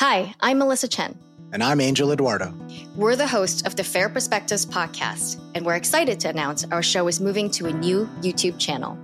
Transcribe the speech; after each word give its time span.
Hi, 0.00 0.34
I'm 0.40 0.58
Melissa 0.58 0.88
Chen. 0.88 1.16
And 1.52 1.62
I'm 1.62 1.80
Angel 1.80 2.10
Eduardo. 2.10 2.52
We're 2.96 3.14
the 3.14 3.28
hosts 3.28 3.62
of 3.62 3.76
the 3.76 3.84
Fair 3.84 4.08
Perspectives 4.08 4.66
podcast, 4.66 5.40
and 5.54 5.64
we're 5.64 5.76
excited 5.76 6.18
to 6.18 6.28
announce 6.28 6.64
our 6.72 6.82
show 6.82 7.06
is 7.06 7.20
moving 7.20 7.48
to 7.50 7.66
a 7.66 7.72
new 7.72 8.06
YouTube 8.20 8.58
channel. 8.58 8.98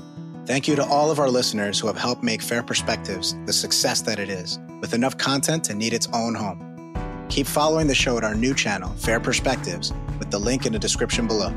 Thank 0.47 0.67
you 0.67 0.75
to 0.75 0.85
all 0.85 1.13
of 1.13 1.21
our 1.21 1.31
listeners 1.31 1.79
who 1.79 1.87
have 1.87 1.97
helped 1.97 2.25
make 2.25 2.43
Fair 2.43 2.65
Perspectives 2.65 3.37
the 3.47 3.53
success 3.53 4.01
that 4.03 4.19
it 4.19 4.29
is, 4.29 4.59
with 4.81 4.93
enough 4.93 5.17
content 5.17 5.63
to 5.65 5.77
need 5.77 5.93
its 5.93 6.09
own 6.13 6.35
home. 6.35 6.97
Keep 7.29 7.47
following 7.47 7.87
the 7.87 7.95
show 7.95 8.19
at 8.19 8.25
our 8.25 8.35
new 8.35 8.53
channel, 8.53 8.91
Fair 8.97 9.21
Perspectives, 9.21 9.93
with 10.19 10.33
the 10.33 10.41
link 10.41 10.67
in 10.67 10.73
the 10.73 10.79
description 10.79 11.29
below. 11.29 11.55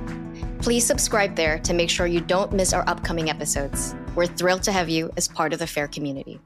Please 0.61 0.85
subscribe 0.85 1.35
there 1.35 1.57
to 1.57 1.73
make 1.73 1.89
sure 1.89 2.05
you 2.05 2.21
don't 2.21 2.53
miss 2.53 2.71
our 2.71 2.87
upcoming 2.87 3.31
episodes. 3.31 3.95
We're 4.13 4.27
thrilled 4.27 4.61
to 4.63 4.71
have 4.71 4.89
you 4.89 5.11
as 5.17 5.27
part 5.27 5.53
of 5.53 5.59
the 5.59 5.65
Fair 5.65 5.87
community. 5.87 6.39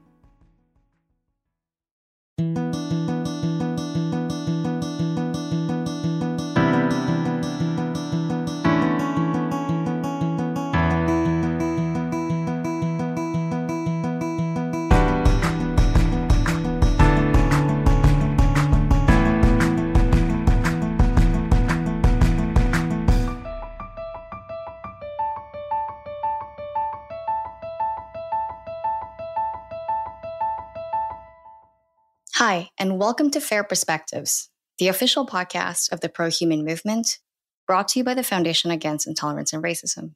And 32.80 32.96
welcome 32.96 33.28
to 33.28 33.40
Fair 33.40 33.64
Perspectives, 33.64 34.50
the 34.78 34.86
official 34.86 35.26
podcast 35.26 35.90
of 35.90 36.00
the 36.00 36.08
pro 36.08 36.30
human 36.30 36.64
movement, 36.64 37.18
brought 37.66 37.88
to 37.88 37.98
you 37.98 38.04
by 38.04 38.14
the 38.14 38.22
Foundation 38.22 38.70
Against 38.70 39.04
Intolerance 39.04 39.52
and 39.52 39.64
Racism. 39.64 40.14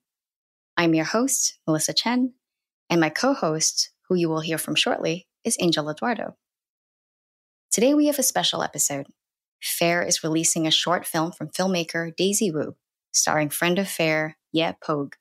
I'm 0.76 0.94
your 0.94 1.06
host, 1.06 1.58
Melissa 1.66 1.92
Chen, 1.92 2.34
and 2.88 3.00
my 3.00 3.08
co 3.08 3.34
host, 3.34 3.90
who 4.08 4.14
you 4.14 4.28
will 4.28 4.40
hear 4.40 4.58
from 4.58 4.76
shortly, 4.76 5.26
is 5.42 5.56
Angel 5.58 5.90
Eduardo. 5.90 6.36
Today 7.72 7.94
we 7.94 8.06
have 8.06 8.20
a 8.20 8.22
special 8.22 8.62
episode. 8.62 9.08
Fair 9.60 10.00
is 10.00 10.22
releasing 10.22 10.64
a 10.64 10.70
short 10.70 11.04
film 11.04 11.32
from 11.32 11.48
filmmaker 11.48 12.14
Daisy 12.14 12.52
Wu, 12.52 12.76
starring 13.10 13.48
friend 13.48 13.76
of 13.80 13.88
Fair, 13.88 14.36
Ye 14.52 14.72
Pogue. 14.80 15.14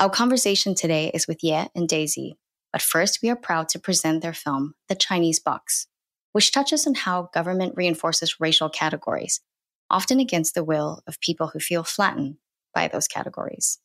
Our 0.00 0.10
conversation 0.10 0.74
today 0.74 1.12
is 1.14 1.28
with 1.28 1.44
Ye 1.44 1.68
and 1.76 1.88
Daisy, 1.88 2.36
but 2.72 2.82
first 2.82 3.20
we 3.22 3.30
are 3.30 3.36
proud 3.36 3.68
to 3.68 3.78
present 3.78 4.22
their 4.22 4.34
film, 4.34 4.74
The 4.88 4.96
Chinese 4.96 5.38
Box, 5.38 5.86
which 6.32 6.52
touches 6.52 6.86
on 6.86 6.94
how 6.94 7.30
government 7.34 7.74
reinforces 7.76 8.40
racial 8.40 8.68
categories, 8.68 9.40
often 9.90 10.20
against 10.20 10.54
the 10.54 10.64
will 10.64 11.02
of 11.06 11.20
people 11.20 11.48
who 11.48 11.58
feel 11.58 11.84
flattened 11.84 12.36
by 12.74 12.88
those 12.88 13.08
categories. 13.08 13.78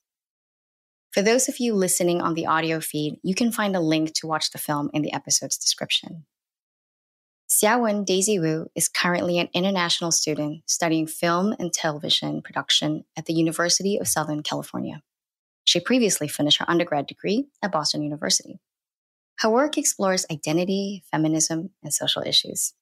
For 1.11 1.21
those 1.21 1.47
of 1.47 1.59
you 1.59 1.75
listening 1.75 2.21
on 2.21 2.33
the 2.33 2.47
audio 2.47 2.79
feed, 2.79 3.17
you 3.21 3.35
can 3.35 3.51
find 3.51 3.75
a 3.75 3.79
link 3.79 4.13
to 4.15 4.27
watch 4.27 4.51
the 4.51 4.57
film 4.57 4.89
in 4.93 5.03
the 5.03 5.13
episode's 5.13 5.57
description. 5.57 6.25
Xiaowen 7.47 8.03
Daisy 8.03 8.39
Wu 8.39 8.67
is 8.73 8.89
currently 8.89 9.37
an 9.37 9.49
international 9.53 10.11
student 10.11 10.63
studying 10.65 11.05
film 11.05 11.53
and 11.59 11.71
television 11.71 12.41
production 12.41 13.05
at 13.15 13.25
the 13.25 13.33
University 13.33 13.97
of 13.97 14.07
Southern 14.07 14.41
California. 14.41 15.03
She 15.63 15.79
previously 15.79 16.27
finished 16.27 16.57
her 16.59 16.69
undergrad 16.69 17.05
degree 17.05 17.45
at 17.61 17.71
Boston 17.71 18.01
University. 18.01 18.59
Her 19.39 19.49
work 19.49 19.77
explores 19.77 20.25
identity, 20.31 21.03
feminism, 21.11 21.71
and 21.83 21.93
social 21.93 22.23
issues. 22.23 22.73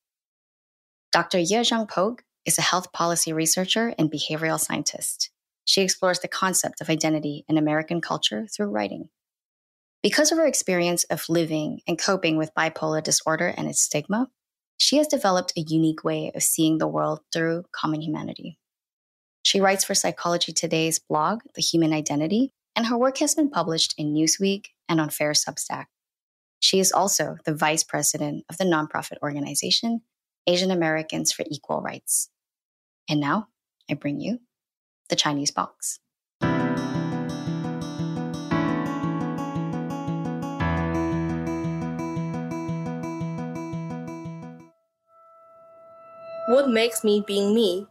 Dr. 1.11 1.39
Ye 1.39 1.57
Zhang 1.57 1.89
Pogue 1.89 2.21
is 2.45 2.57
a 2.57 2.61
health 2.61 2.91
policy 2.91 3.33
researcher 3.33 3.93
and 3.97 4.11
behavioral 4.11 4.59
scientist. 4.59 5.29
She 5.65 5.81
explores 5.81 6.19
the 6.19 6.27
concept 6.27 6.81
of 6.81 6.89
identity 6.89 7.45
in 7.47 7.57
American 7.57 8.01
culture 8.01 8.47
through 8.47 8.69
writing. 8.71 9.09
Because 10.03 10.31
of 10.31 10.37
her 10.37 10.47
experience 10.47 11.03
of 11.05 11.29
living 11.29 11.81
and 11.87 11.99
coping 11.99 12.37
with 12.37 12.53
bipolar 12.57 13.03
disorder 13.03 13.53
and 13.55 13.67
its 13.67 13.81
stigma, 13.81 14.29
she 14.77 14.97
has 14.97 15.07
developed 15.07 15.53
a 15.55 15.61
unique 15.61 16.03
way 16.03 16.31
of 16.33 16.41
seeing 16.41 16.79
the 16.79 16.87
world 16.87 17.19
through 17.31 17.65
common 17.71 18.01
humanity. 18.01 18.57
She 19.43 19.61
writes 19.61 19.83
for 19.83 19.93
Psychology 19.93 20.53
Today's 20.53 20.97
blog, 20.97 21.41
The 21.55 21.61
Human 21.61 21.93
Identity, 21.93 22.51
and 22.75 22.87
her 22.87 22.97
work 22.97 23.19
has 23.19 23.35
been 23.35 23.49
published 23.49 23.93
in 23.97 24.13
Newsweek 24.13 24.67
and 24.89 24.99
on 24.99 25.09
Fair 25.09 25.33
Substack. 25.33 25.85
She 26.61 26.79
is 26.79 26.91
also 26.91 27.37
the 27.43 27.55
vice 27.55 27.83
president 27.83 28.45
of 28.47 28.57
the 28.57 28.65
nonprofit 28.65 29.17
organization 29.23 30.01
Asian 30.45 30.69
Americans 30.69 31.31
for 31.31 31.43
Equal 31.49 31.81
Rights. 31.81 32.29
And 33.09 33.19
now 33.19 33.47
I 33.89 33.95
bring 33.95 34.19
you 34.19 34.39
the 35.09 35.15
Chinese 35.15 35.49
box. 35.49 35.99
What 46.47 46.69
makes 46.69 47.03
me 47.03 47.23
being 47.25 47.55
me? 47.55 47.87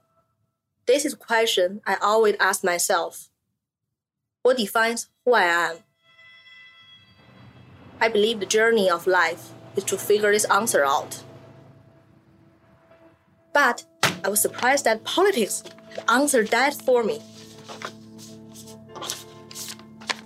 This 0.87 1.05
is 1.05 1.15
a 1.15 1.17
question 1.17 1.81
I 1.87 1.97
always 2.01 2.37
ask 2.39 2.63
myself. 2.63 3.31
What 4.43 4.57
defines 4.57 5.09
who 5.25 5.35
I 5.35 5.43
am? 5.43 5.77
I 8.00 8.09
believe 8.09 8.41
the 8.41 8.47
journey 8.47 8.88
of 8.88 9.06
life 9.06 9.50
is 9.77 9.84
to 9.84 9.99
figure 9.99 10.33
this 10.33 10.47
answer 10.47 10.84
out. 10.84 11.22
But 13.53 13.84
I 14.25 14.28
was 14.28 14.41
surprised 14.41 14.84
that 14.84 15.05
politics 15.05 15.62
had 15.94 16.05
answered 16.09 16.49
that 16.49 16.75
for 16.75 17.03
me. 17.05 17.21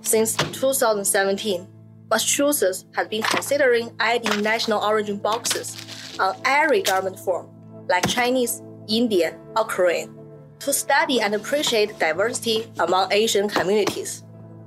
Since 0.02 0.36
2017, 0.36 1.66
Massachusetts 2.10 2.84
has 2.94 3.08
been 3.08 3.22
considering 3.22 3.90
adding 3.98 4.42
national 4.42 4.80
origin 4.82 5.16
boxes 5.16 5.76
on 6.20 6.36
every 6.44 6.82
government 6.82 7.18
form, 7.18 7.48
like 7.88 8.06
Chinese, 8.06 8.62
Indian, 8.88 9.34
or 9.56 9.64
Korean, 9.64 10.14
to 10.60 10.72
study 10.72 11.20
and 11.20 11.34
appreciate 11.34 11.98
diversity 11.98 12.70
among 12.78 13.12
Asian 13.12 13.48
communities. 13.48 14.22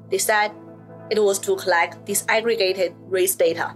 They 0.10 0.18
said 0.18 0.52
it 1.10 1.20
was 1.24 1.40
to 1.40 1.56
collect 1.56 2.06
disaggregated 2.06 2.94
race 3.08 3.36
data. 3.36 3.76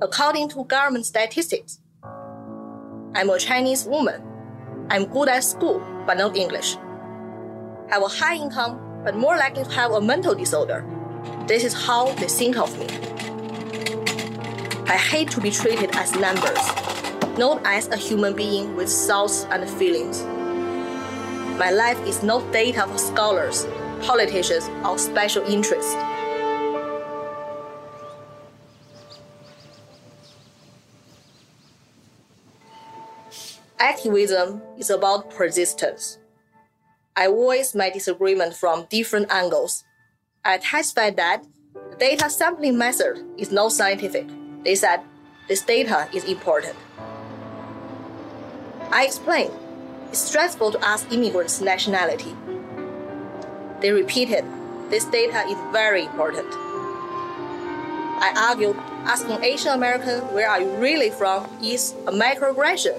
According 0.00 0.50
to 0.50 0.64
government 0.64 1.06
statistics, 1.06 1.80
I'm 3.14 3.30
a 3.30 3.38
Chinese 3.38 3.86
woman. 3.86 4.22
I'm 4.90 5.06
good 5.06 5.28
at 5.28 5.42
school, 5.42 5.80
but 6.06 6.18
not 6.18 6.36
English. 6.36 6.76
Have 7.88 8.02
a 8.02 8.08
high 8.08 8.36
income, 8.36 9.02
but 9.04 9.16
more 9.16 9.36
likely 9.36 9.64
to 9.64 9.70
have 9.70 9.92
a 9.92 10.00
mental 10.00 10.34
disorder. 10.34 10.84
This 11.46 11.64
is 11.64 11.72
how 11.72 12.12
they 12.14 12.28
think 12.28 12.56
of 12.56 12.78
me. 12.78 12.86
I 14.86 14.96
hate 14.96 15.30
to 15.30 15.40
be 15.40 15.50
treated 15.50 15.96
as 15.96 16.14
numbers 16.14 16.58
not 17.38 17.60
as 17.64 17.88
a 17.88 17.96
human 17.96 18.34
being 18.34 18.74
with 18.76 18.88
thoughts 18.88 19.44
and 19.50 19.68
feelings. 19.68 20.22
My 21.58 21.70
life 21.70 22.00
is 22.06 22.22
not 22.22 22.52
data 22.52 22.86
for 22.86 22.98
scholars, 22.98 23.66
politicians, 24.02 24.68
or 24.84 24.98
special 24.98 25.42
interests. 25.44 25.94
Activism 33.78 34.62
is 34.78 34.90
about 34.90 35.30
persistence. 35.30 36.18
I 37.14 37.28
voice 37.28 37.74
my 37.74 37.90
disagreement 37.90 38.54
from 38.54 38.86
different 38.90 39.30
angles. 39.30 39.84
I 40.44 40.58
testified 40.58 41.16
that 41.16 41.44
the 41.90 41.96
data 41.96 42.30
sampling 42.30 42.78
method 42.78 43.24
is 43.38 43.50
not 43.50 43.72
scientific. 43.72 44.26
They 44.64 44.74
said 44.74 45.00
this 45.48 45.62
data 45.62 46.08
is 46.12 46.24
important. 46.24 46.76
I 48.90 49.04
explained, 49.04 49.52
it's 50.10 50.20
stressful 50.20 50.72
to 50.72 50.84
ask 50.84 51.10
immigrants' 51.12 51.60
nationality. 51.60 52.34
They 53.80 53.90
repeated, 53.90 54.44
this 54.90 55.04
data 55.04 55.44
is 55.48 55.58
very 55.72 56.04
important. 56.04 56.46
I 58.18 58.48
argued, 58.48 58.76
asking 59.04 59.42
Asian 59.42 59.72
American 59.72 60.20
where 60.32 60.48
are 60.48 60.60
you 60.60 60.70
really 60.76 61.10
from 61.10 61.46
is 61.62 61.92
a 62.06 62.12
microaggression. 62.12 62.96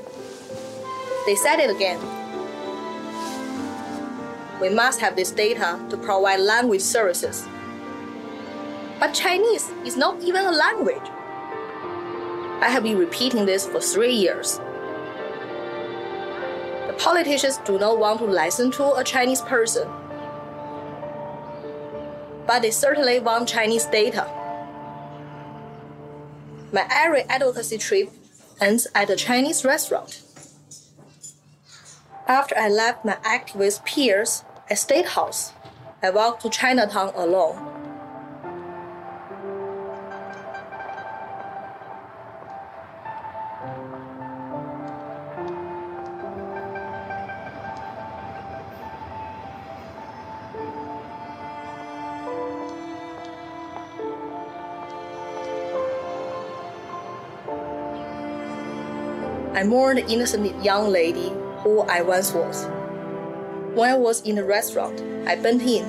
They 1.26 1.36
said 1.36 1.60
it 1.60 1.70
again. 1.70 2.00
We 4.62 4.70
must 4.70 5.00
have 5.00 5.16
this 5.16 5.32
data 5.32 5.80
to 5.90 5.98
provide 5.98 6.40
language 6.40 6.82
services. 6.82 7.48
But 9.00 9.14
Chinese 9.14 9.70
is 9.86 9.98
not 9.98 10.22
even 10.22 10.46
a 10.46 10.52
language. 10.52 11.10
I 12.62 12.70
have 12.70 12.84
been 12.84 12.98
repeating 12.98 13.46
this 13.46 13.68
for 13.68 13.80
three 13.80 14.14
years. 14.14 14.60
Politicians 16.98 17.60
do 17.66 17.78
not 17.80 18.00
want 18.00 18.20
to 18.20 18.26
listen 18.26 18.72
to 18.72 18.94
a 18.96 19.04
Chinese 19.04 19.42
person. 19.42 19.88
but 22.48 22.62
they 22.62 22.72
certainly 22.72 23.20
want 23.20 23.50
Chinese 23.50 23.86
data. 23.86 24.26
My 26.72 26.88
every 26.90 27.24
advocacy 27.24 27.78
trip 27.78 28.10
ends 28.60 28.88
at 28.96 29.10
a 29.10 29.16
Chinese 29.16 29.64
restaurant. 29.66 30.22
After 32.26 32.58
I 32.58 32.70
left 32.70 33.06
my 33.06 33.18
activist 33.24 33.86
peers 33.86 34.44
at 34.70 34.80
State 34.80 35.08
House, 35.08 35.52
I 36.02 36.10
walked 36.10 36.42
to 36.44 36.50
Chinatown 36.50 37.12
alone. 37.16 37.77
I 59.58 59.64
mourned 59.64 59.98
the 59.98 60.06
innocent 60.06 60.64
young 60.64 60.92
lady 60.92 61.34
who 61.64 61.80
I 61.80 62.04
once 62.04 62.32
was. 62.32 62.66
When 63.74 63.90
I 63.90 63.96
was 63.96 64.22
in 64.22 64.36
the 64.36 64.44
restaurant, 64.44 65.02
I 65.28 65.36
bent 65.36 65.64
in. 65.64 65.84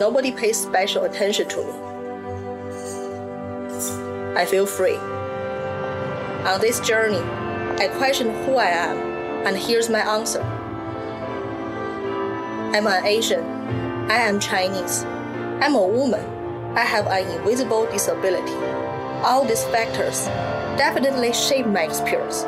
Nobody 0.00 0.32
paid 0.32 0.54
special 0.54 1.04
attention 1.04 1.46
to 1.50 1.58
me. 1.58 1.72
I 4.34 4.46
feel 4.46 4.64
free. 4.64 4.96
On 4.96 6.58
this 6.62 6.80
journey, 6.80 7.20
I 7.84 7.88
question 7.98 8.30
who 8.46 8.56
I 8.56 8.68
am, 8.68 8.96
and 9.46 9.58
here's 9.58 9.90
my 9.90 10.00
answer. 10.00 10.40
I'm 12.72 12.86
an 12.86 13.04
Asian. 13.04 13.44
I 14.10 14.20
am 14.24 14.40
Chinese. 14.40 15.04
I'm 15.60 15.74
a 15.74 15.86
woman. 15.86 16.24
I 16.78 16.84
have 16.86 17.06
an 17.08 17.30
invisible 17.30 17.84
disability. 17.92 18.54
All 19.22 19.44
these 19.44 19.64
factors 19.64 20.24
definitely 20.78 21.34
shape 21.34 21.66
my 21.66 21.82
experience. 21.82 22.46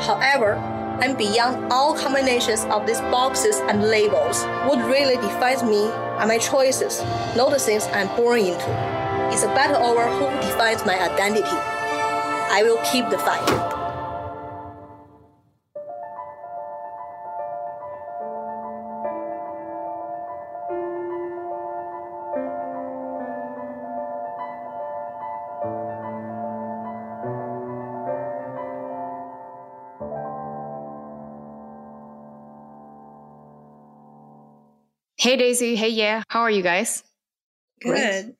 However, 0.00 0.54
and 1.02 1.16
beyond 1.16 1.72
all 1.72 1.94
combinations 1.94 2.64
of 2.64 2.86
these 2.86 3.00
boxes 3.12 3.56
and 3.68 3.82
labels, 3.82 4.44
what 4.66 4.78
really 4.88 5.16
defines 5.16 5.62
me 5.62 5.86
are 5.86 6.26
my 6.26 6.38
choices, 6.38 7.00
not 7.36 7.50
the 7.50 7.58
things 7.58 7.86
I'm 7.92 8.08
born 8.16 8.40
into. 8.40 9.00
It's 9.32 9.42
a 9.42 9.48
battle 9.48 9.82
over 9.82 10.06
who 10.08 10.26
defines 10.46 10.84
my 10.84 10.98
identity. 10.98 11.48
I 11.48 12.62
will 12.64 12.80
keep 12.90 13.08
the 13.10 13.18
fight. 13.18 13.69
Hey, 35.30 35.36
Daisy. 35.36 35.76
Hey, 35.76 35.90
Ye. 35.90 36.22
How 36.26 36.40
are 36.40 36.50
you 36.50 36.60
guys? 36.60 37.04
Good. 37.80 38.34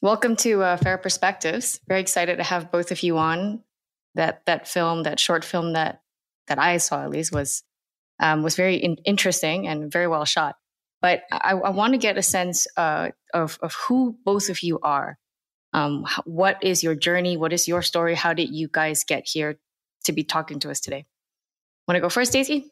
Welcome 0.00 0.34
to 0.38 0.60
uh, 0.60 0.76
Fair 0.76 0.98
Perspectives. 0.98 1.78
Very 1.86 2.00
excited 2.00 2.38
to 2.38 2.42
have 2.42 2.72
both 2.72 2.90
of 2.90 3.00
you 3.04 3.16
on. 3.16 3.62
That 4.16 4.44
that 4.46 4.66
film, 4.66 5.04
that 5.04 5.20
short 5.20 5.44
film 5.44 5.74
that 5.74 6.02
that 6.48 6.58
I 6.58 6.78
saw 6.78 7.04
at 7.04 7.10
least 7.10 7.32
was 7.32 7.62
um, 8.18 8.42
was 8.42 8.56
very 8.56 8.74
in- 8.74 8.96
interesting 9.04 9.68
and 9.68 9.92
very 9.92 10.08
well 10.08 10.24
shot. 10.24 10.56
But 11.00 11.22
I, 11.30 11.52
I 11.52 11.70
want 11.70 11.92
to 11.92 11.98
get 11.98 12.18
a 12.18 12.22
sense 12.22 12.66
uh, 12.76 13.10
of 13.32 13.56
of 13.62 13.74
who 13.74 14.18
both 14.24 14.48
of 14.48 14.64
you 14.64 14.80
are. 14.82 15.18
Um, 15.72 16.04
what 16.24 16.58
is 16.64 16.82
your 16.82 16.96
journey? 16.96 17.36
What 17.36 17.52
is 17.52 17.68
your 17.68 17.82
story? 17.82 18.16
How 18.16 18.32
did 18.32 18.52
you 18.52 18.66
guys 18.66 19.04
get 19.04 19.28
here 19.28 19.60
to 20.06 20.12
be 20.12 20.24
talking 20.24 20.58
to 20.58 20.72
us 20.72 20.80
today? 20.80 21.06
Want 21.86 21.98
to 21.98 22.00
go 22.00 22.08
first, 22.08 22.32
Daisy? 22.32 22.71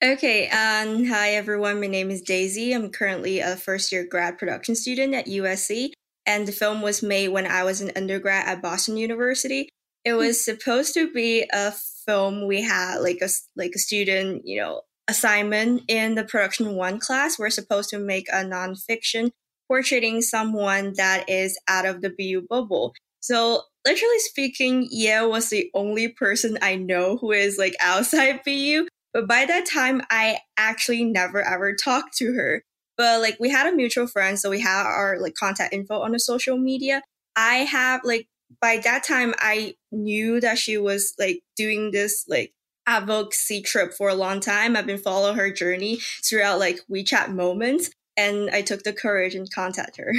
Okay, 0.00 0.48
um, 0.50 1.06
hi 1.06 1.30
everyone. 1.30 1.80
My 1.80 1.88
name 1.88 2.12
is 2.12 2.22
Daisy. 2.22 2.72
I'm 2.72 2.88
currently 2.88 3.40
a 3.40 3.56
first 3.56 3.90
year 3.90 4.06
grad 4.08 4.38
production 4.38 4.76
student 4.76 5.12
at 5.12 5.26
USC, 5.26 5.90
and 6.24 6.46
the 6.46 6.52
film 6.52 6.82
was 6.82 7.02
made 7.02 7.30
when 7.30 7.48
I 7.48 7.64
was 7.64 7.80
an 7.80 7.90
undergrad 7.96 8.46
at 8.46 8.62
Boston 8.62 8.96
University. 8.96 9.68
It 10.04 10.12
hmm. 10.12 10.18
was 10.18 10.44
supposed 10.44 10.94
to 10.94 11.12
be 11.12 11.50
a 11.52 11.72
film 12.06 12.46
we 12.46 12.62
had 12.62 12.98
like 12.98 13.18
a 13.22 13.28
like 13.56 13.72
a 13.74 13.80
student, 13.80 14.42
you 14.44 14.60
know, 14.60 14.82
assignment 15.08 15.82
in 15.88 16.14
the 16.14 16.22
production 16.22 16.76
one 16.76 17.00
class. 17.00 17.36
We're 17.36 17.50
supposed 17.50 17.90
to 17.90 17.98
make 17.98 18.28
a 18.28 18.44
nonfiction 18.44 19.32
portraying 19.66 20.22
someone 20.22 20.92
that 20.96 21.28
is 21.28 21.58
out 21.66 21.86
of 21.86 22.02
the 22.02 22.10
BU 22.10 22.46
bubble. 22.48 22.94
So 23.18 23.62
literally 23.84 24.20
speaking, 24.20 24.86
Ye 24.92 25.26
was 25.26 25.50
the 25.50 25.68
only 25.74 26.06
person 26.06 26.56
I 26.62 26.76
know 26.76 27.16
who 27.16 27.32
is 27.32 27.58
like 27.58 27.74
outside 27.80 28.42
BU. 28.44 28.86
But 29.18 29.26
by 29.26 29.46
that 29.46 29.66
time, 29.66 30.00
I 30.10 30.38
actually 30.56 31.02
never 31.02 31.42
ever 31.42 31.74
talked 31.74 32.16
to 32.18 32.34
her. 32.34 32.62
But 32.96 33.20
like 33.20 33.36
we 33.40 33.50
had 33.50 33.66
a 33.66 33.74
mutual 33.74 34.06
friend, 34.06 34.38
so 34.38 34.48
we 34.48 34.60
had 34.60 34.84
our 34.84 35.18
like 35.18 35.34
contact 35.34 35.74
info 35.74 35.98
on 35.98 36.12
the 36.12 36.20
social 36.20 36.56
media. 36.56 37.02
I 37.34 37.56
have 37.64 38.02
like 38.04 38.28
by 38.60 38.76
that 38.84 39.02
time 39.02 39.34
I 39.40 39.74
knew 39.90 40.40
that 40.40 40.56
she 40.56 40.78
was 40.78 41.14
like 41.18 41.40
doing 41.56 41.90
this 41.90 42.26
like 42.28 42.52
advocacy 42.86 43.60
trip 43.60 43.92
for 43.92 44.08
a 44.08 44.14
long 44.14 44.38
time. 44.38 44.76
I've 44.76 44.86
been 44.86 44.98
following 44.98 45.36
her 45.36 45.50
journey 45.50 45.98
throughout 46.24 46.60
like 46.60 46.78
WeChat 46.88 47.34
moments, 47.34 47.90
and 48.16 48.48
I 48.50 48.62
took 48.62 48.84
the 48.84 48.92
courage 48.92 49.34
and 49.34 49.50
contact 49.50 49.96
her. 49.96 50.12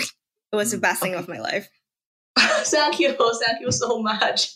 It 0.52 0.56
was 0.58 0.72
the 0.72 0.78
mm, 0.78 0.82
best 0.82 1.02
okay. 1.02 1.12
thing 1.12 1.18
of 1.18 1.30
my 1.30 1.40
life. 1.40 1.70
thank 2.38 3.00
you, 3.00 3.14
thank 3.14 3.62
you 3.62 3.72
so 3.72 4.02
much. 4.02 4.56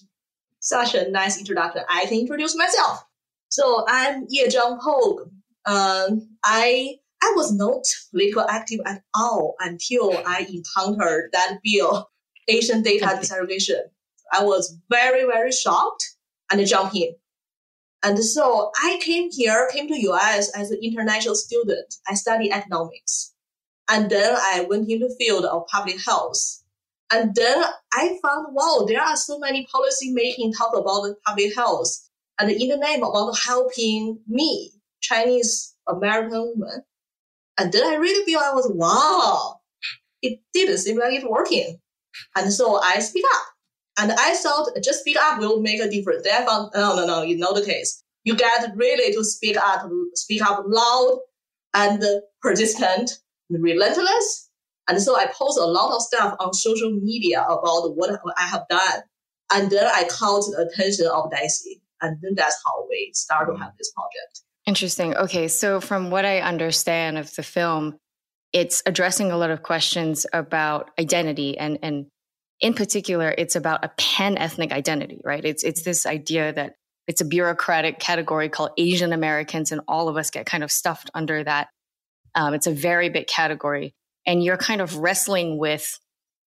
Such 0.59 0.95
a 0.95 1.09
nice 1.09 1.39
introduction. 1.39 1.83
I 1.89 2.07
can 2.07 2.19
introduce 2.19 2.57
myself. 2.57 3.05
So 3.55 3.85
I'm 3.87 4.25
Ye 4.29 4.47
Zhang 4.47 4.79
Pogue. 4.81 5.29
Um, 5.67 6.27
I 6.43 6.95
I 7.21 7.33
was 7.35 7.53
not 7.53 7.83
political 8.09 8.47
active 8.49 8.79
at 8.83 9.03
all 9.13 9.53
until 9.59 10.17
I 10.25 10.47
encountered 10.51 11.29
that 11.33 11.59
bill, 11.63 12.09
Asian 12.47 12.81
data 12.81 13.05
disaggregation. 13.05 13.81
I 14.31 14.43
was 14.43 14.75
very 14.89 15.23
very 15.25 15.51
shocked 15.51 16.03
and 16.51 16.65
jumped 16.65 16.95
in. 16.95 17.13
And 18.01 18.17
so 18.17 18.71
I 18.75 18.99
came 18.99 19.29
here, 19.31 19.69
came 19.71 19.87
to 19.87 20.01
US 20.09 20.49
as 20.57 20.71
an 20.71 20.79
international 20.81 21.35
student. 21.35 21.93
I 22.07 22.15
studied 22.15 22.51
economics. 22.51 23.35
And 23.87 24.09
then 24.09 24.35
I 24.35 24.65
went 24.67 24.89
into 24.89 25.07
the 25.07 25.15
field 25.19 25.45
of 25.45 25.67
public 25.67 26.03
health. 26.03 26.41
And 27.11 27.35
then 27.35 27.63
I 27.93 28.17
found, 28.23 28.47
wow, 28.55 28.85
there 28.87 29.03
are 29.03 29.15
so 29.15 29.37
many 29.37 29.67
policy 29.67 30.11
making 30.11 30.53
talk 30.53 30.75
about 30.75 31.05
public 31.23 31.55
health. 31.55 32.09
And 32.39 32.49
in 32.51 32.69
the 32.69 32.77
name 32.77 33.03
of 33.03 33.37
helping 33.45 34.19
me, 34.27 34.71
Chinese 35.01 35.75
American 35.87 36.53
woman, 36.55 36.83
and 37.57 37.71
then 37.71 37.85
I 37.85 37.95
really 37.95 38.25
feel 38.25 38.39
I 38.39 38.53
was, 38.53 38.71
wow, 38.73 39.59
it 40.21 40.39
didn't 40.53 40.79
seem 40.79 40.97
like 40.97 41.13
it's 41.13 41.25
working. 41.25 41.79
And 42.35 42.51
so 42.51 42.81
I 42.81 42.99
speak 42.99 43.25
up. 43.35 43.45
And 43.99 44.11
I 44.11 44.33
thought 44.33 44.71
just 44.83 45.01
speak 45.01 45.17
up 45.17 45.39
will 45.39 45.61
make 45.61 45.79
a 45.79 45.89
difference. 45.89 46.23
Then 46.23 46.41
I 46.41 46.45
found, 46.45 46.71
no, 46.73 46.95
no, 46.95 47.05
no, 47.05 47.21
it's 47.21 47.39
not 47.39 47.53
the 47.55 47.63
case. 47.63 48.03
You 48.23 48.35
get 48.35 48.71
really 48.75 49.13
to 49.13 49.23
speak 49.23 49.57
up, 49.57 49.87
speak 50.15 50.41
up 50.41 50.63
loud 50.65 51.19
and 51.75 52.03
persistent, 52.41 53.19
relentless. 53.51 54.49
And 54.87 54.99
so 54.99 55.15
I 55.15 55.27
post 55.27 55.59
a 55.59 55.65
lot 55.65 55.95
of 55.95 56.01
stuff 56.01 56.35
on 56.39 56.53
social 56.53 56.91
media 56.91 57.43
about 57.43 57.95
what 57.95 58.19
I 58.37 58.47
have 58.47 58.63
done. 58.69 59.03
And 59.53 59.69
then 59.69 59.85
I 59.85 60.07
caught 60.09 60.45
the 60.51 60.67
attention 60.67 61.07
of 61.07 61.29
Daisy. 61.29 61.82
And 62.03 62.17
then 62.21 62.33
that's 62.35 62.61
how 62.65 62.85
we 62.89 63.11
start 63.15 63.47
to 63.47 63.55
have 63.59 63.71
this 63.77 63.91
project. 63.91 64.41
Interesting. 64.67 65.15
Okay. 65.15 65.47
So, 65.47 65.81
from 65.81 66.11
what 66.11 66.25
I 66.25 66.39
understand 66.39 67.17
of 67.17 67.33
the 67.35 67.43
film, 67.43 67.97
it's 68.51 68.83
addressing 68.85 69.31
a 69.31 69.37
lot 69.37 69.49
of 69.49 69.63
questions 69.63 70.27
about 70.31 70.91
identity 70.99 71.57
and, 71.57 71.79
and 71.81 72.05
in 72.59 72.73
particular, 72.73 73.33
it's 73.37 73.55
about 73.55 73.83
a 73.83 73.89
pan 73.97 74.37
ethnic 74.37 74.71
identity, 74.71 75.19
right? 75.25 75.43
It's, 75.43 75.63
it's 75.63 75.83
this 75.83 76.05
idea 76.05 76.53
that 76.53 76.75
it's 77.07 77.19
a 77.19 77.25
bureaucratic 77.25 77.99
category 77.99 78.47
called 78.47 78.69
Asian 78.77 79.11
Americans, 79.11 79.73
and 79.73 79.81
all 79.87 80.07
of 80.07 80.15
us 80.15 80.29
get 80.29 80.45
kind 80.45 80.63
of 80.63 80.71
stuffed 80.71 81.11
under 81.13 81.43
that. 81.43 81.67
Um, 82.35 82.53
it's 82.53 82.67
a 82.67 82.71
very 82.71 83.09
big 83.09 83.27
category. 83.27 83.93
And 84.25 84.41
you're 84.41 84.57
kind 84.57 84.81
of 84.81 84.97
wrestling 84.97 85.57
with 85.57 85.99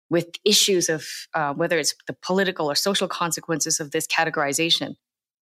with 0.09 0.27
issues 0.45 0.89
of 0.89 1.07
uh, 1.33 1.55
whether 1.55 1.79
it's 1.79 1.95
the 2.05 2.15
political 2.21 2.69
or 2.69 2.75
social 2.75 3.07
consequences 3.07 3.79
of 3.79 3.89
this 3.89 4.05
categorization. 4.05 4.93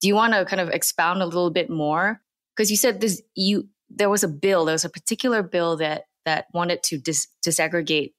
Do 0.01 0.08
you 0.08 0.15
want 0.15 0.34
to 0.34 0.46
kind 0.46 0.60
of 0.60 0.70
expound 0.70 1.22
a 1.22 1.25
little 1.25 1.51
bit 1.51 1.70
more? 1.70 2.22
Because 2.55 2.70
you 2.70 2.77
said 2.77 3.01
this, 3.01 3.22
you 3.36 3.70
there 3.89 4.10
was 4.10 4.24
a 4.24 4.27
bill, 4.27 4.65
there 4.65 4.74
was 4.74 4.86
a 4.86 4.89
particular 4.89 5.43
bill 5.43 5.77
that 5.77 6.03
that 6.25 6.46
wanted 6.53 6.84
to 6.84 6.98
dis- 6.98 7.27
disaggregate 7.46 8.13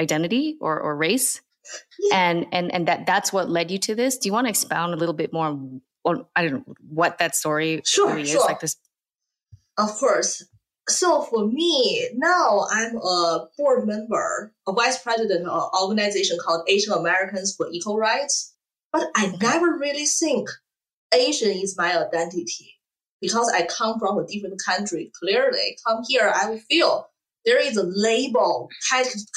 identity 0.00 0.56
or, 0.60 0.78
or 0.78 0.96
race, 0.96 1.40
yeah. 1.98 2.30
and 2.30 2.46
and 2.52 2.72
and 2.72 2.88
that 2.88 3.06
that's 3.06 3.32
what 3.32 3.48
led 3.48 3.70
you 3.70 3.78
to 3.78 3.94
this. 3.94 4.18
Do 4.18 4.28
you 4.28 4.32
want 4.32 4.46
to 4.46 4.50
expound 4.50 4.94
a 4.94 4.96
little 4.96 5.14
bit 5.14 5.32
more 5.32 5.46
on, 5.46 5.80
on 6.04 6.26
I 6.34 6.42
don't 6.42 6.66
know 6.66 6.74
what 6.88 7.18
that 7.18 7.34
story 7.34 7.82
sure, 7.84 8.08
really 8.14 8.26
sure. 8.26 8.40
is 8.40 8.46
like 8.46 8.60
this? 8.60 8.76
Of 9.78 9.90
course. 9.94 10.44
So 10.88 11.22
for 11.22 11.46
me, 11.46 12.08
now 12.14 12.66
I'm 12.70 12.96
a 12.96 13.48
board 13.58 13.88
member, 13.88 14.54
a 14.68 14.72
vice 14.72 15.02
president 15.02 15.46
of 15.48 15.70
an 15.72 15.80
organization 15.82 16.38
called 16.40 16.62
Asian 16.68 16.92
Americans 16.92 17.54
for 17.56 17.68
Equal 17.72 17.98
Rights. 17.98 18.54
But 18.92 19.08
I 19.16 19.26
mm-hmm. 19.26 19.44
never 19.44 19.78
really 19.78 20.06
think 20.06 20.48
Asian 21.14 21.50
is 21.50 21.76
my 21.76 21.96
identity 21.96 22.74
because 23.20 23.50
I 23.54 23.66
come 23.66 23.98
from 23.98 24.18
a 24.18 24.26
different 24.26 24.60
country. 24.64 25.10
Clearly, 25.18 25.78
come 25.86 26.02
here, 26.06 26.32
I 26.34 26.50
will 26.50 26.58
feel 26.58 27.08
there 27.44 27.60
is 27.60 27.76
a 27.76 27.84
label 27.84 28.68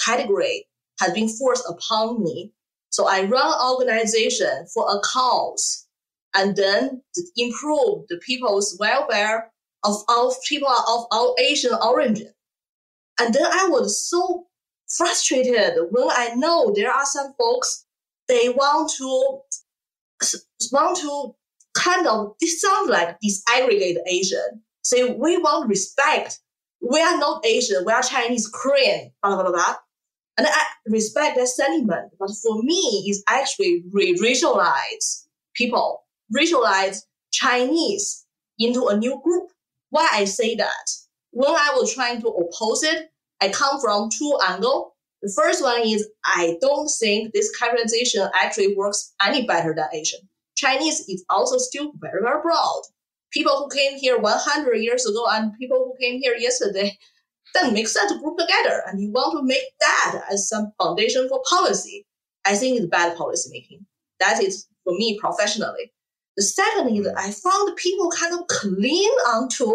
category 0.05 0.67
has 0.99 1.13
been 1.13 1.29
forced 1.29 1.65
upon 1.69 2.23
me. 2.23 2.51
So 2.89 3.07
I 3.07 3.23
run 3.23 3.71
organization 3.71 4.65
for 4.73 4.89
a 4.89 4.99
cause 4.99 5.87
and 6.35 6.55
then 6.55 7.01
improve 7.37 8.05
the 8.09 8.17
people's 8.25 8.75
welfare 8.79 9.51
of 9.83 9.95
our 10.09 10.31
people 10.47 10.67
of 10.67 11.05
our 11.11 11.35
Asian 11.39 11.73
origin. 11.81 12.33
And 13.19 13.33
then 13.33 13.45
I 13.45 13.67
was 13.69 14.01
so 14.09 14.47
frustrated 14.87 15.75
when 15.91 16.07
I 16.09 16.33
know 16.35 16.73
there 16.75 16.91
are 16.91 17.05
some 17.05 17.33
folks 17.37 17.85
they 18.27 18.49
want 18.49 18.91
to 18.97 19.39
want 20.71 20.97
to 20.97 21.35
kind 21.79 22.07
of 22.07 22.35
this 22.39 22.61
sounds 22.61 22.89
like 22.89 23.17
disaggregate 23.23 23.97
Asian. 24.07 24.61
Say 24.83 25.13
we 25.13 25.37
want 25.37 25.69
respect. 25.69 26.39
We 26.81 27.01
are 27.01 27.17
not 27.17 27.45
Asian. 27.45 27.83
We 27.85 27.91
are 27.91 28.01
Chinese, 28.01 28.47
Korean, 28.47 29.11
blah 29.23 29.35
blah 29.35 29.43
blah. 29.43 29.51
blah. 29.51 29.75
And 30.37 30.47
I 30.47 30.65
respect 30.87 31.35
that 31.35 31.49
sentiment, 31.49 32.13
but 32.17 32.29
for 32.41 32.63
me, 32.63 33.03
it's 33.07 33.21
actually 33.27 33.83
re-racialize 33.91 35.25
people, 35.53 36.05
racialize 36.33 37.01
Chinese 37.33 38.25
into 38.57 38.87
a 38.87 38.95
new 38.95 39.19
group. 39.21 39.49
Why 39.89 40.07
I 40.13 40.23
say 40.23 40.55
that? 40.55 40.89
When 41.31 41.49
I 41.49 41.73
was 41.75 41.93
trying 41.93 42.21
to 42.21 42.27
oppose 42.27 42.83
it, 42.83 43.09
I 43.41 43.49
come 43.49 43.81
from 43.81 44.09
two 44.09 44.37
angles. 44.47 44.93
The 45.21 45.33
first 45.35 45.61
one 45.61 45.81
is 45.81 46.07
I 46.23 46.57
don't 46.61 46.89
think 46.99 47.33
this 47.33 47.51
categorization 47.59 48.29
actually 48.33 48.75
works 48.77 49.13
any 49.21 49.45
better 49.45 49.73
than 49.75 49.89
Asian. 49.93 50.28
Chinese 50.59 51.07
is 51.07 51.23
also 51.29 51.57
still 51.57 51.93
very, 51.99 52.21
very 52.21 52.41
broad. 52.41 52.81
People 53.31 53.55
who 53.57 53.69
came 53.69 53.97
here 53.97 54.17
100 54.17 54.75
years 54.75 55.05
ago 55.05 55.25
and 55.31 55.57
people 55.57 55.77
who 55.77 55.93
came 56.03 56.19
here 56.19 56.35
yesterday, 56.35 56.97
doesn't 57.53 57.73
make 57.73 57.87
sense 57.87 58.11
to 58.11 58.19
group 58.19 58.37
together. 58.37 58.83
And 58.87 59.01
you 59.01 59.11
want 59.11 59.37
to 59.37 59.43
make 59.43 59.63
that 59.79 60.21
as 60.31 60.49
some 60.49 60.71
foundation 60.81 61.27
for 61.29 61.41
policy. 61.49 62.05
I 62.45 62.55
think 62.55 62.77
it's 62.77 62.87
bad 62.87 63.17
policy 63.17 63.49
making. 63.51 63.85
That 64.19 64.43
is 64.43 64.67
for 64.83 64.93
me 64.93 65.17
professionally. 65.19 65.91
The 66.37 66.43
second 66.43 66.95
is 66.95 67.07
hmm. 67.07 67.17
I 67.17 67.31
found 67.31 67.75
people 67.77 68.11
kind 68.11 68.33
of 68.33 68.47
cling 68.47 69.13
onto 69.33 69.73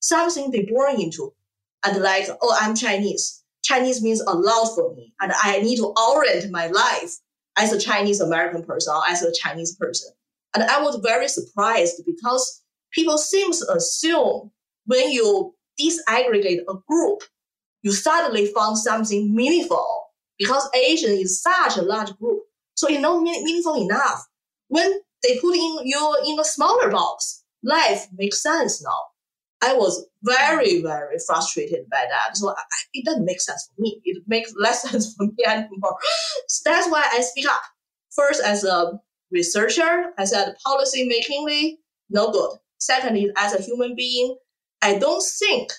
something 0.00 0.50
they 0.50 0.64
born 0.64 1.00
into. 1.00 1.32
And 1.84 2.02
like, 2.02 2.28
oh, 2.40 2.56
I'm 2.60 2.74
Chinese. 2.74 3.42
Chinese 3.62 4.02
means 4.02 4.20
a 4.20 4.34
lot 4.34 4.74
for 4.74 4.94
me. 4.94 5.12
And 5.20 5.32
I 5.42 5.60
need 5.60 5.76
to 5.76 5.92
orient 6.10 6.50
my 6.50 6.66
life 6.68 7.12
as 7.56 7.72
a 7.72 7.80
Chinese 7.80 8.20
American 8.20 8.64
person 8.64 8.94
or 8.94 9.02
as 9.08 9.22
a 9.22 9.32
Chinese 9.32 9.76
person. 9.76 10.10
And 10.54 10.64
I 10.64 10.80
was 10.80 11.00
very 11.02 11.28
surprised 11.28 12.02
because 12.06 12.62
people 12.92 13.18
seem 13.18 13.52
to 13.52 13.72
assume 13.76 14.50
when 14.86 15.10
you 15.10 15.54
disaggregate 15.80 16.60
a 16.68 16.74
group, 16.88 17.22
you 17.82 17.92
suddenly 17.92 18.46
found 18.46 18.78
something 18.78 19.34
meaningful 19.34 20.04
because 20.38 20.68
Asian 20.74 21.12
is 21.12 21.42
such 21.42 21.76
a 21.76 21.82
large 21.82 22.16
group. 22.18 22.42
So 22.76 22.88
it's 22.88 23.00
not 23.00 23.22
meaningful 23.22 23.82
enough. 23.82 24.26
When 24.68 25.00
they 25.22 25.38
put 25.38 25.54
in 25.54 25.78
you 25.84 26.16
in 26.26 26.38
a 26.38 26.44
smaller 26.44 26.90
box, 26.90 27.44
life 27.62 28.06
makes 28.16 28.42
sense 28.42 28.82
now. 28.82 29.00
I 29.62 29.74
was 29.74 30.06
very, 30.22 30.82
very 30.82 31.16
frustrated 31.26 31.88
by 31.90 32.04
that. 32.10 32.36
So 32.36 32.50
I, 32.50 32.62
it 32.92 33.04
doesn't 33.04 33.24
make 33.24 33.40
sense 33.40 33.66
for 33.66 33.80
me. 33.80 34.00
It 34.04 34.22
makes 34.26 34.52
less 34.56 34.82
sense 34.90 35.14
for 35.14 35.26
me 35.26 35.44
anymore. 35.46 35.96
So 36.48 36.70
that's 36.70 36.88
why 36.90 37.08
I 37.12 37.20
speak 37.20 37.48
up. 37.48 37.62
First, 38.14 38.42
as 38.44 38.64
a 38.64 39.00
researcher, 39.34 40.06
as 40.16 40.32
a 40.32 40.54
policy 40.64 41.06
makingly, 41.06 41.78
no 42.08 42.30
good. 42.30 42.50
Secondly, 42.78 43.30
as 43.36 43.54
a 43.54 43.62
human 43.62 43.94
being, 43.94 44.36
I 44.80 44.98
don't 44.98 45.22
think 45.22 45.72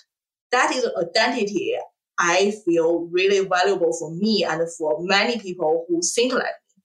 that 0.52 0.74
is 0.74 0.84
an 0.84 0.92
identity 1.00 1.74
I 2.18 2.54
feel 2.64 3.08
really 3.12 3.46
valuable 3.46 3.92
for 3.98 4.14
me 4.14 4.44
and 4.48 4.62
for 4.78 4.96
many 5.00 5.38
people 5.38 5.84
who 5.88 6.00
think 6.14 6.32
like 6.32 6.42
me. 6.42 6.82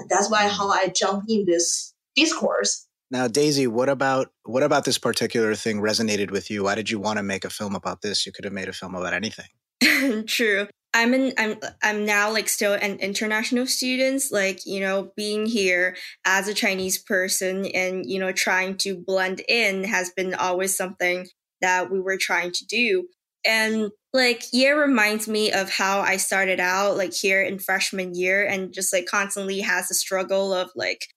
And 0.00 0.10
that's 0.10 0.30
why 0.30 0.48
how 0.48 0.68
I 0.68 0.88
jump 0.88 1.24
in 1.28 1.44
this 1.46 1.94
discourse. 2.14 2.86
Now, 3.10 3.28
Daisy, 3.28 3.68
what 3.68 3.88
about 3.88 4.32
what 4.44 4.64
about 4.64 4.84
this 4.84 4.98
particular 4.98 5.54
thing 5.54 5.80
resonated 5.80 6.32
with 6.32 6.50
you? 6.50 6.64
Why 6.64 6.74
did 6.74 6.90
you 6.90 6.98
want 6.98 7.18
to 7.18 7.22
make 7.22 7.44
a 7.44 7.50
film 7.50 7.76
about 7.76 8.02
this? 8.02 8.26
You 8.26 8.32
could 8.32 8.44
have 8.44 8.52
made 8.52 8.68
a 8.68 8.72
film 8.72 8.96
about 8.96 9.14
anything. 9.14 9.46
True. 10.26 10.66
I'm 10.96 11.12
in 11.12 11.34
I'm 11.36 11.56
I'm 11.82 12.06
now 12.06 12.32
like 12.32 12.48
still 12.48 12.72
an 12.72 12.98
international 13.00 13.66
student, 13.66 14.22
like, 14.30 14.64
you 14.64 14.80
know, 14.80 15.12
being 15.14 15.44
here 15.44 15.94
as 16.24 16.48
a 16.48 16.54
Chinese 16.54 16.96
person 16.96 17.66
and, 17.66 18.06
you 18.10 18.18
know, 18.18 18.32
trying 18.32 18.78
to 18.78 18.96
blend 18.96 19.42
in 19.46 19.84
has 19.84 20.10
been 20.16 20.32
always 20.32 20.74
something 20.74 21.26
that 21.60 21.90
we 21.90 22.00
were 22.00 22.16
trying 22.16 22.50
to 22.52 22.64
do. 22.66 23.08
And 23.44 23.90
like 24.14 24.44
yeah 24.54 24.70
reminds 24.70 25.28
me 25.28 25.52
of 25.52 25.68
how 25.68 26.00
I 26.00 26.16
started 26.16 26.60
out 26.60 26.96
like 26.96 27.12
here 27.12 27.42
in 27.42 27.58
freshman 27.58 28.14
year 28.14 28.46
and 28.46 28.72
just 28.72 28.90
like 28.92 29.04
constantly 29.04 29.60
has 29.60 29.88
the 29.88 29.94
struggle 29.94 30.54
of 30.54 30.70
like 30.74 31.08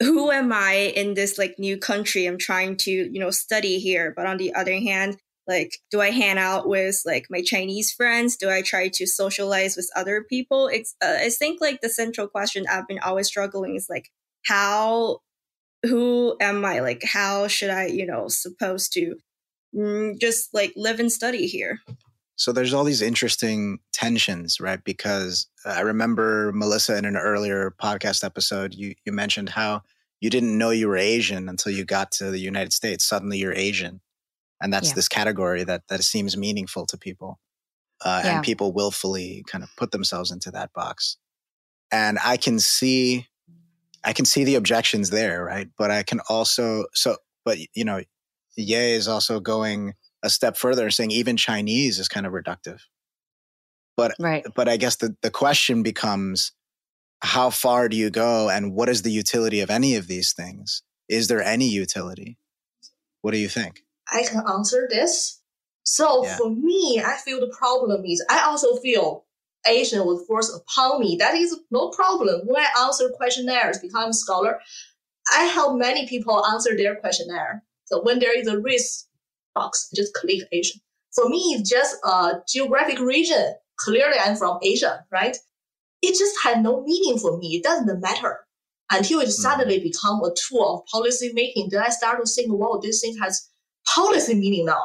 who 0.00 0.30
am 0.30 0.52
I 0.52 0.92
in 0.94 1.14
this 1.14 1.38
like 1.38 1.58
new 1.58 1.78
country 1.78 2.26
I'm 2.26 2.38
trying 2.38 2.76
to, 2.78 2.90
you 2.90 3.18
know, 3.18 3.30
study 3.30 3.78
here, 3.78 4.12
but 4.14 4.26
on 4.26 4.36
the 4.36 4.54
other 4.54 4.78
hand, 4.78 5.16
like 5.50 5.78
do 5.90 6.00
i 6.00 6.10
hang 6.10 6.38
out 6.38 6.68
with 6.68 7.02
like 7.04 7.26
my 7.28 7.42
chinese 7.42 7.92
friends? 7.92 8.36
Do 8.36 8.48
i 8.48 8.62
try 8.62 8.88
to 8.94 9.06
socialize 9.06 9.76
with 9.76 9.90
other 9.96 10.22
people? 10.22 10.68
It's 10.68 10.94
uh, 11.02 11.18
i 11.20 11.28
think 11.28 11.60
like 11.60 11.80
the 11.80 11.90
central 11.90 12.28
question 12.28 12.64
i've 12.70 12.88
been 12.88 13.00
always 13.00 13.26
struggling 13.26 13.74
is 13.74 13.88
like 13.90 14.08
how 14.46 15.18
who 15.82 16.36
am 16.40 16.64
i? 16.64 16.80
Like 16.80 17.02
how 17.04 17.48
should 17.48 17.70
i 17.70 17.86
you 17.86 18.06
know 18.06 18.28
supposed 18.28 18.92
to 18.94 19.16
mm, 19.74 20.18
just 20.20 20.54
like 20.54 20.72
live 20.76 21.00
and 21.00 21.12
study 21.12 21.46
here? 21.46 21.80
So 22.36 22.52
there's 22.52 22.72
all 22.72 22.84
these 22.84 23.02
interesting 23.02 23.80
tensions 23.92 24.60
right? 24.60 24.82
Because 24.84 25.48
i 25.66 25.80
remember 25.80 26.52
melissa 26.52 26.96
in 26.96 27.04
an 27.04 27.16
earlier 27.16 27.74
podcast 27.82 28.24
episode 28.24 28.72
you 28.72 28.94
you 29.04 29.12
mentioned 29.12 29.50
how 29.50 29.82
you 30.20 30.30
didn't 30.30 30.56
know 30.56 30.70
you 30.70 30.88
were 30.88 30.96
asian 30.96 31.48
until 31.48 31.72
you 31.72 31.84
got 31.84 32.12
to 32.12 32.30
the 32.30 32.38
united 32.38 32.72
states. 32.72 33.04
Suddenly 33.04 33.38
you're 33.38 33.52
asian 33.52 34.00
and 34.60 34.72
that's 34.72 34.88
yeah. 34.88 34.94
this 34.94 35.08
category 35.08 35.64
that 35.64 35.82
that 35.88 36.02
seems 36.02 36.36
meaningful 36.36 36.86
to 36.86 36.96
people 36.96 37.38
uh, 38.04 38.22
yeah. 38.24 38.36
and 38.36 38.44
people 38.44 38.72
willfully 38.72 39.44
kind 39.46 39.64
of 39.64 39.70
put 39.76 39.90
themselves 39.90 40.30
into 40.30 40.50
that 40.50 40.72
box 40.72 41.16
and 41.90 42.18
i 42.24 42.36
can 42.36 42.58
see 42.58 43.26
i 44.04 44.12
can 44.12 44.24
see 44.24 44.44
the 44.44 44.54
objections 44.54 45.10
there 45.10 45.44
right 45.44 45.68
but 45.78 45.90
i 45.90 46.02
can 46.02 46.20
also 46.28 46.84
so 46.94 47.16
but 47.44 47.58
you 47.74 47.84
know 47.84 48.00
ye 48.56 48.92
is 48.94 49.08
also 49.08 49.40
going 49.40 49.94
a 50.22 50.30
step 50.30 50.56
further 50.56 50.84
and 50.84 50.94
saying 50.94 51.10
even 51.10 51.36
chinese 51.36 51.98
is 51.98 52.08
kind 52.08 52.26
of 52.26 52.32
reductive 52.32 52.80
but 53.96 54.14
right. 54.18 54.46
but 54.54 54.68
i 54.68 54.76
guess 54.76 54.96
the, 54.96 55.16
the 55.22 55.30
question 55.30 55.82
becomes 55.82 56.52
how 57.22 57.50
far 57.50 57.88
do 57.88 57.96
you 57.96 58.10
go 58.10 58.48
and 58.48 58.74
what 58.74 58.88
is 58.88 59.02
the 59.02 59.12
utility 59.12 59.60
of 59.60 59.70
any 59.70 59.96
of 59.96 60.06
these 60.06 60.32
things 60.32 60.82
is 61.08 61.28
there 61.28 61.42
any 61.42 61.68
utility 61.68 62.38
what 63.22 63.32
do 63.32 63.38
you 63.38 63.48
think 63.48 63.82
I 64.10 64.24
can 64.24 64.42
answer 64.48 64.86
this. 64.90 65.40
So 65.82 66.24
yeah. 66.24 66.36
for 66.36 66.50
me, 66.50 67.02
I 67.04 67.16
feel 67.16 67.40
the 67.40 67.54
problem 67.56 68.04
is 68.04 68.24
I 68.30 68.40
also 68.40 68.76
feel 68.76 69.24
Asian 69.66 70.04
was 70.04 70.24
forced 70.26 70.52
upon 70.54 71.00
me. 71.00 71.16
That 71.18 71.34
is 71.34 71.58
no 71.70 71.90
problem. 71.90 72.42
When 72.46 72.62
I 72.62 72.84
answer 72.84 73.10
questionnaires, 73.10 73.78
become 73.78 74.10
a 74.10 74.14
scholar, 74.14 74.60
I 75.32 75.44
help 75.44 75.78
many 75.78 76.08
people 76.08 76.44
answer 76.46 76.76
their 76.76 76.96
questionnaire. 76.96 77.62
So 77.84 78.02
when 78.02 78.18
there 78.18 78.38
is 78.38 78.46
a 78.46 78.58
risk 78.58 79.06
box, 79.54 79.88
I 79.92 79.96
just 79.96 80.14
click 80.14 80.42
Asian. 80.52 80.80
For 81.14 81.28
me, 81.28 81.56
it's 81.58 81.68
just 81.68 81.96
a 82.04 82.40
geographic 82.48 83.00
region. 83.00 83.54
Clearly, 83.76 84.16
I'm 84.22 84.36
from 84.36 84.58
Asia, 84.62 85.04
right? 85.10 85.36
It 86.02 86.18
just 86.18 86.36
had 86.42 86.62
no 86.62 86.82
meaning 86.82 87.18
for 87.18 87.36
me. 87.36 87.56
It 87.56 87.64
doesn't 87.64 88.00
matter 88.00 88.40
until 88.90 89.20
it 89.20 89.28
mm. 89.28 89.32
suddenly 89.32 89.80
become 89.80 90.22
a 90.22 90.32
tool 90.34 90.78
of 90.78 90.86
policy 90.86 91.32
making. 91.34 91.68
Then 91.70 91.82
I 91.82 91.90
start 91.90 92.24
to 92.24 92.30
think, 92.30 92.52
wow, 92.52 92.78
this 92.82 93.00
thing 93.00 93.16
has 93.18 93.49
policy 93.86 94.34
meaning 94.34 94.66
now. 94.66 94.84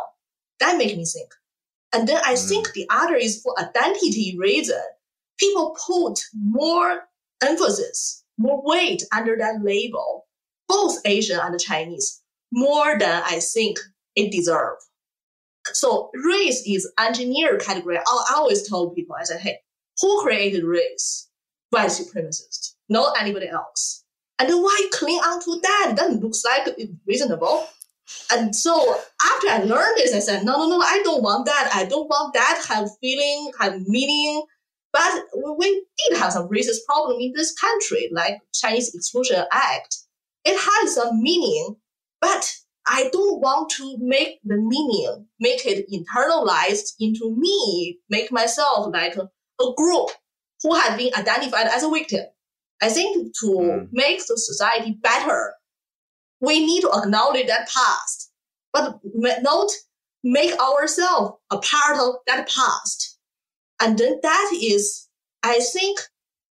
That 0.59 0.77
makes 0.77 0.95
me 0.95 1.05
think. 1.05 1.29
And 1.93 2.07
then 2.07 2.21
I 2.25 2.33
mm. 2.33 2.49
think 2.49 2.73
the 2.73 2.87
other 2.89 3.15
is 3.15 3.41
for 3.41 3.53
identity 3.59 4.35
reason. 4.39 4.81
People 5.39 5.77
put 5.85 6.19
more 6.33 7.03
emphasis, 7.43 8.23
more 8.37 8.61
weight 8.63 9.03
under 9.15 9.35
that 9.37 9.61
label, 9.63 10.25
both 10.67 10.97
Asian 11.05 11.39
and 11.39 11.59
Chinese, 11.59 12.21
more 12.51 12.97
than 12.97 13.23
I 13.25 13.39
think 13.39 13.79
it 14.15 14.31
deserves. 14.31 14.85
So 15.73 16.11
race 16.13 16.63
is 16.65 16.91
engineer 16.99 17.57
category. 17.57 17.97
I 17.97 18.33
always 18.35 18.67
told 18.67 18.95
people, 18.95 19.15
I 19.19 19.23
said, 19.23 19.41
hey, 19.41 19.59
who 20.01 20.21
created 20.21 20.63
race? 20.63 21.29
White 21.71 21.89
supremacist, 21.89 22.75
not 22.87 23.19
anybody 23.19 23.49
else. 23.49 24.03
And 24.39 24.49
then 24.49 24.61
why 24.61 24.89
cling 24.93 25.17
onto 25.17 25.59
that? 25.61 25.93
That 25.97 26.13
looks 26.21 26.43
like 26.45 26.75
it's 26.77 26.91
reasonable. 27.07 27.67
And 28.31 28.55
so 28.55 28.97
after 29.23 29.47
I 29.47 29.59
learned 29.63 29.97
this, 29.97 30.13
I 30.13 30.19
said, 30.19 30.45
no, 30.45 30.57
no, 30.57 30.67
no, 30.67 30.79
I 30.79 31.01
don't 31.03 31.23
want 31.23 31.45
that. 31.45 31.71
I 31.73 31.85
don't 31.85 32.07
want 32.07 32.33
that 32.33 32.63
have 32.67 32.89
feeling, 33.01 33.51
have 33.59 33.81
meaning. 33.87 34.43
But 34.93 35.23
we 35.59 35.85
did 35.97 36.17
have 36.17 36.31
some 36.31 36.47
racist 36.47 36.85
problem 36.85 37.19
in 37.19 37.33
this 37.35 37.53
country, 37.53 38.09
like 38.13 38.39
Chinese 38.53 38.93
Exclusion 38.95 39.43
Act. 39.51 39.97
It 40.45 40.57
has 40.57 40.95
some 40.95 41.21
meaning, 41.21 41.75
but 42.21 42.55
I 42.87 43.09
don't 43.11 43.41
want 43.41 43.71
to 43.71 43.97
make 43.99 44.39
the 44.43 44.57
meaning, 44.57 45.25
make 45.39 45.65
it 45.65 45.89
internalized 45.91 46.93
into 46.99 47.35
me, 47.35 47.99
make 48.09 48.31
myself 48.31 48.93
like 48.93 49.15
a, 49.17 49.29
a 49.61 49.73
group 49.75 50.11
who 50.61 50.75
has 50.75 50.97
been 50.97 51.13
identified 51.17 51.67
as 51.67 51.83
a 51.83 51.89
victim. 51.89 52.25
I 52.81 52.89
think 52.89 53.33
to 53.41 53.47
mm. 53.47 53.89
make 53.91 54.19
the 54.19 54.37
society 54.37 54.97
better, 55.01 55.55
we 56.41 56.65
need 56.65 56.81
to 56.81 56.91
acknowledge 56.93 57.47
that 57.47 57.69
past, 57.69 58.31
but 58.73 58.99
not 59.41 59.71
make 60.23 60.59
ourselves 60.59 61.33
a 61.51 61.57
part 61.57 61.97
of 61.99 62.15
that 62.27 62.47
past. 62.49 63.17
And 63.81 63.97
then 63.97 64.19
that 64.21 64.51
is, 64.61 65.07
I 65.43 65.59
think, 65.59 65.99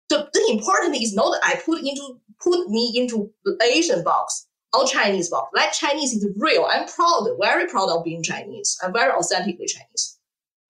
the, 0.08 0.28
the 0.32 0.46
important 0.50 0.96
is 0.96 1.14
not 1.14 1.38
I 1.42 1.60
put 1.64 1.80
into 1.80 2.20
put 2.40 2.68
me 2.68 2.92
into 2.96 3.32
Asian 3.62 4.02
box 4.02 4.46
or 4.76 4.86
Chinese 4.86 5.30
box. 5.30 5.50
Like 5.54 5.72
Chinese 5.72 6.12
is 6.12 6.26
real. 6.36 6.66
I'm 6.68 6.86
proud, 6.88 7.28
very 7.40 7.66
proud 7.66 7.88
of 7.88 8.04
being 8.04 8.22
Chinese. 8.22 8.76
I'm 8.82 8.92
very 8.92 9.12
authentically 9.12 9.66
Chinese. 9.66 10.18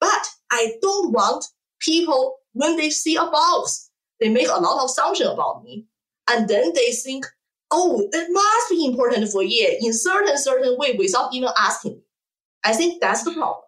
But 0.00 0.28
I 0.50 0.74
don't 0.82 1.12
want 1.12 1.44
people 1.80 2.36
when 2.52 2.76
they 2.76 2.90
see 2.90 3.16
a 3.16 3.24
box, 3.24 3.90
they 4.20 4.28
make 4.28 4.48
a 4.48 4.60
lot 4.60 4.82
of 4.82 4.90
assumption 4.90 5.26
about 5.26 5.64
me, 5.64 5.86
and 6.30 6.48
then 6.48 6.72
they 6.74 6.92
think, 6.92 7.26
oh, 7.72 8.08
it 8.12 8.28
must 8.30 8.70
be 8.70 8.86
important 8.86 9.30
for 9.30 9.42
you 9.42 9.78
in 9.80 9.92
certain 9.92 10.36
certain 10.38 10.76
way 10.78 10.94
without 10.98 11.32
even 11.34 11.48
asking. 11.58 12.00
I 12.64 12.74
think 12.74 13.00
that's 13.00 13.24
the 13.24 13.32
problem. 13.32 13.62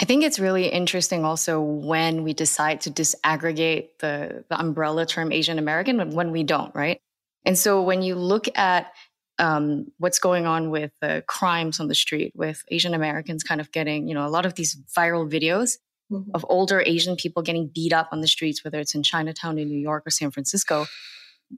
I 0.00 0.04
think 0.04 0.24
it's 0.24 0.38
really 0.38 0.68
interesting 0.68 1.24
also 1.24 1.60
when 1.60 2.22
we 2.22 2.32
decide 2.32 2.80
to 2.82 2.90
disaggregate 2.90 3.98
the, 3.98 4.44
the 4.48 4.58
umbrella 4.58 5.04
term 5.04 5.32
Asian 5.32 5.58
American 5.58 6.00
and 6.00 6.14
when 6.14 6.30
we 6.30 6.42
don't, 6.42 6.74
right? 6.74 7.00
And 7.44 7.58
so 7.58 7.82
when 7.82 8.02
you 8.02 8.14
look 8.14 8.46
at 8.56 8.92
um, 9.38 9.86
what's 9.98 10.18
going 10.18 10.46
on 10.46 10.70
with 10.70 10.92
the 11.00 11.24
crimes 11.26 11.80
on 11.80 11.88
the 11.88 11.94
street, 11.94 12.32
with 12.34 12.62
Asian 12.68 12.94
Americans 12.94 13.42
kind 13.42 13.60
of 13.60 13.72
getting, 13.72 14.06
you 14.06 14.14
know, 14.14 14.26
a 14.26 14.28
lot 14.28 14.46
of 14.46 14.54
these 14.54 14.76
viral 14.96 15.30
videos 15.30 15.78
mm-hmm. 16.10 16.30
of 16.34 16.46
older 16.48 16.82
Asian 16.84 17.16
people 17.16 17.42
getting 17.42 17.70
beat 17.74 17.92
up 17.92 18.08
on 18.12 18.20
the 18.20 18.28
streets, 18.28 18.62
whether 18.64 18.78
it's 18.78 18.94
in 18.94 19.02
Chinatown 19.02 19.58
in 19.58 19.68
New 19.68 19.78
York 19.78 20.06
or 20.06 20.10
San 20.10 20.30
Francisco. 20.30 20.86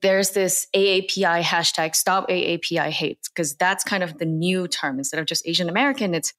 There's 0.00 0.30
this 0.30 0.66
AAPI 0.74 1.42
hashtag 1.42 1.94
stop 1.94 2.28
AAPI 2.28 2.90
hate, 2.90 3.18
because 3.34 3.54
that's 3.56 3.84
kind 3.84 4.02
of 4.02 4.18
the 4.18 4.24
new 4.24 4.66
term. 4.66 4.98
Instead 4.98 5.20
of 5.20 5.26
just 5.26 5.46
Asian 5.46 5.68
American, 5.68 6.14
it's 6.14 6.32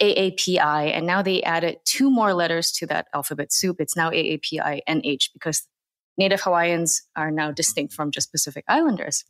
AAPI. 0.00 0.92
And 0.92 1.06
now 1.06 1.22
they 1.22 1.42
added 1.42 1.78
two 1.84 2.10
more 2.10 2.34
letters 2.34 2.72
to 2.72 2.86
that 2.86 3.06
alphabet 3.14 3.52
soup. 3.52 3.76
It's 3.80 3.96
now 3.96 4.10
AAPI 4.10 4.80
NH 4.88 5.32
because 5.32 5.66
Native 6.18 6.40
Hawaiians 6.40 7.02
are 7.14 7.30
now 7.30 7.52
distinct 7.52 7.92
from 7.92 8.10
just 8.10 8.32
Pacific 8.32 8.64
Islanders. 8.68 9.24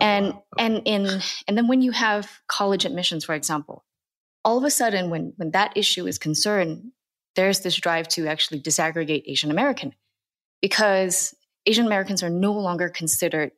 Oh, 0.00 0.04
and 0.04 0.34
and 0.58 0.82
in 0.84 1.20
and 1.46 1.56
then 1.56 1.68
when 1.68 1.82
you 1.82 1.92
have 1.92 2.30
college 2.48 2.84
admissions, 2.84 3.24
for 3.24 3.34
example, 3.34 3.84
all 4.44 4.58
of 4.58 4.64
a 4.64 4.70
sudden 4.70 5.10
when 5.10 5.32
when 5.36 5.50
that 5.50 5.76
issue 5.76 6.06
is 6.06 6.18
concerned, 6.18 6.92
there's 7.36 7.60
this 7.60 7.76
drive 7.76 8.08
to 8.08 8.26
actually 8.26 8.60
disaggregate 8.60 9.24
Asian 9.26 9.50
American 9.50 9.94
because 10.60 11.34
Asian 11.66 11.86
Americans 11.86 12.22
are 12.22 12.30
no 12.30 12.52
longer 12.52 12.88
considered 12.88 13.52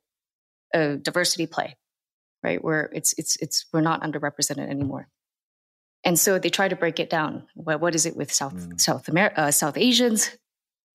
a 0.75 0.97
diversity 0.97 1.47
play, 1.47 1.77
right? 2.43 2.63
Where 2.63 2.91
it's 2.93 3.15
it's 3.19 3.37
it's 3.37 3.67
we're 3.73 3.81
not 3.81 4.03
underrepresented 4.03 4.69
anymore. 4.69 5.09
And 6.05 6.19
so 6.19 6.39
they 6.39 6.51
try 6.51 6.69
to 6.69 6.77
break 6.77 7.01
it 7.01 7.09
down. 7.09 7.47
What, 7.55 7.81
what 7.81 7.95
is 7.95 8.05
it 8.05 8.17
with 8.17 8.33
South 8.33 8.55
mm. 8.55 8.81
South 8.81 9.09
America, 9.09 9.41
uh, 9.41 9.51
South 9.51 9.79
Asians? 9.79 10.31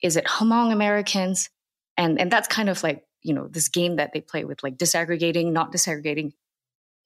Is 0.03 0.15
it 0.15 0.25
Hmong 0.25 0.71
Americans? 0.71 1.49
And 1.97 2.19
and 2.19 2.31
that's 2.31 2.47
kind 2.47 2.69
of 2.69 2.83
like 2.83 3.03
you 3.21 3.33
know 3.33 3.47
this 3.47 3.69
game 3.69 3.95
that 3.95 4.13
they 4.13 4.21
play 4.21 4.45
with 4.45 4.61
like 4.63 4.77
disaggregating, 4.77 5.51
not 5.51 5.71
disaggregating. 5.71 6.33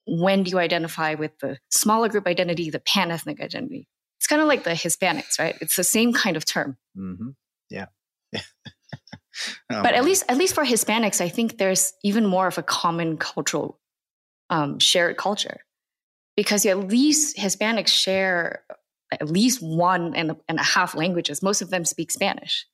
When 0.06 0.42
do 0.42 0.50
you 0.50 0.58
identify 0.58 1.14
with 1.14 1.38
the 1.38 1.58
smaller 1.70 2.10
group 2.10 2.26
identity, 2.26 2.68
the 2.68 2.80
pan 2.80 3.10
ethnic 3.10 3.40
identity? 3.40 3.88
It's 4.18 4.26
kind 4.26 4.42
of 4.42 4.48
like 4.48 4.64
the 4.64 4.70
Hispanics, 4.70 5.38
right? 5.38 5.56
It's 5.60 5.76
the 5.76 5.84
same 5.84 6.12
kind 6.12 6.36
of 6.36 6.44
term. 6.44 6.76
Mm-hmm. 6.96 7.30
Yeah. 7.70 7.86
oh, 9.74 9.82
but 9.82 9.94
at 9.94 10.04
least 10.04 10.24
at 10.28 10.36
least 10.36 10.54
for 10.54 10.64
Hispanics, 10.64 11.20
I 11.20 11.28
think 11.28 11.58
there's 11.58 11.92
even 12.02 12.26
more 12.26 12.46
of 12.46 12.58
a 12.58 12.62
common 12.62 13.16
cultural 13.16 13.78
um, 14.50 14.78
shared 14.78 15.16
culture 15.16 15.60
because 16.36 16.66
at 16.66 16.78
least 16.88 17.36
Hispanics 17.36 17.88
share 17.88 18.64
at 19.12 19.28
least 19.28 19.62
one 19.62 20.14
and, 20.14 20.36
and 20.48 20.58
a 20.58 20.62
half 20.62 20.94
languages. 20.94 21.42
Most 21.42 21.62
of 21.62 21.70
them 21.70 21.84
speak 21.84 22.10
Spanish. 22.10 22.66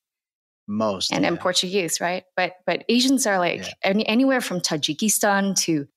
Most 0.67 1.13
and, 1.13 1.25
yeah. 1.25 1.37
Portuguese, 1.37 2.01
right? 2.01 2.25
But 2.37 2.55
but 2.65 2.85
Asians 2.89 3.27
are 3.27 3.39
like 3.39 3.63
yeah. 3.63 3.73
any, 3.83 4.07
anywhere 4.07 4.41
from 4.41 4.61
Tajikistan 4.61 5.59
to 5.63 5.89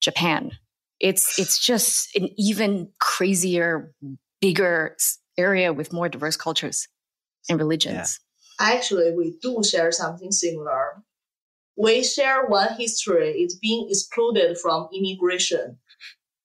Japan. 0.00 0.52
It's 1.00 1.38
it's 1.38 1.58
just 1.58 2.14
an 2.14 2.28
even 2.36 2.90
crazier 3.00 3.94
bigger 4.40 4.96
area 5.38 5.72
with 5.72 5.92
more 5.92 6.08
diverse 6.08 6.36
cultures 6.36 6.88
and 7.48 7.58
religions. 7.58 7.94
Yeah. 8.20 8.27
Actually, 8.60 9.12
we 9.12 9.36
do 9.40 9.62
share 9.62 9.92
something 9.92 10.32
similar. 10.32 11.02
We 11.76 12.02
share 12.02 12.46
one 12.46 12.74
history. 12.76 13.30
It's 13.36 13.54
being 13.56 13.86
excluded 13.88 14.58
from 14.58 14.88
immigration 14.92 15.78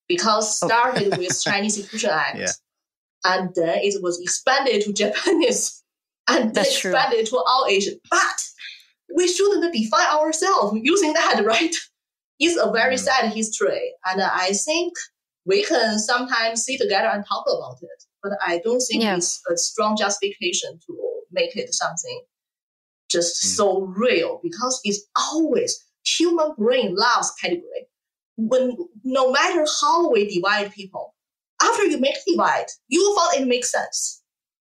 because 0.07 0.59
oh. 0.61 0.67
started 0.67 1.13
oh. 1.13 1.17
with 1.17 1.41
Chinese 1.43 1.79
Exclusion 1.79 2.11
Act, 2.11 2.37
yeah. 2.37 2.51
and 3.25 3.53
then 3.55 3.79
it 3.81 4.01
was 4.03 4.19
expanded 4.21 4.83
to 4.83 4.93
Japanese, 4.93 5.83
and 6.29 6.53
then 6.53 6.65
expanded 6.65 7.27
true. 7.27 7.39
to 7.39 7.43
all 7.47 7.65
Asian. 7.67 7.99
But 8.09 8.19
we 9.15 9.27
shouldn't 9.27 9.73
define 9.73 10.07
ourselves 10.07 10.77
using 10.81 11.13
that, 11.13 11.41
right? 11.45 11.75
It's 12.39 12.59
a 12.59 12.71
very 12.71 12.95
mm. 12.95 12.99
sad 12.99 13.33
history, 13.33 13.93
and 14.05 14.21
I 14.21 14.51
think 14.51 14.93
we 15.45 15.63
can 15.63 15.99
sometimes 15.99 16.65
sit 16.65 16.79
together 16.79 17.07
and 17.07 17.25
talk 17.25 17.45
about 17.47 17.77
it. 17.81 18.03
But 18.21 18.33
I 18.45 18.59
don't 18.63 18.79
think 18.79 19.03
yeah. 19.03 19.17
it's 19.17 19.41
a 19.51 19.57
strong 19.57 19.97
justification 19.97 20.79
to 20.87 21.12
make 21.33 21.55
it 21.55 21.73
something 21.73 22.21
just 23.13 23.43
mm. 23.43 23.55
so 23.55 23.81
real 23.81 24.39
because 24.43 24.81
it's 24.83 25.05
always 25.15 25.81
human 26.05 26.53
brain 26.57 26.95
loves 26.95 27.31
category. 27.41 27.87
When 28.35 28.75
no 29.03 29.31
matter 29.31 29.65
how 29.81 30.11
we 30.11 30.33
divide 30.33 30.73
people, 30.73 31.13
after 31.61 31.85
you 31.85 31.99
make 31.99 32.15
divide, 32.27 32.65
you 32.87 33.15
find 33.15 33.43
it 33.43 33.47
makes 33.47 33.71
sense. 33.71 34.21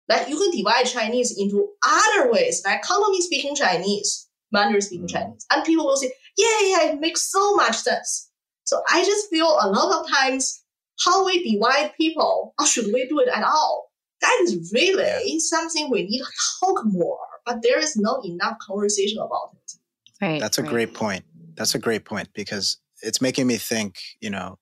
Like 0.08 0.28
you 0.28 0.36
can 0.36 0.50
divide 0.50 0.86
Chinese 0.86 1.38
into 1.38 1.68
other 1.86 2.32
ways, 2.32 2.62
like 2.66 2.82
Cantonese 2.82 3.26
speaking 3.26 3.54
Chinese, 3.54 4.28
Mandarin 4.50 4.82
speaking 4.82 5.06
mm. 5.06 5.12
Chinese, 5.12 5.46
and 5.52 5.64
people 5.64 5.86
will 5.86 5.96
say, 5.96 6.12
"Yeah, 6.36 6.60
yeah, 6.62 6.92
it 6.92 7.00
makes 7.00 7.30
so 7.30 7.54
much 7.54 7.76
sense." 7.76 8.28
So 8.64 8.82
I 8.90 9.04
just 9.04 9.30
feel 9.30 9.46
a 9.46 9.70
lot 9.70 10.00
of 10.00 10.10
times 10.10 10.64
how 11.04 11.24
we 11.24 11.52
divide 11.52 11.92
people, 11.96 12.54
or 12.58 12.66
should 12.66 12.92
we 12.92 13.06
do 13.06 13.20
it 13.20 13.28
at 13.28 13.44
all? 13.44 13.89
That 14.20 14.38
is 14.42 14.70
really 14.74 15.38
something 15.40 15.90
we 15.90 16.02
need 16.04 16.20
to 16.20 16.32
talk 16.60 16.82
more, 16.84 17.18
but 17.46 17.62
there 17.62 17.78
is 17.78 17.96
not 17.96 18.24
enough 18.24 18.56
conversation 18.60 19.18
about 19.18 19.50
it. 19.54 19.72
Right. 20.20 20.40
That's 20.40 20.58
a 20.58 20.62
right. 20.62 20.70
great 20.70 20.94
point. 20.94 21.24
That's 21.54 21.74
a 21.74 21.78
great 21.78 22.04
point 22.04 22.28
because 22.34 22.78
it's 23.02 23.20
making 23.20 23.46
me 23.46 23.56
think, 23.56 23.98
you 24.20 24.30
know, 24.30 24.58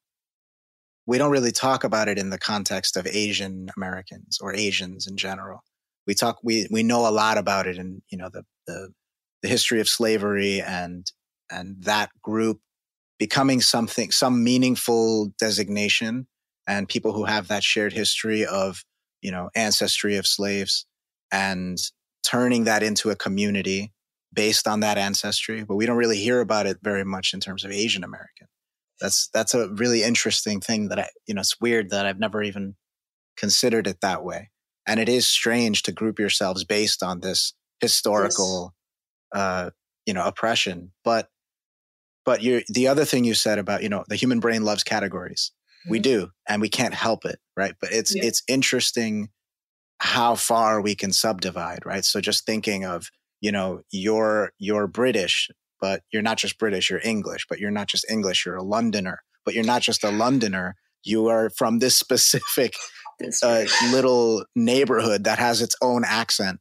we 1.07 1.19
don't 1.19 1.31
really 1.31 1.53
talk 1.53 1.85
about 1.85 2.09
it 2.09 2.19
in 2.19 2.31
the 2.31 2.39
context 2.39 2.97
of 2.97 3.07
Asian 3.07 3.69
Americans 3.77 4.39
or 4.41 4.55
Asians 4.55 5.07
in 5.07 5.17
general. 5.17 5.65
We 6.07 6.15
talk, 6.15 6.39
we, 6.43 6.69
we 6.71 6.83
know 6.83 7.09
a 7.09 7.11
lot 7.11 7.39
about 7.39 7.67
it 7.67 7.79
in, 7.79 8.03
you 8.11 8.19
know, 8.19 8.29
the, 8.33 8.45
the, 8.67 8.93
the 9.43 9.49
history 9.49 9.81
of 9.81 9.89
slavery 9.89 10.61
and, 10.61 11.11
and 11.51 11.83
that 11.83 12.11
group 12.23 12.61
becoming 13.19 13.61
something, 13.61 14.11
some 14.11 14.45
meaningful 14.45 15.33
designation 15.39 16.29
and 16.67 16.89
people 16.89 17.13
who 17.13 17.25
have 17.25 17.49
that 17.49 17.65
shared 17.65 17.93
history 17.93 18.45
of, 18.45 18.85
you 19.23 19.31
know, 19.31 19.51
ancestry 19.55 20.17
of 20.17 20.27
slaves 20.27 20.87
and 21.31 21.79
turning 22.25 22.65
that 22.65 22.83
into 22.83 23.11
a 23.11 23.17
community 23.17 23.93
based 24.33 24.67
on 24.69 24.81
that 24.81 24.99
ancestry. 24.99 25.65
But 25.65 25.77
we 25.77 25.87
don't 25.87 25.97
really 25.97 26.19
hear 26.19 26.41
about 26.41 26.67
it 26.67 26.79
very 26.83 27.05
much 27.05 27.35
in 27.35 27.41
terms 27.41 27.65
of 27.65 27.71
Asian 27.71 28.05
American. 28.05 28.49
That's, 29.01 29.29
that's 29.33 29.55
a 29.55 29.69
really 29.69 30.03
interesting 30.03 30.61
thing 30.61 30.89
that 30.89 30.99
I, 30.99 31.09
you 31.27 31.35
know, 31.35 31.41
it's 31.41 31.61
weird 31.61 31.91
that 31.91 32.07
I've 32.07 32.19
never 32.19 32.43
even 32.43 32.75
considered 33.37 33.87
it 33.87 34.01
that 34.03 34.25
way. 34.25 34.51
And 34.87 34.99
it 34.99 35.09
is 35.09 35.27
strange 35.27 35.83
to 35.85 35.93
group 35.93 36.19
yourselves 36.19 36.65
based 36.65 37.03
on 37.03 37.21
this 37.21 37.55
historical, 37.81 38.75
yes. 39.35 39.41
uh, 39.41 39.71
you 40.07 40.15
know, 40.15 40.25
oppression. 40.25 40.93
But 41.05 41.29
but 42.25 42.43
you 42.43 42.63
the 42.69 42.89
other 42.89 43.05
thing 43.05 43.25
you 43.25 43.35
said 43.35 43.59
about, 43.59 43.83
you 43.83 43.89
know, 43.89 44.05
the 44.09 44.17
human 44.17 44.41
brain 44.41 44.65
loves 44.65 44.83
categories. 44.83 45.53
We 45.89 45.99
do, 45.99 46.31
and 46.49 46.61
we 46.61 46.69
can't 46.69 46.95
help 46.95 47.25
it, 47.25 47.39
right? 47.57 47.75
But 47.81 47.93
it's 47.93 48.15
yeah. 48.15 48.25
it's 48.25 48.43
interesting 48.49 49.29
how 50.01 50.35
far 50.35 50.81
we 50.81 50.95
can 50.95 51.13
subdivide, 51.13 51.85
right? 51.85 52.05
So 52.05 52.21
just 52.21 52.47
thinking 52.47 52.85
of, 52.85 53.11
you 53.41 53.53
know, 53.53 53.83
you're 53.91 54.53
you're 54.59 54.87
British, 54.87 55.51
but 55.81 56.03
you're 56.13 56.23
not 56.23 56.39
just 56.39 56.59
British, 56.59 56.91
you're 56.91 57.01
English, 57.03 57.47
but 57.49 57.59
you're 57.59 57.71
not 57.71 57.89
just 57.89 58.11
English, 58.11 58.45
you're 58.47 58.57
a 58.57 58.63
Londoner, 58.63 59.21
but 59.45 59.55
you're 59.55 59.65
not 59.65 59.83
just 59.83 60.05
a 60.05 60.11
Londoner, 60.11 60.77
you 61.05 61.29
are 61.29 61.51
from 61.51 61.79
this 61.79 61.97
specific 61.99 62.75
uh, 63.43 63.65
little 63.93 64.45
neighborhood 64.55 65.25
that 65.25 65.39
has 65.39 65.61
its 65.61 65.77
own 65.83 66.05
accent. 66.05 66.61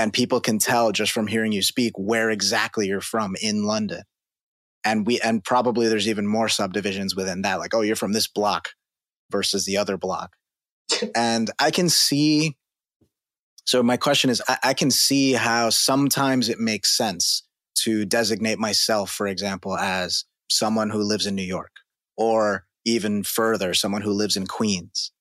And 0.00 0.12
people 0.12 0.40
can 0.40 0.58
tell 0.58 0.92
just 0.92 1.12
from 1.12 1.26
hearing 1.26 1.50
you 1.50 1.62
speak 1.62 1.92
where 1.96 2.30
exactly 2.30 2.86
you're 2.86 3.00
from 3.00 3.34
in 3.42 3.64
London. 3.64 4.02
And 4.88 5.06
we, 5.06 5.20
and 5.20 5.44
probably 5.44 5.86
there's 5.86 6.08
even 6.08 6.26
more 6.26 6.48
subdivisions 6.48 7.14
within 7.14 7.42
that, 7.42 7.58
like, 7.58 7.74
oh, 7.74 7.82
you're 7.82 7.94
from 7.94 8.14
this 8.14 8.26
block 8.26 8.70
versus 9.30 9.66
the 9.66 9.76
other 9.76 9.98
block. 9.98 10.32
and 11.14 11.50
I 11.58 11.70
can 11.70 11.90
see, 11.90 12.56
so 13.64 13.82
my 13.82 13.98
question 13.98 14.30
is, 14.30 14.42
I, 14.48 14.58
I 14.64 14.74
can 14.74 14.90
see 14.90 15.34
how 15.34 15.68
sometimes 15.68 16.48
it 16.48 16.58
makes 16.58 16.96
sense 16.96 17.42
to 17.82 18.06
designate 18.06 18.58
myself, 18.58 19.10
for 19.10 19.26
example, 19.26 19.76
as 19.76 20.24
someone 20.50 20.88
who 20.88 21.02
lives 21.02 21.26
in 21.26 21.34
New 21.34 21.42
York 21.42 21.72
or 22.16 22.64
even 22.86 23.22
further, 23.24 23.74
someone 23.74 24.00
who 24.00 24.12
lives 24.12 24.38
in 24.38 24.46
Queens, 24.46 25.12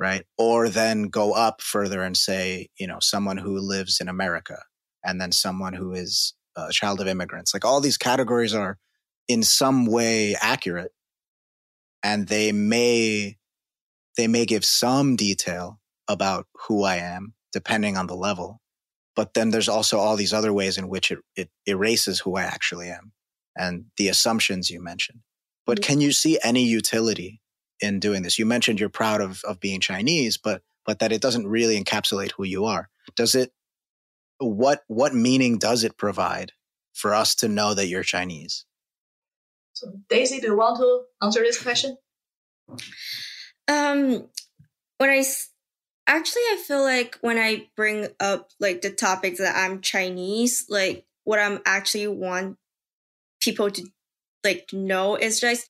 right? 0.00 0.24
Or 0.36 0.68
then 0.68 1.04
go 1.04 1.32
up 1.32 1.62
further 1.62 2.02
and 2.02 2.16
say, 2.16 2.70
you 2.76 2.88
know, 2.88 2.98
someone 3.00 3.36
who 3.36 3.60
lives 3.60 4.00
in 4.00 4.08
America 4.08 4.64
and 5.04 5.20
then 5.20 5.30
someone 5.30 5.74
who 5.74 5.92
is 5.92 6.34
a 6.56 6.72
child 6.72 7.00
of 7.00 7.06
immigrants. 7.06 7.54
Like 7.54 7.64
all 7.64 7.80
these 7.80 7.96
categories 7.96 8.52
are 8.52 8.78
in 9.28 9.42
some 9.42 9.86
way 9.86 10.36
accurate 10.40 10.92
and 12.02 12.28
they 12.28 12.52
may 12.52 13.36
they 14.16 14.28
may 14.28 14.46
give 14.46 14.64
some 14.64 15.16
detail 15.16 15.80
about 16.08 16.46
who 16.66 16.84
I 16.84 16.96
am 16.96 17.34
depending 17.52 17.96
on 17.96 18.06
the 18.06 18.14
level. 18.14 18.60
But 19.14 19.34
then 19.34 19.50
there's 19.50 19.68
also 19.68 19.98
all 19.98 20.16
these 20.16 20.32
other 20.32 20.52
ways 20.52 20.78
in 20.78 20.88
which 20.88 21.10
it, 21.10 21.18
it 21.36 21.50
erases 21.66 22.20
who 22.20 22.36
I 22.36 22.42
actually 22.42 22.90
am 22.90 23.12
and 23.56 23.86
the 23.96 24.08
assumptions 24.08 24.70
you 24.70 24.82
mentioned. 24.82 25.20
But 25.66 25.82
can 25.82 26.00
you 26.00 26.12
see 26.12 26.38
any 26.44 26.62
utility 26.62 27.40
in 27.80 27.98
doing 27.98 28.22
this? 28.22 28.38
You 28.38 28.46
mentioned 28.46 28.78
you're 28.78 28.88
proud 28.88 29.20
of, 29.20 29.42
of 29.44 29.58
being 29.58 29.80
Chinese, 29.80 30.36
but 30.36 30.62
but 30.84 31.00
that 31.00 31.10
it 31.10 31.20
doesn't 31.20 31.48
really 31.48 31.82
encapsulate 31.82 32.32
who 32.32 32.44
you 32.44 32.64
are. 32.66 32.88
Does 33.16 33.34
it 33.34 33.52
what 34.38 34.84
what 34.86 35.14
meaning 35.14 35.58
does 35.58 35.82
it 35.82 35.96
provide 35.96 36.52
for 36.92 37.12
us 37.12 37.34
to 37.36 37.48
know 37.48 37.74
that 37.74 37.88
you're 37.88 38.02
Chinese? 38.04 38.64
So 39.76 39.92
Daisy, 40.08 40.40
do 40.40 40.46
you 40.46 40.56
want 40.56 40.78
to 40.78 41.02
answer 41.22 41.40
this 41.40 41.62
question? 41.62 41.98
Um 43.68 44.26
when 44.96 45.10
I 45.10 45.22
actually 46.06 46.42
I 46.50 46.62
feel 46.66 46.82
like 46.82 47.18
when 47.20 47.36
I 47.36 47.68
bring 47.76 48.08
up 48.18 48.48
like 48.58 48.80
the 48.80 48.90
topics 48.90 49.38
that 49.38 49.54
I'm 49.54 49.82
Chinese, 49.82 50.64
like 50.70 51.04
what 51.24 51.38
I'm 51.38 51.60
actually 51.66 52.06
want 52.08 52.56
people 53.42 53.70
to 53.70 53.82
like 54.42 54.70
know 54.72 55.14
is 55.14 55.40
just 55.40 55.68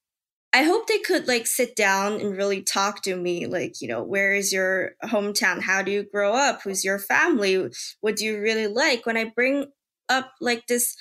I 0.53 0.62
hope 0.62 0.87
they 0.87 1.01
could 1.01 1.27
like 1.27 1.49
sit 1.49 1.75
down 1.75 2.21
and 2.21 2.37
really 2.37 2.62
talk 2.62 3.03
to 3.03 3.16
me 3.16 3.47
like, 3.47 3.81
you 3.81 3.88
know, 3.88 4.05
where 4.05 4.35
is 4.35 4.53
your 4.53 4.92
hometown? 5.03 5.62
How 5.62 5.83
do 5.83 5.90
you 5.90 6.05
grow 6.05 6.33
up? 6.33 6.62
Who's 6.62 6.85
your 6.85 7.01
family? 7.01 7.71
What 8.03 8.14
do 8.14 8.25
you 8.25 8.40
really 8.40 8.69
like? 8.69 9.05
When 9.05 9.16
I 9.16 9.33
bring 9.35 9.66
up 10.09 10.33
like 10.40 10.69
this 10.69 10.95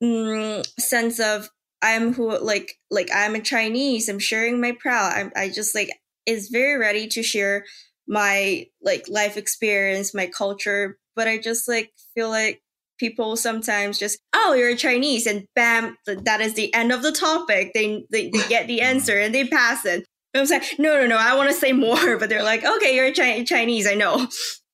mm, 0.00 0.64
sense 0.78 1.18
of 1.18 1.50
I'm 1.84 2.14
who 2.14 2.38
like 2.38 2.78
like 2.90 3.10
I'm 3.14 3.34
a 3.34 3.40
Chinese, 3.40 4.08
I'm 4.08 4.18
sharing 4.18 4.58
my 4.58 4.72
proud. 4.72 5.12
I'm 5.14 5.32
I 5.36 5.50
just 5.50 5.74
like 5.74 5.90
is 6.24 6.48
very 6.48 6.78
ready 6.78 7.06
to 7.08 7.22
share 7.22 7.66
my 8.08 8.66
like 8.82 9.04
life 9.08 9.36
experience, 9.36 10.14
my 10.14 10.26
culture, 10.26 10.96
but 11.14 11.28
I 11.28 11.38
just 11.38 11.68
like 11.68 11.92
feel 12.14 12.30
like 12.30 12.62
people 12.98 13.36
sometimes 13.36 13.98
just 13.98 14.18
oh 14.34 14.54
you're 14.54 14.68
a 14.68 14.76
chinese 14.76 15.26
and 15.26 15.44
bam 15.56 15.96
that 16.06 16.40
is 16.40 16.54
the 16.54 16.72
end 16.72 16.90
of 16.90 17.02
the 17.02 17.12
topic. 17.12 17.72
They 17.74 18.06
they, 18.10 18.30
they 18.30 18.48
get 18.48 18.66
the 18.66 18.78
mm-hmm. 18.78 18.96
answer 18.96 19.20
and 19.20 19.34
they 19.34 19.46
pass 19.46 19.84
it. 19.84 20.06
I'm 20.34 20.46
like 20.46 20.64
no 20.78 21.00
no 21.00 21.06
no 21.06 21.16
i 21.16 21.36
want 21.36 21.50
to 21.50 21.54
say 21.54 21.72
more 21.72 22.16
but 22.18 22.28
they're 22.28 22.42
like 22.42 22.64
okay 22.64 22.96
you're 22.96 23.12
Chi- 23.12 23.44
chinese 23.44 23.86
i 23.86 23.94
know. 23.94 24.26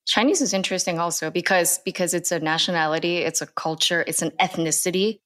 Chinese 0.07 0.41
is 0.41 0.55
interesting 0.55 0.99
also 0.99 1.31
because 1.31 1.79
because 1.85 2.15
it's 2.15 2.33
a 2.33 2.41
nationality 2.41 3.19
it's 3.19 3.43
a 3.43 3.47
culture 3.47 4.05
it's 4.07 4.23
an 4.23 4.31
ethnicity 4.41 5.19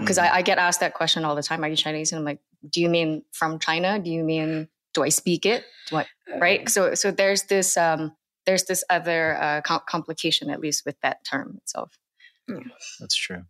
because 0.00 0.18
um, 0.18 0.24
mm-hmm. 0.24 0.34
I, 0.34 0.38
I 0.38 0.42
get 0.42 0.58
asked 0.58 0.80
that 0.80 0.94
question 0.94 1.24
all 1.24 1.34
the 1.34 1.42
time 1.42 1.62
are 1.64 1.68
you 1.68 1.76
chinese? 1.76 2.12
And 2.12 2.18
i'm 2.18 2.24
like 2.24 2.40
do 2.68 2.80
you 2.80 2.88
mean 2.88 3.22
from 3.32 3.58
china? 3.58 3.98
Do 3.98 4.10
you 4.10 4.24
mean 4.24 4.68
do 4.94 5.02
i 5.02 5.08
speak 5.08 5.46
it? 5.46 5.64
Do 5.88 5.98
I, 5.98 6.06
right? 6.38 6.68
So 6.68 6.94
so 6.94 7.10
there's 7.10 7.44
this 7.44 7.76
um 7.76 8.16
there's 8.46 8.64
this 8.64 8.84
other 8.88 9.36
uh, 9.40 9.60
com- 9.62 9.82
complication 9.88 10.50
at 10.50 10.60
least 10.60 10.84
with 10.86 10.96
that 11.02 11.18
term 11.28 11.58
itself. 11.62 11.98
That's 13.00 13.16
true. 13.16 13.42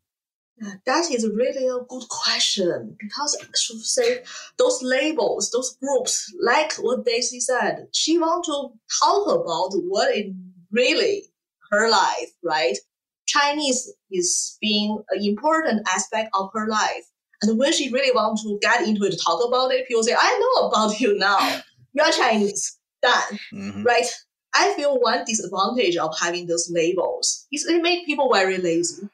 That 0.87 1.11
is 1.13 1.29
really 1.29 1.67
a 1.67 1.85
good 1.87 2.09
question 2.09 2.97
because 2.99 3.37
I 3.43 3.47
should 3.59 3.81
say 3.81 4.23
those 4.57 4.83
labels, 4.83 5.51
those 5.51 5.77
groups, 5.77 6.33
like 6.41 6.73
what 6.77 7.05
Daisy 7.05 7.41
said, 7.41 7.89
she 7.93 8.19
want 8.19 8.45
to 8.47 8.71
talk 9.05 9.27
about 9.27 9.79
what 9.85 10.17
is 10.17 10.33
really 10.73 11.25
her 11.71 11.91
life, 11.91 12.31
right? 12.43 12.79
Chinese 13.27 13.93
is 14.11 14.57
being 14.61 15.03
an 15.11 15.23
important 15.23 15.87
aspect 15.89 16.31
of 16.35 16.51
her 16.55 16.67
life. 16.69 17.05
And 17.43 17.59
when 17.59 17.73
she 17.73 17.93
really 17.93 18.15
wants 18.15 18.43
to 18.45 18.59
get 18.63 18.87
into 18.87 19.05
it, 19.05 19.21
talk 19.23 19.47
about 19.47 19.73
it, 19.73 19.87
people 19.87 20.03
say, 20.03 20.15
I 20.19 20.41
know 20.41 20.69
about 20.69 20.99
you 21.01 21.19
now. 21.19 21.61
You 21.93 22.03
are 22.03 22.13
Chinese. 22.13 22.79
Done. 23.03 23.39
Mm-hmm. 23.53 23.83
Right? 23.83 24.07
I 24.55 24.73
feel 24.75 24.99
one 24.99 25.25
disadvantage 25.27 25.97
of 25.97 26.15
having 26.19 26.47
those 26.47 26.71
labels 26.73 27.47
is 27.53 27.67
it 27.67 27.83
make 27.83 28.07
people 28.07 28.33
very 28.33 28.57
lazy. 28.57 29.09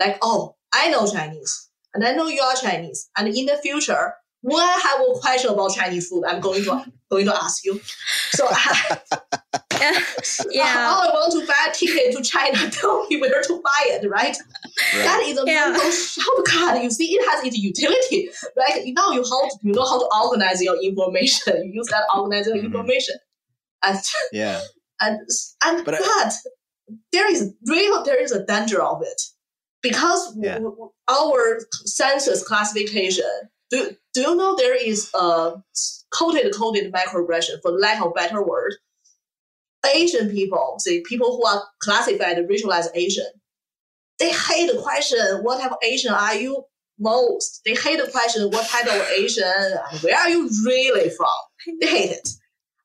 Like, 0.00 0.18
oh, 0.22 0.56
I 0.72 0.90
know 0.90 1.06
Chinese, 1.06 1.68
and 1.94 2.04
I 2.04 2.12
know 2.12 2.26
you 2.26 2.40
are 2.40 2.54
Chinese, 2.54 3.08
and 3.16 3.28
in 3.28 3.46
the 3.46 3.56
future, 3.56 4.14
when 4.42 4.60
I 4.62 4.80
have 4.82 5.00
a 5.00 5.18
question 5.20 5.50
about 5.50 5.74
Chinese 5.74 6.08
food, 6.08 6.24
I'm 6.26 6.40
going 6.40 6.62
to 6.64 6.84
going 7.10 7.26
to 7.26 7.34
ask 7.34 7.64
you. 7.64 7.80
So, 8.30 8.46
I, 8.50 8.98
yeah, 10.52 10.74
oh, 10.90 11.08
I 11.08 11.10
want 11.14 11.32
to 11.32 11.46
buy 11.46 11.70
a 11.70 11.74
ticket 11.74 12.16
to 12.16 12.22
China. 12.22 12.70
Tell 12.70 13.06
me 13.06 13.20
where 13.20 13.40
to 13.42 13.60
buy 13.62 13.84
it. 13.86 14.08
Right? 14.08 14.36
right. 14.36 15.04
That 15.04 15.22
is 15.24 15.38
a 15.38 15.44
yeah. 15.46 15.70
mental 15.70 15.90
shortcut. 15.90 16.82
You 16.82 16.90
see, 16.90 17.14
it 17.14 17.30
has 17.30 17.46
its 17.46 17.56
utility. 17.56 18.28
Right? 18.56 18.92
Now 18.94 19.12
you 19.12 19.24
how 19.24 19.48
to, 19.48 19.58
you 19.62 19.72
know 19.72 19.86
how 19.86 19.98
to 19.98 20.08
organize 20.22 20.62
your 20.62 20.76
information. 20.82 21.54
You 21.64 21.72
use 21.74 21.86
that 21.88 22.04
organize 22.14 22.46
your 22.46 22.56
mm-hmm. 22.56 22.66
information. 22.66 23.16
And 23.82 23.98
yeah 24.32 24.60
and 25.00 25.20
and 25.64 25.84
but, 25.84 25.98
but 25.98 26.32
there 27.12 27.30
is 27.30 27.52
real 27.66 28.02
there 28.04 28.20
is 28.22 28.32
a 28.32 28.44
danger 28.44 28.82
of 28.82 29.02
it 29.02 29.22
because 29.82 30.36
yeah. 30.38 30.58
our 31.08 31.60
census 31.84 32.46
classification. 32.46 33.24
Do, 33.70 33.90
do 34.14 34.22
you 34.22 34.34
know 34.34 34.56
there 34.56 34.74
is 34.74 35.10
a 35.14 35.52
coded 36.10 36.54
coded 36.54 36.92
microaggression 36.92 37.60
for 37.62 37.70
lack 37.70 38.00
of 38.02 38.14
better 38.14 38.42
word? 38.42 38.74
Asian 39.94 40.30
people, 40.30 40.76
see 40.78 41.02
people 41.08 41.36
who 41.36 41.46
are 41.46 41.62
classified 41.80 42.36
racialized 42.48 42.88
Asian, 42.94 43.26
they 44.18 44.30
hate 44.30 44.70
the 44.72 44.80
question, 44.82 45.18
what 45.42 45.60
type 45.60 45.70
of 45.70 45.78
Asian 45.82 46.12
are 46.12 46.34
you 46.34 46.64
most? 46.98 47.60
They 47.64 47.74
hate 47.74 48.04
the 48.04 48.10
question, 48.10 48.50
what 48.50 48.68
type 48.68 48.86
of 48.86 49.08
Asian, 49.16 49.78
where 50.00 50.16
are 50.16 50.28
you 50.28 50.48
really 50.64 51.10
from? 51.10 51.78
They 51.80 51.86
hate 51.86 52.10
it. 52.10 52.28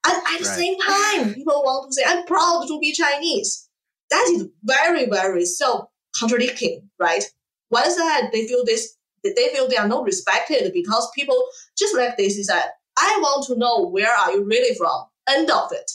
And 0.06 0.18
at 0.18 0.40
the 0.40 0.46
right. 0.46 0.58
same 0.58 0.78
time, 0.80 1.34
people 1.34 1.64
want 1.64 1.90
to 1.90 1.94
say, 1.94 2.04
I'm 2.06 2.26
proud 2.26 2.66
to 2.68 2.80
be 2.80 2.92
Chinese. 2.92 3.70
That 4.10 4.30
is 4.34 4.48
very, 4.64 5.08
very 5.10 5.46
self 5.46 5.88
contradicting, 6.20 6.90
right? 7.00 7.24
One 7.70 7.90
side, 7.90 8.30
they 8.32 8.46
feel 8.46 8.64
this, 8.66 8.96
they 9.24 9.50
feel 9.54 9.68
they 9.68 9.78
are 9.78 9.88
not 9.88 10.04
respected 10.04 10.72
because 10.74 11.10
people, 11.16 11.42
just 11.78 11.96
like 11.96 12.18
Daisy 12.18 12.44
said, 12.44 12.66
I 12.98 13.18
want 13.22 13.48
to 13.48 13.58
know 13.58 13.88
where 13.88 14.14
are 14.14 14.32
you 14.34 14.44
really 14.44 14.76
from? 14.76 15.06
End 15.28 15.50
of 15.50 15.72
it. 15.72 15.90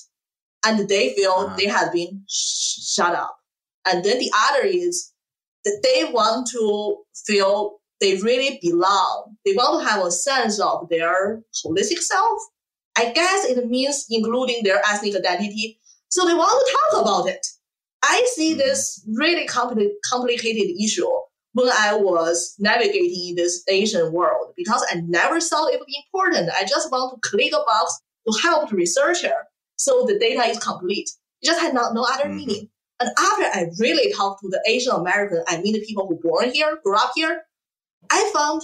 And 0.66 0.88
they 0.88 1.14
feel 1.14 1.32
uh-huh. 1.32 1.56
they 1.56 1.66
have 1.66 1.92
been 1.92 2.24
sh- 2.28 2.94
shut 2.94 3.14
up. 3.14 3.38
And 3.86 4.04
then 4.04 4.18
the 4.18 4.30
other 4.50 4.66
is 4.66 5.12
that 5.64 5.80
they 5.82 6.10
want 6.12 6.48
to 6.52 6.96
feel 7.26 7.78
they 8.00 8.16
really 8.16 8.58
belong. 8.62 9.36
They 9.44 9.54
want 9.54 9.82
to 9.82 9.90
have 9.90 10.04
a 10.04 10.10
sense 10.10 10.60
of 10.60 10.88
their 10.88 11.42
holistic 11.64 11.98
self 11.98 12.40
I 12.98 13.12
guess 13.12 13.44
it 13.44 13.64
means 13.68 14.06
including 14.10 14.64
their 14.64 14.82
ethnic 14.90 15.14
identity. 15.14 15.78
So 16.08 16.26
they 16.26 16.34
want 16.34 16.50
to 16.50 16.76
talk 16.76 17.02
about 17.02 17.28
it. 17.28 17.46
I 18.02 18.26
see 18.34 18.50
mm-hmm. 18.50 18.58
this 18.58 19.06
really 19.14 19.46
compli- 19.46 19.92
complicated 20.04 20.74
issue 20.82 21.08
when 21.52 21.68
I 21.68 21.94
was 21.94 22.56
navigating 22.58 23.28
in 23.28 23.34
this 23.36 23.62
Asian 23.68 24.12
world 24.12 24.52
because 24.56 24.84
I 24.90 24.96
never 25.06 25.40
thought 25.40 25.72
it 25.72 25.78
would 25.78 25.86
be 25.86 26.02
important. 26.06 26.50
I 26.56 26.64
just 26.64 26.90
want 26.90 27.14
to 27.14 27.30
click 27.30 27.52
a 27.52 27.62
box 27.64 28.00
to 28.26 28.38
help 28.42 28.70
the 28.70 28.76
researcher 28.76 29.34
so 29.78 30.04
the 30.06 30.18
data 30.18 30.42
is 30.48 30.58
complete. 30.58 31.08
It 31.40 31.46
just 31.46 31.60
had 31.60 31.74
not, 31.74 31.94
no 31.94 32.02
other 32.02 32.24
mm-hmm. 32.24 32.36
meaning. 32.36 32.68
And 33.00 33.10
after 33.10 33.44
I 33.44 33.66
really 33.78 34.12
talked 34.12 34.42
to 34.42 34.48
the 34.48 34.62
Asian 34.66 34.92
American, 34.92 35.42
I 35.48 35.60
mean 35.60 35.72
the 35.72 35.84
people 35.86 36.06
who 36.06 36.18
born 36.20 36.50
here, 36.50 36.78
grew 36.84 36.96
up 36.96 37.12
here, 37.14 37.42
I 38.10 38.30
found 38.34 38.62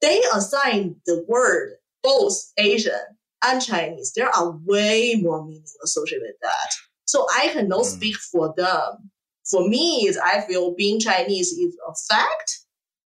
they 0.00 0.20
assign 0.34 0.96
the 1.06 1.24
word 1.28 1.74
both 2.02 2.34
Asian 2.58 3.00
and 3.42 3.60
Chinese, 3.60 4.12
there 4.14 4.28
are 4.28 4.56
way 4.64 5.16
more 5.20 5.44
meaning 5.44 5.64
associated 5.84 6.22
with 6.26 6.36
that. 6.42 6.70
So 7.06 7.26
I 7.36 7.48
cannot 7.48 7.82
mm. 7.82 7.86
speak 7.86 8.16
for 8.16 8.54
them. 8.56 9.10
For 9.50 9.68
me, 9.68 10.06
is 10.06 10.18
I 10.18 10.40
feel 10.42 10.74
being 10.76 11.00
Chinese 11.00 11.48
is 11.48 11.76
a 11.88 11.92
fact, 12.08 12.60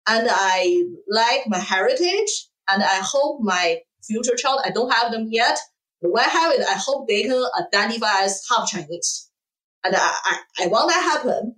and 0.09 0.29
I 0.31 0.85
like 1.09 1.43
my 1.49 1.59
heritage, 1.59 2.49
and 2.71 2.83
I 2.83 3.01
hope 3.03 3.41
my 3.43 3.81
future 4.05 4.37
child. 4.37 4.61
I 4.65 4.71
don't 4.71 4.93
have 4.93 5.11
them 5.11 5.27
yet. 5.31 5.59
But 6.01 6.13
when 6.13 6.25
I 6.25 6.29
have 6.29 6.53
it, 6.53 6.61
I 6.61 6.79
hope 6.79 7.09
they 7.09 7.25
can 7.25 7.45
identify 7.61 8.23
as 8.23 8.43
half 8.51 8.69
Chinese. 8.69 9.31
And 9.85 9.95
I, 9.95 10.15
I, 10.25 10.39
I 10.65 10.67
want 10.69 10.91
that 10.91 11.03
happen. 11.03 11.57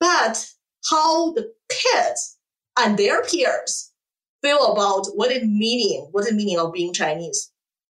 But 0.00 0.46
how 0.90 1.32
the 1.32 1.52
kids 1.68 2.38
and 2.78 2.98
their 2.98 3.22
peers 3.22 3.92
feel 4.42 4.72
about 4.72 5.06
what 5.14 5.30
it 5.30 5.44
meaning, 5.44 6.08
what 6.10 6.26
the 6.26 6.34
meaning 6.34 6.58
of 6.58 6.72
being 6.72 6.92
Chinese. 6.92 7.50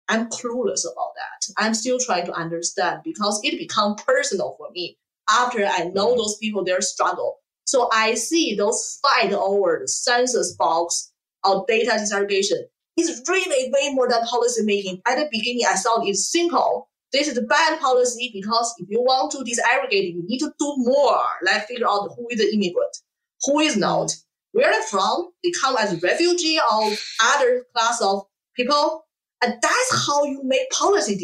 I'm 0.07 0.27
clueless 0.29 0.85
about 0.85 1.13
that. 1.15 1.53
I'm 1.57 1.75
still 1.75 1.99
trying 1.99 2.25
to 2.25 2.33
understand 2.33 3.01
because 3.03 3.39
it 3.43 3.59
become 3.59 3.95
personal 3.95 4.55
for 4.57 4.69
me 4.71 4.97
after 5.29 5.63
I 5.63 5.91
know 5.93 6.13
mm. 6.13 6.17
those 6.17 6.37
people, 6.37 6.63
their 6.63 6.81
struggle. 6.81 7.37
So 7.65 7.89
I 7.93 8.15
see 8.15 8.55
those 8.55 8.99
fight 9.03 9.31
over 9.31 9.77
the 9.79 9.87
census 9.87 10.55
box 10.55 11.11
or 11.43 11.63
data 11.67 11.91
disaggregation 11.91 12.63
is 13.07 13.21
really 13.27 13.71
way 13.71 13.93
more 13.93 14.09
than 14.09 14.25
policy 14.25 14.63
making. 14.63 15.01
At 15.05 15.17
the 15.17 15.29
beginning, 15.31 15.61
I 15.69 15.75
thought 15.75 16.07
it's 16.07 16.31
simple. 16.31 16.89
This 17.13 17.27
is 17.27 17.37
a 17.37 17.43
bad 17.43 17.79
policy 17.79 18.31
because 18.33 18.73
if 18.79 18.87
you 18.89 18.99
want 19.01 19.31
to 19.31 19.37
disaggregate, 19.37 20.13
you 20.13 20.23
need 20.25 20.39
to 20.39 20.51
do 20.59 20.73
more, 20.77 21.21
like 21.45 21.67
figure 21.67 21.87
out 21.87 22.09
who 22.15 22.27
is 22.31 22.39
the 22.39 22.53
immigrant, 22.53 22.97
who 23.45 23.59
is 23.59 23.77
not, 23.77 24.11
where 24.51 24.71
they're 24.71 24.81
from, 24.83 25.29
they 25.43 25.51
come 25.61 25.75
as 25.77 26.01
refugee 26.01 26.59
or 26.59 26.91
other 27.23 27.65
class 27.73 28.01
of 28.01 28.23
people. 28.55 29.05
And 29.41 29.53
that's 29.61 30.07
how 30.07 30.25
you 30.25 30.41
make 30.43 30.69
policy 30.69 31.15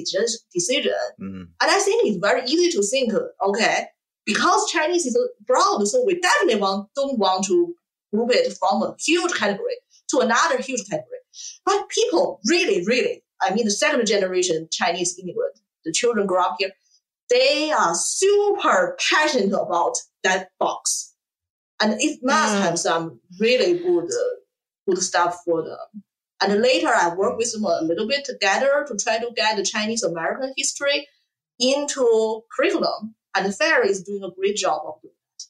decision. 0.53 0.93
Mm-hmm. 1.21 1.41
And 1.41 1.47
I 1.61 1.79
think 1.79 2.07
it's 2.07 2.17
very 2.17 2.45
easy 2.45 2.71
to 2.71 2.83
think, 2.83 3.11
okay, 3.45 3.87
because 4.25 4.71
Chinese 4.71 5.05
is 5.05 5.17
broad, 5.45 5.85
so 5.85 6.03
we 6.05 6.19
definitely 6.19 6.61
want, 6.61 6.89
don't 6.95 7.19
want 7.19 7.45
to 7.45 7.75
group 8.13 8.31
it 8.31 8.57
from 8.57 8.81
a 8.81 8.95
huge 8.99 9.33
category 9.33 9.75
to 10.09 10.19
another 10.19 10.61
huge 10.61 10.87
category. 10.89 11.19
But 11.65 11.89
people 11.89 12.39
really, 12.45 12.85
really, 12.85 13.23
I 13.41 13.53
mean, 13.53 13.65
the 13.65 13.71
second 13.71 14.05
generation 14.07 14.67
Chinese 14.71 15.19
immigrant, 15.21 15.59
the 15.83 15.91
children 15.91 16.27
grow 16.27 16.43
up 16.43 16.55
here, 16.59 16.71
they 17.29 17.71
are 17.71 17.95
super 17.95 18.97
passionate 18.99 19.53
about 19.53 19.97
that 20.23 20.49
box. 20.59 21.13
And 21.81 21.99
it 21.99 22.19
must 22.23 22.55
mm. 22.55 22.61
have 22.61 22.79
some 22.79 23.19
really 23.39 23.79
good, 23.79 24.09
good 24.87 24.99
stuff 24.99 25.39
for 25.43 25.63
them. 25.63 26.03
And 26.41 26.61
later 26.61 26.89
I 26.93 27.13
work 27.15 27.37
with 27.37 27.51
them 27.51 27.63
a 27.63 27.81
little 27.81 28.07
bit 28.07 28.25
together 28.25 28.85
to 28.87 28.97
try 28.97 29.17
to 29.17 29.31
get 29.35 29.57
the 29.57 29.63
Chinese 29.63 30.03
American 30.03 30.53
history 30.55 31.07
into 31.59 32.43
curriculum 32.55 33.15
and 33.35 33.45
the 33.45 33.51
FAIR 33.51 33.83
is 33.83 34.03
doing 34.03 34.23
a 34.23 34.31
great 34.31 34.55
job 34.55 34.81
of 34.85 35.01
doing 35.01 35.13
that. 35.13 35.45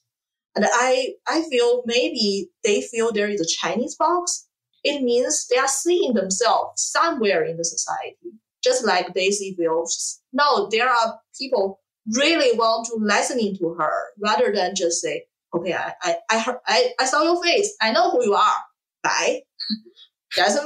And 0.56 0.66
I, 0.72 1.14
I 1.26 1.42
feel 1.48 1.82
maybe 1.86 2.50
they 2.64 2.82
feel 2.82 3.12
there 3.12 3.28
is 3.28 3.40
a 3.40 3.46
Chinese 3.46 3.94
box. 3.94 4.45
It 4.86 5.02
means 5.02 5.46
they 5.50 5.58
are 5.58 5.68
seeing 5.68 6.14
themselves 6.14 6.82
somewhere 6.82 7.44
in 7.44 7.56
the 7.56 7.64
society, 7.64 8.30
just 8.62 8.84
like 8.84 9.14
Daisy 9.14 9.54
feels. 9.58 10.20
No, 10.32 10.68
there 10.70 10.88
are 10.88 11.18
people 11.38 11.80
really 12.14 12.56
want 12.56 12.86
to 12.86 12.94
listening 13.00 13.56
to 13.58 13.74
her 13.74 13.94
rather 14.22 14.52
than 14.52 14.76
just 14.76 15.00
say, 15.02 15.24
okay, 15.54 15.74
I, 15.74 15.92
I, 16.02 16.16
I, 16.30 16.38
heard, 16.38 16.58
I, 16.66 16.92
I 17.00 17.06
saw 17.06 17.22
your 17.22 17.42
face. 17.42 17.74
I 17.82 17.90
know 17.90 18.10
who 18.10 18.24
you 18.24 18.34
are. 18.34 18.62
Bye. 19.02 19.42
That's 20.36 20.58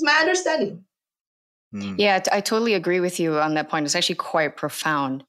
my 0.00 0.12
understanding. 0.12 0.84
Hmm. 1.72 1.96
Yeah, 1.98 2.22
I 2.30 2.40
totally 2.40 2.74
agree 2.74 3.00
with 3.00 3.18
you 3.18 3.38
on 3.38 3.54
that 3.54 3.68
point. 3.68 3.84
It's 3.84 3.96
actually 3.96 4.14
quite 4.14 4.56
profound 4.56 5.24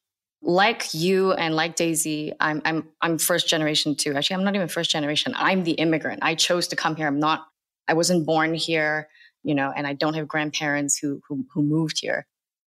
like 0.45 0.93
you 0.93 1.33
and 1.33 1.55
like 1.55 1.75
Daisy, 1.75 2.31
I'm 2.39 2.61
I'm 2.65 2.87
I'm 3.01 3.17
first 3.17 3.47
generation 3.47 3.95
too. 3.95 4.13
Actually, 4.13 4.35
I'm 4.35 4.43
not 4.43 4.55
even 4.55 4.67
first 4.67 4.91
generation. 4.91 5.33
I'm 5.35 5.63
the 5.63 5.71
immigrant. 5.71 6.19
I 6.21 6.35
chose 6.35 6.67
to 6.69 6.75
come 6.75 6.95
here. 6.95 7.07
I'm 7.07 7.19
not. 7.19 7.47
I 7.87 7.93
wasn't 7.93 8.25
born 8.25 8.53
here, 8.53 9.07
you 9.43 9.55
know, 9.55 9.71
and 9.75 9.85
I 9.87 9.93
don't 9.93 10.15
have 10.15 10.27
grandparents 10.27 10.97
who 10.97 11.21
who, 11.27 11.45
who 11.53 11.63
moved 11.63 11.99
here. 11.99 12.25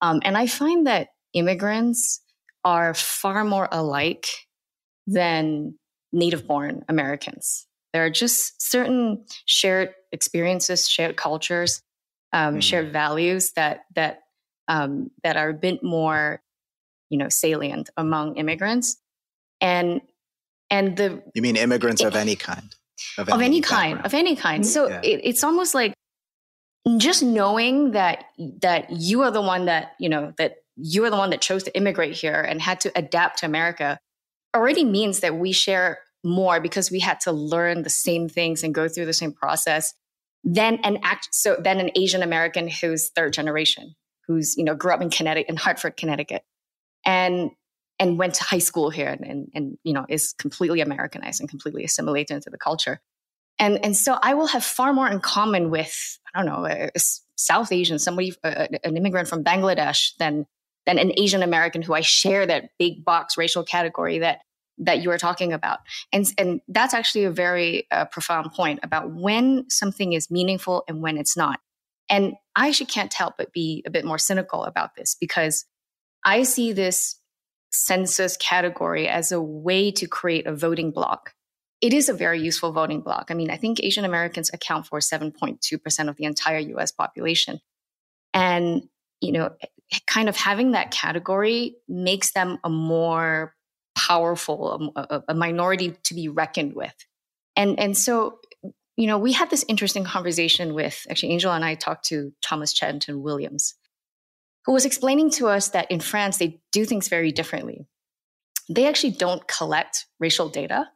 Um, 0.01 0.21
and 0.23 0.37
I 0.37 0.47
find 0.47 0.87
that 0.87 1.09
immigrants 1.33 2.21
are 2.63 2.93
far 2.93 3.43
more 3.43 3.67
alike 3.71 4.27
than 5.07 5.75
native-born 6.11 6.83
Americans. 6.89 7.67
There 7.93 8.03
are 8.03 8.09
just 8.09 8.61
certain 8.61 9.25
shared 9.45 9.93
experiences, 10.11 10.89
shared 10.89 11.15
cultures, 11.15 11.81
um, 12.33 12.55
mm. 12.55 12.61
shared 12.61 12.91
values 12.91 13.51
that 13.55 13.85
that 13.95 14.21
um, 14.67 15.11
that 15.23 15.37
are 15.37 15.49
a 15.49 15.53
bit 15.53 15.83
more 15.83 16.41
you 17.09 17.17
know 17.17 17.29
salient 17.29 17.89
among 17.97 18.35
immigrants 18.35 18.97
and 19.61 20.01
and 20.69 20.97
the 20.97 21.23
you 21.33 21.41
mean 21.41 21.55
immigrants 21.55 22.01
it, 22.01 22.07
of 22.07 22.15
any 22.15 22.35
kind 22.35 22.75
of, 23.17 23.29
of 23.29 23.41
any, 23.41 23.61
kind 23.61 23.99
of 24.05 24.13
any 24.13 24.35
kind. 24.35 24.63
Mm-hmm. 24.63 24.69
So 24.69 24.89
yeah. 24.89 25.01
it, 25.03 25.21
it's 25.23 25.43
almost 25.43 25.73
like 25.75 25.93
just 26.97 27.23
knowing 27.23 27.91
that 27.91 28.25
that 28.61 28.91
you 28.91 29.23
are 29.23 29.31
the 29.31 29.41
one 29.41 29.65
that 29.65 29.93
you 29.99 30.09
know 30.09 30.33
that 30.37 30.57
you 30.75 31.03
are 31.05 31.09
the 31.09 31.17
one 31.17 31.31
that 31.31 31.41
chose 31.41 31.63
to 31.63 31.75
immigrate 31.75 32.13
here 32.13 32.41
and 32.41 32.61
had 32.61 32.79
to 32.81 32.91
adapt 32.95 33.39
to 33.39 33.47
america 33.47 33.97
already 34.55 34.83
means 34.83 35.21
that 35.21 35.35
we 35.35 35.51
share 35.51 35.97
more 36.23 36.59
because 36.59 36.91
we 36.91 36.99
had 36.99 37.19
to 37.19 37.31
learn 37.31 37.81
the 37.81 37.89
same 37.89 38.29
things 38.29 38.61
and 38.63 38.75
go 38.75 38.87
through 38.87 39.07
the 39.07 39.13
same 39.13 39.33
process 39.33 39.95
than 40.43 40.75
an 40.83 40.99
act 41.01 41.29
so 41.31 41.55
than 41.59 41.79
an 41.79 41.89
asian 41.95 42.21
american 42.21 42.67
who's 42.67 43.09
third 43.09 43.33
generation 43.33 43.95
who's 44.27 44.57
you 44.57 44.63
know 44.63 44.75
grew 44.75 44.93
up 44.93 45.01
in 45.01 45.09
connecticut 45.09 45.49
in 45.49 45.57
hartford 45.57 45.97
connecticut. 45.97 46.43
And 47.05 47.51
and 47.99 48.19
went 48.19 48.33
to 48.35 48.43
high 48.43 48.59
school 48.59 48.89
here 48.89 49.07
and, 49.07 49.25
and, 49.25 49.51
and 49.53 49.77
you 49.83 49.93
know 49.93 50.05
is 50.09 50.33
completely 50.33 50.81
Americanized 50.81 51.39
and 51.39 51.49
completely 51.49 51.83
assimilated 51.83 52.35
into 52.35 52.49
the 52.49 52.57
culture. 52.57 52.99
And 53.59 53.83
and 53.83 53.95
so 53.95 54.17
I 54.21 54.33
will 54.33 54.47
have 54.47 54.63
far 54.63 54.93
more 54.93 55.09
in 55.09 55.19
common 55.19 55.69
with 55.69 56.19
I 56.33 56.43
don't 56.43 56.47
know 56.47 56.65
a, 56.65 56.91
a 56.93 56.99
South 57.37 57.71
Asian, 57.71 57.99
somebody 57.99 58.33
an 58.43 58.97
immigrant 58.97 59.27
from 59.27 59.43
Bangladesh 59.43 60.15
than 60.17 60.45
than 60.85 60.99
an 60.99 61.11
Asian 61.17 61.41
American 61.41 61.81
who 61.81 61.93
I 61.93 62.01
share 62.01 62.45
that 62.45 62.69
big 62.77 63.03
box 63.03 63.37
racial 63.37 63.63
category 63.63 64.19
that 64.19 64.41
that 64.77 65.01
you 65.01 65.09
were 65.09 65.17
talking 65.17 65.53
about. 65.53 65.79
And 66.11 66.25
and 66.37 66.61
that's 66.67 66.93
actually 66.93 67.25
a 67.25 67.31
very 67.31 67.87
uh, 67.91 68.05
profound 68.05 68.51
point 68.51 68.79
about 68.83 69.11
when 69.11 69.69
something 69.69 70.13
is 70.13 70.29
meaningful 70.29 70.83
and 70.87 71.01
when 71.01 71.17
it's 71.17 71.37
not. 71.37 71.59
And 72.09 72.33
I 72.55 72.67
actually 72.67 72.87
can't 72.87 73.13
help 73.13 73.35
but 73.37 73.51
be 73.51 73.83
a 73.85 73.89
bit 73.89 74.05
more 74.05 74.19
cynical 74.19 74.63
about 74.63 74.95
this 74.95 75.15
because 75.19 75.65
I 76.23 76.43
see 76.43 76.71
this 76.71 77.19
census 77.75 78.37
category 78.37 79.07
as 79.07 79.31
a 79.31 79.41
way 79.41 79.91
to 79.91 80.07
create 80.07 80.47
a 80.47 80.55
voting 80.55 80.91
block. 80.91 81.33
It 81.81 81.93
is 81.93 82.09
a 82.09 82.13
very 82.13 82.41
useful 82.41 82.71
voting 82.71 83.01
block. 83.01 83.27
I 83.29 83.33
mean, 83.33 83.51
I 83.51 83.57
think 83.57 83.79
Asian 83.81 84.05
Americans 84.05 84.49
account 84.53 84.87
for 84.87 84.99
7.2% 84.99 86.09
of 86.09 86.15
the 86.15 86.23
entire 86.23 86.59
US 86.59 86.91
population. 86.91 87.59
And, 88.33 88.87
you 89.21 89.31
know, 89.31 89.51
kind 90.07 90.29
of 90.29 90.35
having 90.35 90.71
that 90.71 90.91
category 90.91 91.75
makes 91.87 92.31
them 92.31 92.57
a 92.63 92.69
more 92.69 93.53
powerful, 93.95 94.91
a, 94.95 95.23
a 95.29 95.33
minority 95.33 95.95
to 96.03 96.13
be 96.13 96.27
reckoned 96.27 96.73
with. 96.75 96.93
And, 97.55 97.79
and 97.79 97.97
so, 97.97 98.39
you 98.97 99.07
know, 99.07 99.17
we 99.17 99.33
had 99.33 99.49
this 99.49 99.65
interesting 99.67 100.05
conversation 100.05 100.73
with 100.73 101.05
actually 101.09 101.33
Angel 101.33 101.51
and 101.51 101.63
I 101.63 101.75
talked 101.75 102.05
to 102.05 102.33
Thomas 102.41 102.73
Chatterton 102.73 103.21
Williams 103.21 103.75
who 104.65 104.73
was 104.73 104.85
explaining 104.85 105.29
to 105.31 105.47
us 105.47 105.69
that 105.69 105.89
in 105.91 105.99
France, 105.99 106.37
they 106.37 106.59
do 106.71 106.85
things 106.85 107.07
very 107.07 107.31
differently. 107.31 107.87
They 108.69 108.87
actually 108.87 109.11
don't 109.11 109.47
collect 109.47 110.07
racial 110.19 110.49
data. 110.49 110.89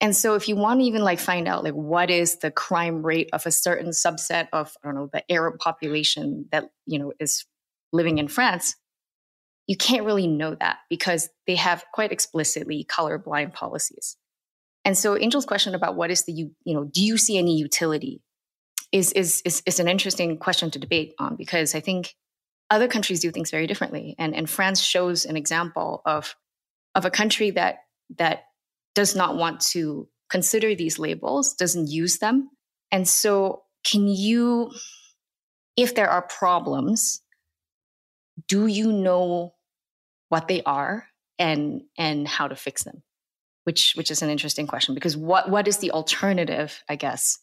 And 0.00 0.16
so 0.16 0.34
if 0.34 0.48
you 0.48 0.56
want 0.56 0.80
to 0.80 0.86
even 0.86 1.02
like 1.02 1.18
find 1.18 1.46
out 1.46 1.64
like 1.64 1.74
what 1.74 2.08
is 2.08 2.38
the 2.38 2.50
crime 2.50 3.02
rate 3.02 3.28
of 3.32 3.44
a 3.46 3.50
certain 3.50 3.90
subset 3.90 4.48
of, 4.52 4.72
I 4.82 4.86
don't 4.86 4.94
know, 4.94 5.10
the 5.12 5.30
Arab 5.30 5.58
population 5.58 6.46
that, 6.52 6.70
you 6.86 6.98
know, 6.98 7.12
is 7.20 7.44
living 7.92 8.18
in 8.18 8.28
France, 8.28 8.76
you 9.66 9.76
can't 9.76 10.06
really 10.06 10.26
know 10.26 10.54
that 10.54 10.78
because 10.88 11.28
they 11.46 11.56
have 11.56 11.84
quite 11.92 12.12
explicitly 12.12 12.86
colorblind 12.88 13.52
policies. 13.52 14.16
And 14.84 14.96
so 14.96 15.16
Angel's 15.16 15.44
question 15.44 15.74
about 15.74 15.96
what 15.96 16.10
is 16.10 16.24
the, 16.24 16.32
you 16.32 16.52
you 16.64 16.74
know, 16.74 16.84
do 16.84 17.04
you 17.04 17.18
see 17.18 17.36
any 17.36 17.56
utility 17.56 18.22
is, 18.92 19.12
is, 19.12 19.42
is, 19.44 19.62
is 19.66 19.80
an 19.80 19.88
interesting 19.88 20.38
question 20.38 20.70
to 20.70 20.78
debate 20.78 21.14
on 21.18 21.36
because 21.36 21.74
I 21.74 21.80
think 21.80 22.14
other 22.70 22.88
countries 22.88 23.20
do 23.20 23.30
things 23.30 23.50
very 23.50 23.66
differently. 23.66 24.14
And, 24.18 24.34
and 24.34 24.48
France 24.48 24.80
shows 24.80 25.24
an 25.24 25.36
example 25.36 26.02
of, 26.06 26.36
of 26.94 27.04
a 27.04 27.10
country 27.10 27.50
that, 27.50 27.78
that 28.18 28.44
does 28.94 29.14
not 29.16 29.36
want 29.36 29.60
to 29.60 30.08
consider 30.30 30.74
these 30.74 30.98
labels, 30.98 31.54
doesn't 31.54 31.88
use 31.88 32.18
them. 32.18 32.50
And 32.92 33.06
so, 33.08 33.62
can 33.84 34.08
you, 34.08 34.70
if 35.76 35.94
there 35.94 36.10
are 36.10 36.22
problems, 36.22 37.22
do 38.48 38.66
you 38.66 38.92
know 38.92 39.54
what 40.28 40.48
they 40.48 40.62
are 40.62 41.06
and 41.38 41.82
and 41.98 42.26
how 42.26 42.48
to 42.48 42.56
fix 42.56 42.84
them? 42.84 43.02
Which 43.64 43.94
which 43.96 44.10
is 44.10 44.22
an 44.22 44.30
interesting 44.30 44.66
question 44.66 44.94
because 44.94 45.16
what 45.16 45.50
what 45.50 45.68
is 45.68 45.78
the 45.78 45.92
alternative, 45.92 46.82
I 46.88 46.96
guess, 46.96 47.38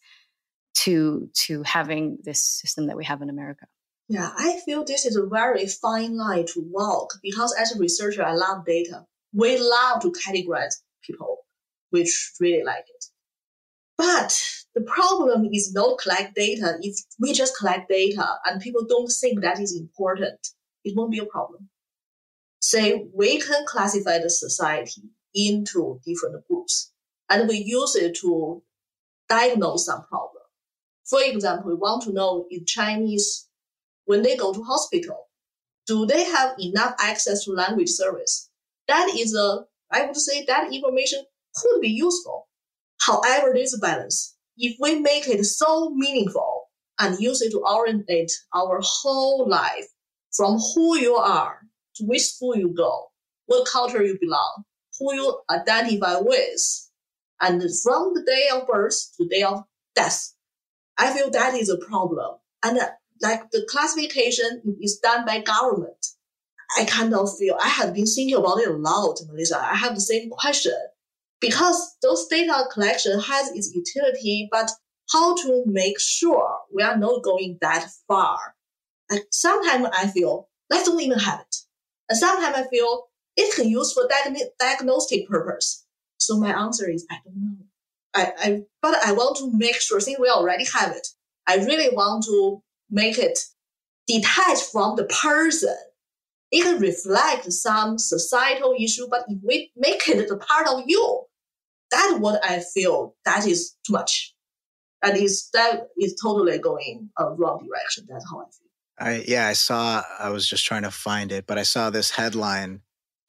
to 0.80 1.28
to 1.46 1.62
having 1.62 2.18
this 2.22 2.42
system 2.42 2.86
that 2.86 2.96
we 2.96 3.04
have 3.04 3.22
in 3.22 3.30
America? 3.30 3.66
Yeah, 4.08 4.32
I 4.36 4.60
feel 4.64 4.84
this 4.84 5.04
is 5.04 5.16
a 5.16 5.26
very 5.26 5.66
fine 5.66 6.16
line 6.16 6.46
to 6.54 6.64
walk 6.70 7.12
because 7.22 7.54
as 7.60 7.74
a 7.74 7.78
researcher, 7.78 8.24
I 8.24 8.34
love 8.34 8.64
data. 8.64 9.04
We 9.34 9.58
love 9.58 10.00
to 10.02 10.12
categorize 10.12 10.76
people, 11.02 11.38
which 11.90 12.32
really 12.40 12.64
like 12.64 12.86
it. 12.88 13.04
But 13.98 14.40
the 14.74 14.80
problem 14.82 15.48
is 15.52 15.74
not 15.74 15.98
collect 15.98 16.34
data. 16.36 16.78
If 16.80 16.96
we 17.18 17.32
just 17.32 17.58
collect 17.58 17.90
data 17.90 18.26
and 18.46 18.62
people 18.62 18.86
don't 18.88 19.12
think 19.20 19.40
that 19.42 19.60
is 19.60 19.76
important, 19.76 20.38
it 20.84 20.96
won't 20.96 21.10
be 21.10 21.18
a 21.18 21.26
problem. 21.26 21.68
Say 22.60 23.08
we 23.12 23.38
can 23.40 23.66
classify 23.66 24.18
the 24.18 24.30
society 24.30 25.02
into 25.34 26.00
different 26.06 26.46
groups 26.48 26.92
and 27.28 27.48
we 27.48 27.56
use 27.56 27.94
it 27.96 28.16
to 28.20 28.62
diagnose 29.28 29.86
some 29.86 30.04
problem. 30.04 30.42
For 31.04 31.20
example, 31.22 31.68
we 31.68 31.74
want 31.74 32.02
to 32.04 32.12
know 32.12 32.46
if 32.50 32.66
Chinese, 32.66 33.47
when 34.08 34.22
they 34.22 34.36
go 34.36 34.54
to 34.54 34.62
hospital, 34.62 35.28
do 35.86 36.06
they 36.06 36.24
have 36.24 36.54
enough 36.58 36.94
access 36.98 37.44
to 37.44 37.52
language 37.52 37.90
service? 37.90 38.50
That 38.88 39.10
is 39.14 39.34
a, 39.34 39.64
I 39.92 40.06
would 40.06 40.16
say 40.16 40.46
that 40.46 40.72
information 40.72 41.24
could 41.54 41.80
be 41.82 41.90
useful. 41.90 42.48
However, 43.00 43.52
there's 43.54 43.74
a 43.74 43.78
balance. 43.78 44.34
If 44.56 44.76
we 44.80 44.98
make 44.98 45.28
it 45.28 45.44
so 45.44 45.90
meaningful 45.90 46.68
and 46.98 47.20
use 47.20 47.42
it 47.42 47.50
to 47.52 47.62
orientate 47.62 48.32
our 48.54 48.80
whole 48.82 49.46
life 49.46 49.86
from 50.34 50.58
who 50.74 50.96
you 50.96 51.14
are 51.14 51.60
to 51.96 52.04
which 52.04 52.22
school 52.22 52.56
you 52.56 52.74
go, 52.74 53.10
what 53.44 53.68
culture 53.68 54.02
you 54.02 54.18
belong, 54.18 54.64
who 54.98 55.14
you 55.14 55.38
identify 55.50 56.16
with, 56.18 56.88
and 57.42 57.62
from 57.82 58.14
the 58.14 58.22
day 58.22 58.48
of 58.54 58.66
birth 58.66 58.96
to 59.16 59.24
the 59.24 59.28
day 59.28 59.42
of 59.42 59.64
death, 59.94 60.32
I 60.96 61.12
feel 61.12 61.30
that 61.30 61.54
is 61.54 61.68
a 61.68 61.76
problem. 61.76 62.36
And 62.64 62.80
like 63.22 63.50
the 63.50 63.66
classification 63.68 64.62
is 64.80 64.98
done 65.02 65.24
by 65.24 65.40
government. 65.40 66.06
I 66.78 66.84
kind 66.84 67.14
of 67.14 67.28
feel 67.38 67.56
I 67.60 67.68
have 67.68 67.94
been 67.94 68.06
thinking 68.06 68.36
about 68.36 68.58
it 68.60 68.68
a 68.68 68.72
lot, 68.72 69.18
Melissa. 69.28 69.58
I 69.58 69.74
have 69.76 69.94
the 69.94 70.00
same 70.00 70.30
question 70.30 70.76
because 71.40 71.96
those 72.02 72.26
data 72.28 72.64
collection 72.72 73.18
has 73.18 73.50
its 73.52 73.74
utility, 73.74 74.48
but 74.50 74.70
how 75.12 75.34
to 75.36 75.62
make 75.66 75.98
sure 75.98 76.58
we 76.74 76.82
are 76.82 76.96
not 76.96 77.22
going 77.22 77.58
that 77.62 77.88
far? 78.06 78.38
Like 79.10 79.24
sometimes 79.30 79.88
I 79.96 80.08
feel 80.08 80.48
let's 80.68 80.86
don't 80.88 81.00
even 81.00 81.18
have 81.18 81.40
it, 81.40 81.56
and 82.08 82.18
sometimes 82.18 82.56
I 82.56 82.64
feel 82.68 83.06
it 83.36 83.54
can 83.54 83.68
use 83.68 83.92
for 83.92 84.06
diagn- 84.08 84.50
diagnostic 84.58 85.28
purpose. 85.28 85.86
So 86.18 86.38
my 86.38 86.52
answer 86.52 86.90
is 86.90 87.06
I 87.10 87.18
don't 87.24 87.36
know. 87.36 87.64
I, 88.14 88.32
I 88.38 88.62
but 88.82 88.94
I 89.06 89.12
want 89.12 89.38
to 89.38 89.50
make 89.56 89.80
sure 89.80 90.00
since 90.00 90.18
we 90.18 90.28
already 90.28 90.64
have 90.74 90.92
it, 90.94 91.06
I 91.46 91.56
really 91.56 91.94
want 91.94 92.24
to 92.24 92.62
make 92.90 93.18
it 93.18 93.38
detached 94.06 94.64
from 94.72 94.96
the 94.96 95.04
person. 95.04 95.76
It 96.50 96.62
can 96.62 96.80
reflect 96.80 97.52
some 97.52 97.98
societal 97.98 98.74
issue, 98.78 99.06
but 99.10 99.24
if 99.28 99.38
we 99.42 99.70
make 99.76 100.08
it 100.08 100.30
a 100.30 100.36
part 100.36 100.66
of 100.68 100.84
you, 100.86 101.22
that's 101.90 102.18
what 102.18 102.42
I 102.44 102.60
feel 102.60 103.14
that 103.24 103.46
is 103.46 103.76
too 103.86 103.92
much. 103.92 104.34
That 105.02 105.16
is 105.16 105.48
that 105.52 105.88
is 105.98 106.18
totally 106.20 106.58
going 106.58 107.10
a 107.18 107.30
wrong 107.34 107.66
direction. 107.66 108.06
That's 108.08 108.24
how 108.30 108.40
I 108.40 108.44
feel. 108.44 108.68
I 108.98 109.24
yeah, 109.28 109.46
I 109.46 109.52
saw 109.52 110.02
I 110.18 110.30
was 110.30 110.48
just 110.48 110.64
trying 110.64 110.82
to 110.82 110.90
find 110.90 111.32
it, 111.32 111.46
but 111.46 111.58
I 111.58 111.62
saw 111.62 111.90
this 111.90 112.10
headline 112.10 112.80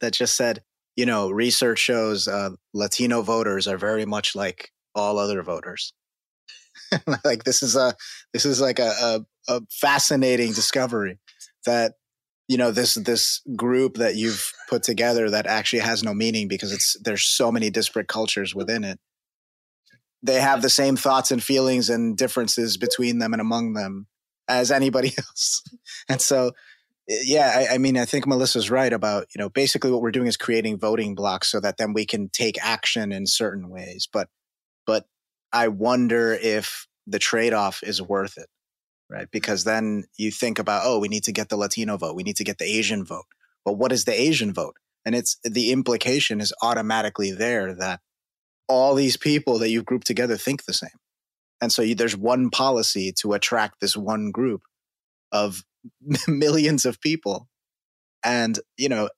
that 0.00 0.12
just 0.12 0.36
said 0.36 0.62
you 0.96 1.06
know, 1.06 1.30
research 1.30 1.78
shows 1.78 2.28
uh, 2.28 2.50
Latino 2.74 3.22
voters 3.22 3.66
are 3.66 3.78
very 3.78 4.04
much 4.04 4.34
like 4.34 4.70
all 4.94 5.18
other 5.18 5.42
voters. 5.42 5.94
like 7.24 7.44
this 7.44 7.62
is 7.62 7.76
a 7.76 7.94
this 8.32 8.44
is 8.44 8.60
like 8.60 8.78
a, 8.78 8.92
a, 9.00 9.20
a 9.48 9.60
fascinating 9.70 10.52
discovery 10.52 11.18
that 11.66 11.94
you 12.48 12.56
know 12.56 12.70
this 12.70 12.94
this 12.94 13.42
group 13.54 13.96
that 13.96 14.16
you've 14.16 14.52
put 14.68 14.82
together 14.82 15.30
that 15.30 15.46
actually 15.46 15.80
has 15.80 16.02
no 16.02 16.12
meaning 16.12 16.48
because 16.48 16.72
it's 16.72 16.96
there's 17.02 17.22
so 17.22 17.52
many 17.52 17.70
disparate 17.70 18.08
cultures 18.08 18.54
within 18.54 18.84
it 18.84 18.98
they 20.22 20.40
have 20.40 20.60
the 20.60 20.68
same 20.68 20.96
thoughts 20.96 21.30
and 21.30 21.42
feelings 21.42 21.88
and 21.88 22.16
differences 22.16 22.76
between 22.76 23.18
them 23.18 23.32
and 23.32 23.40
among 23.40 23.74
them 23.74 24.06
as 24.48 24.70
anybody 24.70 25.14
else 25.18 25.62
and 26.08 26.20
so 26.20 26.50
eh, 27.08 27.22
yeah, 27.24 27.66
I, 27.70 27.74
I, 27.74 27.78
mean, 27.78 27.96
I 27.96 28.04
think 28.04 28.26
Melissa's 28.26 28.70
right 28.70 28.92
about, 28.92 29.26
you 29.34 29.40
know, 29.40 29.48
basically 29.48 29.90
what 29.90 30.00
we're 30.00 30.12
doing 30.12 30.28
is 30.28 30.36
creating 30.36 30.78
voting 30.78 31.14
blocks 31.14 31.50
so 31.50 31.58
that 31.60 31.76
then 31.76 31.92
we 31.92 32.06
can 32.06 32.28
take 32.28 32.62
action 32.64 33.10
in 33.10 33.26
certain 33.26 33.68
ways. 33.68 34.08
But, 34.12 34.28
but 34.86 35.06
I 35.52 35.68
wonder 35.68 36.32
if 36.32 36.86
the 37.06 37.18
trade 37.18 37.52
off 37.52 37.82
is 37.82 38.00
worth 38.00 38.38
it, 38.38 38.48
right? 39.08 39.28
Because 39.30 39.64
then 39.64 40.04
you 40.16 40.30
think 40.30 40.58
about, 40.58 40.82
oh, 40.84 40.98
we 40.98 41.08
need 41.08 41.24
to 41.24 41.32
get 41.32 41.48
the 41.48 41.56
Latino 41.56 41.96
vote. 41.96 42.14
We 42.14 42.22
need 42.22 42.36
to 42.36 42.44
get 42.44 42.58
the 42.58 42.64
Asian 42.64 43.04
vote. 43.04 43.26
But 43.64 43.74
what 43.74 43.92
is 43.92 44.04
the 44.04 44.18
Asian 44.18 44.52
vote? 44.52 44.76
And 45.04 45.14
it's 45.14 45.38
the 45.42 45.72
implication 45.72 46.40
is 46.40 46.52
automatically 46.62 47.32
there 47.32 47.74
that 47.74 48.00
all 48.68 48.94
these 48.94 49.16
people 49.16 49.58
that 49.58 49.70
you've 49.70 49.84
grouped 49.84 50.06
together 50.06 50.36
think 50.36 50.64
the 50.64 50.72
same. 50.72 50.90
And 51.60 51.72
so 51.72 51.82
you, 51.82 51.94
there's 51.94 52.16
one 52.16 52.50
policy 52.50 53.12
to 53.20 53.32
attract 53.32 53.80
this 53.80 53.96
one 53.96 54.30
group 54.30 54.62
of 55.32 55.64
millions 56.28 56.86
of 56.86 57.00
people. 57.00 57.48
And, 58.24 58.58
you 58.76 58.88
know, 58.88 59.08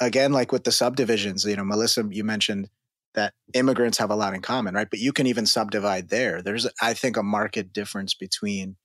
again, 0.00 0.32
like 0.32 0.52
with 0.52 0.64
the 0.64 0.72
subdivisions, 0.72 1.44
you 1.44 1.56
know, 1.56 1.64
Melissa, 1.64 2.04
you 2.10 2.24
mentioned 2.24 2.68
that 3.14 3.34
immigrants 3.54 3.98
have 3.98 4.10
a 4.10 4.16
lot 4.16 4.34
in 4.34 4.42
common, 4.42 4.74
right? 4.74 4.88
But 4.88 5.00
you 5.00 5.12
can 5.12 5.26
even 5.26 5.46
subdivide 5.46 6.08
there. 6.08 6.42
There's, 6.42 6.66
I 6.80 6.94
think, 6.94 7.16
a 7.16 7.22
marked 7.22 7.72
difference 7.72 8.14
between 8.14 8.76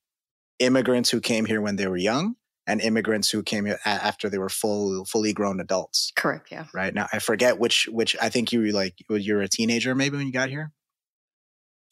immigrants 0.58 1.10
who 1.10 1.20
came 1.20 1.44
here 1.44 1.60
when 1.60 1.76
they 1.76 1.86
were 1.86 1.96
young 1.96 2.34
and 2.66 2.80
immigrants 2.80 3.30
who 3.30 3.42
came 3.42 3.66
here 3.66 3.78
after 3.84 4.28
they 4.28 4.38
were 4.38 4.48
full, 4.48 5.04
fully 5.04 5.32
grown 5.32 5.60
adults. 5.60 6.12
Correct. 6.16 6.50
Yeah. 6.50 6.66
Right 6.74 6.92
now, 6.92 7.06
I 7.12 7.20
forget 7.20 7.58
which, 7.58 7.88
which 7.90 8.16
I 8.20 8.28
think 8.28 8.52
you 8.52 8.60
were 8.60 8.72
like, 8.72 8.94
you're 9.08 9.42
a 9.42 9.48
teenager 9.48 9.94
maybe 9.94 10.16
when 10.16 10.26
you 10.26 10.32
got 10.32 10.48
here. 10.48 10.72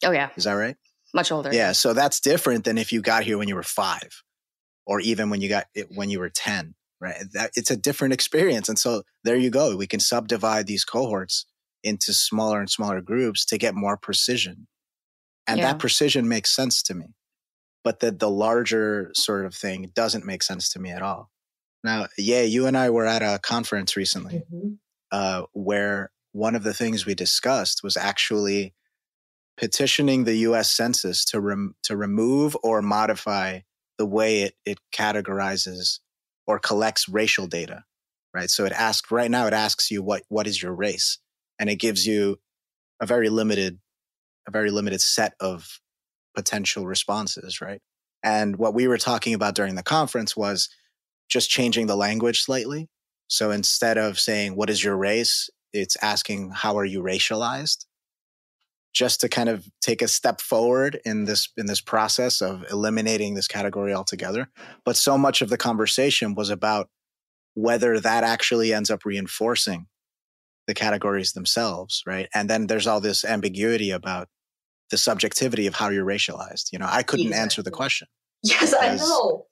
Oh 0.03 0.11
yeah. 0.11 0.29
Is 0.35 0.43
that 0.43 0.53
right? 0.53 0.75
Much 1.13 1.31
older. 1.31 1.53
Yeah. 1.53 1.71
So 1.71 1.93
that's 1.93 2.19
different 2.19 2.65
than 2.65 2.77
if 2.77 2.91
you 2.91 3.01
got 3.01 3.23
here 3.23 3.37
when 3.37 3.47
you 3.47 3.55
were 3.55 3.63
five 3.63 4.23
or 4.85 4.99
even 4.99 5.29
when 5.29 5.41
you 5.41 5.49
got 5.49 5.65
it 5.73 5.87
when 5.93 6.09
you 6.09 6.19
were 6.19 6.29
10 6.29 6.75
right 7.01 7.15
that 7.33 7.51
it's 7.55 7.71
a 7.71 7.77
different 7.77 8.13
experience 8.13 8.69
and 8.69 8.79
so 8.79 9.03
there 9.23 9.35
you 9.35 9.49
go 9.49 9.75
we 9.75 9.87
can 9.87 9.99
subdivide 9.99 10.67
these 10.67 10.85
cohorts 10.85 11.45
into 11.85 12.13
smaller 12.13 12.59
and 12.59 12.69
smaller 12.69 13.01
groups 13.01 13.45
to 13.45 13.57
get 13.57 13.75
more 13.75 13.97
precision 13.97 14.67
and 15.47 15.59
yeah. 15.59 15.71
that 15.71 15.79
precision 15.79 16.27
makes 16.27 16.53
sense 16.53 16.81
to 16.83 16.93
me 16.93 17.15
but 17.83 17.99
the 17.99 18.11
the 18.11 18.29
larger 18.29 19.11
sort 19.13 19.45
of 19.45 19.53
thing 19.53 19.91
doesn't 19.95 20.25
make 20.25 20.43
sense 20.43 20.69
to 20.69 20.79
me 20.79 20.89
at 20.89 21.01
all 21.01 21.29
now 21.83 22.07
yeah 22.17 22.41
you 22.41 22.65
and 22.67 22.77
i 22.77 22.89
were 22.89 23.05
at 23.05 23.21
a 23.21 23.39
conference 23.39 23.95
recently 23.95 24.43
mm-hmm. 24.51 24.73
uh, 25.11 25.43
where 25.53 26.11
one 26.35 26.55
of 26.55 26.63
the 26.63 26.73
things 26.73 27.05
we 27.05 27.15
discussed 27.15 27.81
was 27.81 27.95
actually 27.95 28.73
petitioning 29.57 30.23
the 30.23 30.35
U.S. 30.49 30.69
Census 30.71 31.23
to 31.25 31.39
rem- 31.39 31.75
to 31.83 31.95
remove 31.95 32.57
or 32.61 32.81
modify 32.81 33.61
the 33.97 34.05
way 34.05 34.41
it, 34.41 34.55
it 34.65 34.79
categorizes 34.93 35.99
or 36.45 36.59
collects 36.59 37.07
racial 37.07 37.47
data, 37.47 37.83
right? 38.33 38.49
So 38.49 38.65
it 38.65 38.73
asks 38.73 39.11
right 39.11 39.31
now, 39.31 39.47
it 39.47 39.53
asks 39.53 39.89
you 39.89 40.03
what, 40.03 40.23
what 40.27 40.47
is 40.47 40.61
your 40.61 40.73
race? 40.73 41.19
And 41.59 41.69
it 41.69 41.75
gives 41.75 42.05
you 42.05 42.37
a 43.01 43.05
very 43.05 43.29
limited, 43.29 43.79
a 44.47 44.51
very 44.51 44.71
limited 44.71 45.01
set 45.01 45.33
of 45.39 45.79
potential 46.35 46.85
responses, 46.85 47.61
right? 47.61 47.81
And 48.23 48.57
what 48.57 48.73
we 48.73 48.87
were 48.87 48.97
talking 48.97 49.33
about 49.33 49.55
during 49.55 49.75
the 49.75 49.83
conference 49.83 50.35
was 50.35 50.69
just 51.29 51.49
changing 51.49 51.87
the 51.87 51.95
language 51.95 52.41
slightly. 52.41 52.87
So 53.27 53.51
instead 53.51 53.97
of 53.97 54.19
saying, 54.19 54.55
what 54.55 54.69
is 54.69 54.83
your 54.83 54.97
race? 54.97 55.49
It's 55.73 55.97
asking, 56.01 56.51
how 56.51 56.77
are 56.77 56.85
you 56.85 57.01
racialized? 57.01 57.85
just 58.95 59.19
to 59.19 59.29
kind 59.29 59.49
of 59.49 59.67
take 59.81 60.01
a 60.01 60.07
step 60.07 60.39
forward 60.39 60.99
in 61.05 61.25
this 61.25 61.49
in 61.57 61.67
this 61.67 61.81
process 61.81 62.41
of 62.41 62.63
eliminating 62.71 63.35
this 63.35 63.47
category 63.47 63.93
altogether 63.93 64.49
but 64.83 64.95
so 64.95 65.17
much 65.17 65.41
of 65.41 65.49
the 65.49 65.57
conversation 65.57 66.33
was 66.33 66.49
about 66.49 66.89
whether 67.53 67.99
that 67.99 68.23
actually 68.23 68.73
ends 68.73 68.89
up 68.89 69.05
reinforcing 69.05 69.85
the 70.67 70.73
categories 70.73 71.33
themselves 71.33 72.03
right 72.05 72.27
and 72.33 72.49
then 72.49 72.67
there's 72.67 72.87
all 72.87 73.01
this 73.01 73.23
ambiguity 73.23 73.91
about 73.91 74.27
the 74.91 74.97
subjectivity 74.97 75.67
of 75.67 75.75
how 75.75 75.89
you're 75.89 76.05
racialized 76.05 76.71
you 76.71 76.79
know 76.79 76.87
i 76.89 77.03
couldn't 77.03 77.27
exactly. 77.27 77.41
answer 77.41 77.63
the 77.63 77.71
question 77.71 78.07
yes 78.43 78.73
i 78.79 78.95
know 78.95 79.45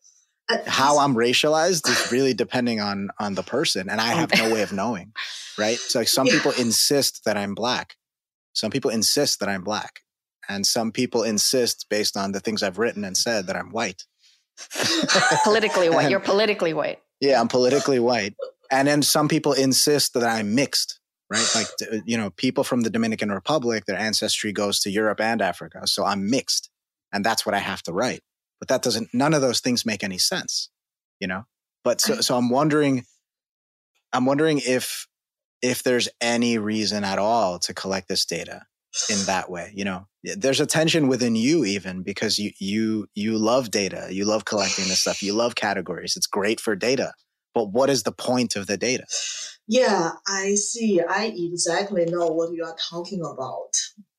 uh, 0.50 0.58
how 0.68 1.00
i'm 1.00 1.16
racialized 1.16 1.88
is 1.90 2.12
really 2.12 2.34
depending 2.34 2.80
on 2.80 3.10
on 3.20 3.36
the 3.36 3.44
person 3.44 3.90
and 3.90 4.02
i 4.02 4.14
have 4.14 4.32
no 4.38 4.54
way 4.54 4.62
of 4.62 4.74
knowing 4.74 5.12
right 5.58 5.78
so 5.78 6.04
some 6.04 6.28
yeah. 6.28 6.34
people 6.34 6.52
insist 6.58 7.22
that 7.26 7.38
i'm 7.38 7.56
black 7.56 7.96
some 8.54 8.70
people 8.70 8.92
insist 8.92 9.40
that 9.40 9.50
I'm 9.50 9.64
black, 9.64 10.02
and 10.48 10.66
some 10.66 10.92
people 10.92 11.24
insist, 11.24 11.88
based 11.90 12.16
on 12.16 12.32
the 12.32 12.40
things 12.40 12.64
I've 12.64 12.78
written 12.78 13.04
and 13.04 13.18
said, 13.18 13.48
that 13.48 13.56
I'm 13.56 13.72
white. 13.72 14.04
politically 15.44 15.90
white. 15.90 16.10
You're 16.10 16.20
politically 16.20 16.74
white. 16.74 17.00
Yeah, 17.20 17.42
I'm 17.42 17.48
politically 17.48 18.00
white. 18.00 18.36
And 18.70 18.88
then 18.88 19.02
some 19.02 19.28
people 19.28 19.54
insist 19.54 20.14
that 20.14 20.24
I'm 20.24 20.54
mixed, 20.54 21.00
right? 21.30 21.48
Like, 21.56 21.68
uh, 21.92 21.98
you 22.06 22.18
know, 22.18 22.30
people 22.32 22.64
from 22.64 22.82
the 22.82 22.90
Dominican 22.90 23.32
Republic, 23.32 23.86
their 23.86 23.98
ancestry 24.00 24.52
goes 24.52 24.80
to 24.82 24.90
Europe 24.92 25.22
and 25.22 25.42
Africa. 25.42 25.88
So 25.88 26.06
I'm 26.06 26.30
mixed. 26.30 26.70
And 27.12 27.24
that's 27.26 27.46
what 27.46 27.56
I 27.56 27.60
have 27.60 27.82
to 27.84 27.94
write. 27.94 28.22
But 28.60 28.68
that 28.70 28.82
doesn't, 28.82 29.10
none 29.14 29.34
of 29.34 29.42
those 29.42 29.60
things 29.60 29.86
make 29.86 30.04
any 30.04 30.18
sense, 30.18 30.70
you 31.20 31.28
know? 31.28 31.44
But 31.84 32.02
so, 32.02 32.22
so 32.22 32.38
I'm 32.38 32.50
wondering, 32.50 33.06
I'm 34.14 34.26
wondering 34.26 34.62
if 34.64 35.08
if 35.62 35.82
there's 35.82 36.10
any 36.20 36.58
reason 36.58 37.04
at 37.06 37.18
all 37.20 37.58
to 37.58 37.74
collect 37.74 38.08
this 38.10 38.26
data. 38.26 38.64
in 39.10 39.18
that 39.26 39.50
way 39.50 39.72
you 39.74 39.84
know 39.84 40.06
there's 40.38 40.60
a 40.60 40.68
tension 40.68 41.08
within 41.08 41.36
you 41.36 41.66
even 41.66 42.04
because 42.04 42.38
you 42.38 42.52
you 42.60 43.08
you 43.16 43.38
love 43.40 43.72
data 43.72 44.08
you 44.12 44.24
love 44.24 44.46
collecting 44.46 44.88
this 44.88 45.00
stuff 45.00 45.24
you 45.24 45.34
love 45.34 45.56
categories 45.56 46.16
it's 46.16 46.28
great 46.28 46.60
for 46.60 46.76
data 46.76 47.12
but 47.54 47.72
what 47.72 47.90
is 47.90 48.04
the 48.04 48.12
point 48.12 48.56
of 48.56 48.68
the 48.68 48.78
data 48.78 49.06
yeah 49.68 50.12
i 50.28 50.56
see 50.56 51.02
i 51.02 51.34
exactly 51.36 52.06
know 52.06 52.28
what 52.28 52.52
you 52.54 52.64
are 52.64 52.76
talking 52.90 53.22
about 53.22 53.72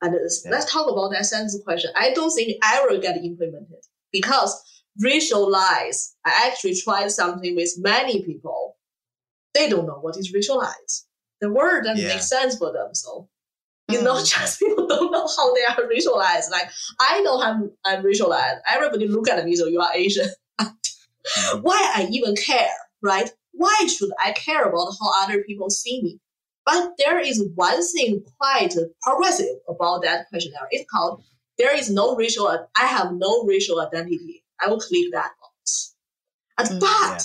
and 0.02 0.14
yeah. 0.14 0.50
let's 0.50 0.70
talk 0.70 0.90
about 0.90 1.10
that 1.10 1.26
census 1.26 1.62
question 1.64 1.90
i 1.96 2.12
don't 2.12 2.30
think 2.32 2.56
ever 2.64 2.98
get 2.98 3.16
implemented 3.16 3.84
because 4.12 4.62
racialized 5.04 6.12
i 6.24 6.46
actually 6.46 6.74
tried 6.74 7.10
something 7.10 7.54
with 7.56 7.72
many 7.78 8.22
people 8.24 8.76
they 9.54 9.68
don't 9.68 9.86
know 9.86 9.98
what 10.00 10.16
is 10.16 10.32
racialized 10.32 11.04
the 11.40 11.52
word 11.52 11.84
doesn't 11.84 12.02
yeah. 12.02 12.14
make 12.14 12.22
sense 12.22 12.56
for 12.56 12.72
them 12.72 12.94
so 12.94 13.28
you 13.88 14.02
know, 14.02 14.14
mm. 14.14 14.26
just 14.34 14.58
people 14.58 14.86
don't 14.86 15.10
know 15.10 15.28
how 15.36 15.54
they 15.54 15.64
are 15.64 15.88
racialized. 15.88 16.50
Like 16.50 16.70
I 17.00 17.20
know 17.20 17.40
I'm 17.40 17.70
I'm 17.84 18.02
racialized. 18.02 18.60
Everybody 18.68 19.08
look 19.08 19.28
at 19.28 19.44
me, 19.44 19.54
so 19.56 19.66
you 19.66 19.80
are 19.80 19.94
Asian. 19.94 20.28
Mm-hmm. 20.60 21.58
Why 21.62 21.92
I 21.94 22.08
even 22.10 22.34
care, 22.36 22.74
right? 23.04 23.30
Why 23.52 23.86
should 23.86 24.10
I 24.22 24.32
care 24.32 24.64
about 24.64 24.94
how 25.00 25.22
other 25.22 25.44
people 25.44 25.70
see 25.70 26.02
me? 26.02 26.20
But 26.66 26.92
there 26.98 27.18
is 27.18 27.44
one 27.54 27.86
thing 27.86 28.24
quite 28.40 28.74
progressive 29.02 29.56
about 29.68 30.02
that 30.02 30.28
questionnaire. 30.30 30.66
It's 30.70 30.90
called 30.90 31.22
there 31.58 31.76
is 31.76 31.90
no 31.90 32.16
racial. 32.16 32.48
I 32.48 32.86
have 32.86 33.12
no 33.12 33.44
racial 33.44 33.80
identity. 33.80 34.42
I 34.60 34.68
will 34.68 34.80
click 34.80 35.06
that 35.12 35.32
box. 35.40 35.94
Mm, 36.58 36.80
but 36.80 36.88
yeah. 36.88 37.18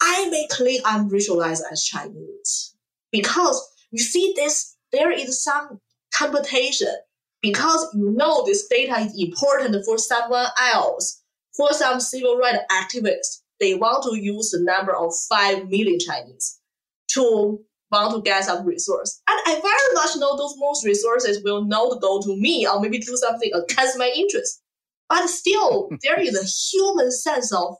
I 0.00 0.28
may 0.30 0.46
click 0.50 0.80
I'm 0.84 1.10
racialized 1.10 1.62
as 1.70 1.84
Chinese 1.84 2.74
because 3.12 3.60
you 3.90 4.02
see 4.02 4.32
this 4.34 4.76
there 4.90 5.10
is 5.12 5.42
some 5.42 5.80
competition 6.14 6.94
because 7.40 7.88
you 7.94 8.10
know 8.10 8.44
this 8.46 8.66
data 8.68 8.98
is 9.00 9.14
important 9.16 9.84
for 9.84 9.98
someone 9.98 10.46
else. 10.72 11.20
For 11.54 11.70
some 11.74 12.00
civil 12.00 12.38
rights 12.38 12.64
activists, 12.70 13.41
they 13.62 13.74
want 13.74 14.02
to 14.04 14.18
use 14.20 14.50
the 14.50 14.60
number 14.60 14.94
of 14.94 15.14
5 15.28 15.68
million 15.68 15.98
Chinese 15.98 16.58
to 17.12 17.60
want 17.90 18.14
to 18.14 18.22
get 18.22 18.44
some 18.44 18.66
resource. 18.66 19.22
And 19.28 19.40
I 19.46 19.60
very 19.60 19.94
much 19.94 20.16
know 20.16 20.36
those 20.36 20.54
most 20.58 20.84
resources 20.84 21.42
will 21.44 21.64
not 21.64 22.00
go 22.00 22.20
to 22.22 22.36
me 22.36 22.66
or 22.66 22.80
maybe 22.80 22.98
do 22.98 23.16
something 23.16 23.50
against 23.54 23.98
my 23.98 24.12
interest. 24.14 24.62
But 25.08 25.28
still, 25.28 25.90
there 26.02 26.20
is 26.20 26.36
a 26.36 26.44
human 26.44 27.12
sense 27.12 27.52
of, 27.52 27.76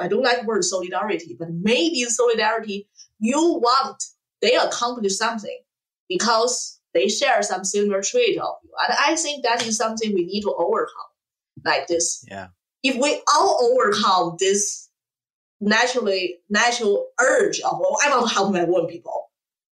I 0.00 0.08
don't 0.08 0.22
like 0.22 0.40
the 0.40 0.46
word 0.46 0.64
solidarity, 0.64 1.36
but 1.38 1.48
maybe 1.52 2.04
solidarity, 2.04 2.88
you 3.18 3.60
want 3.62 4.02
they 4.40 4.56
accomplish 4.56 5.16
something 5.16 5.58
because 6.08 6.80
they 6.94 7.08
share 7.08 7.42
some 7.42 7.64
similar 7.64 8.02
trait 8.02 8.38
of 8.38 8.54
you. 8.64 8.70
And 8.88 8.96
I 8.98 9.14
think 9.16 9.44
that 9.44 9.66
is 9.66 9.76
something 9.76 10.14
we 10.14 10.24
need 10.24 10.42
to 10.42 10.54
overcome. 10.54 11.10
Like 11.62 11.88
this. 11.88 12.24
Yeah. 12.26 12.48
If 12.82 12.96
we 12.96 13.22
all 13.32 13.58
overcome 13.72 14.36
this 14.38 14.88
naturally 15.60 16.38
natural 16.48 17.06
urge 17.20 17.60
of 17.60 17.72
oh, 17.74 17.96
I 18.04 18.10
want 18.10 18.28
to 18.28 18.34
help 18.34 18.52
my 18.52 18.62
own 18.62 18.86
people, 18.88 19.30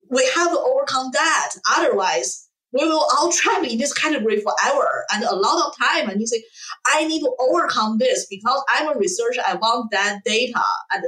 we 0.10 0.24
have 0.36 0.52
to 0.52 0.60
overcome 0.60 1.10
that. 1.14 1.52
Otherwise, 1.76 2.47
we 2.74 2.86
will 2.86 3.06
all 3.18 3.32
trap 3.32 3.64
in 3.64 3.78
this 3.78 3.93
category 3.93 4.41
forever. 4.41 5.06
And 5.14 5.24
a 5.24 5.36
lot 5.36 5.66
of 5.66 5.78
time, 5.78 6.10
and 6.10 6.20
you 6.20 6.28
say, 6.28 6.43
I 6.88 7.06
need 7.08 7.22
to 7.22 7.36
overcome 7.39 7.97
this 7.97 8.28
because 8.30 8.64
I'm 8.70 8.89
a 8.89 8.97
researcher. 8.97 9.41
I 9.45 9.56
want 9.56 9.91
that 9.91 10.20
data, 10.26 10.62
and 10.91 11.04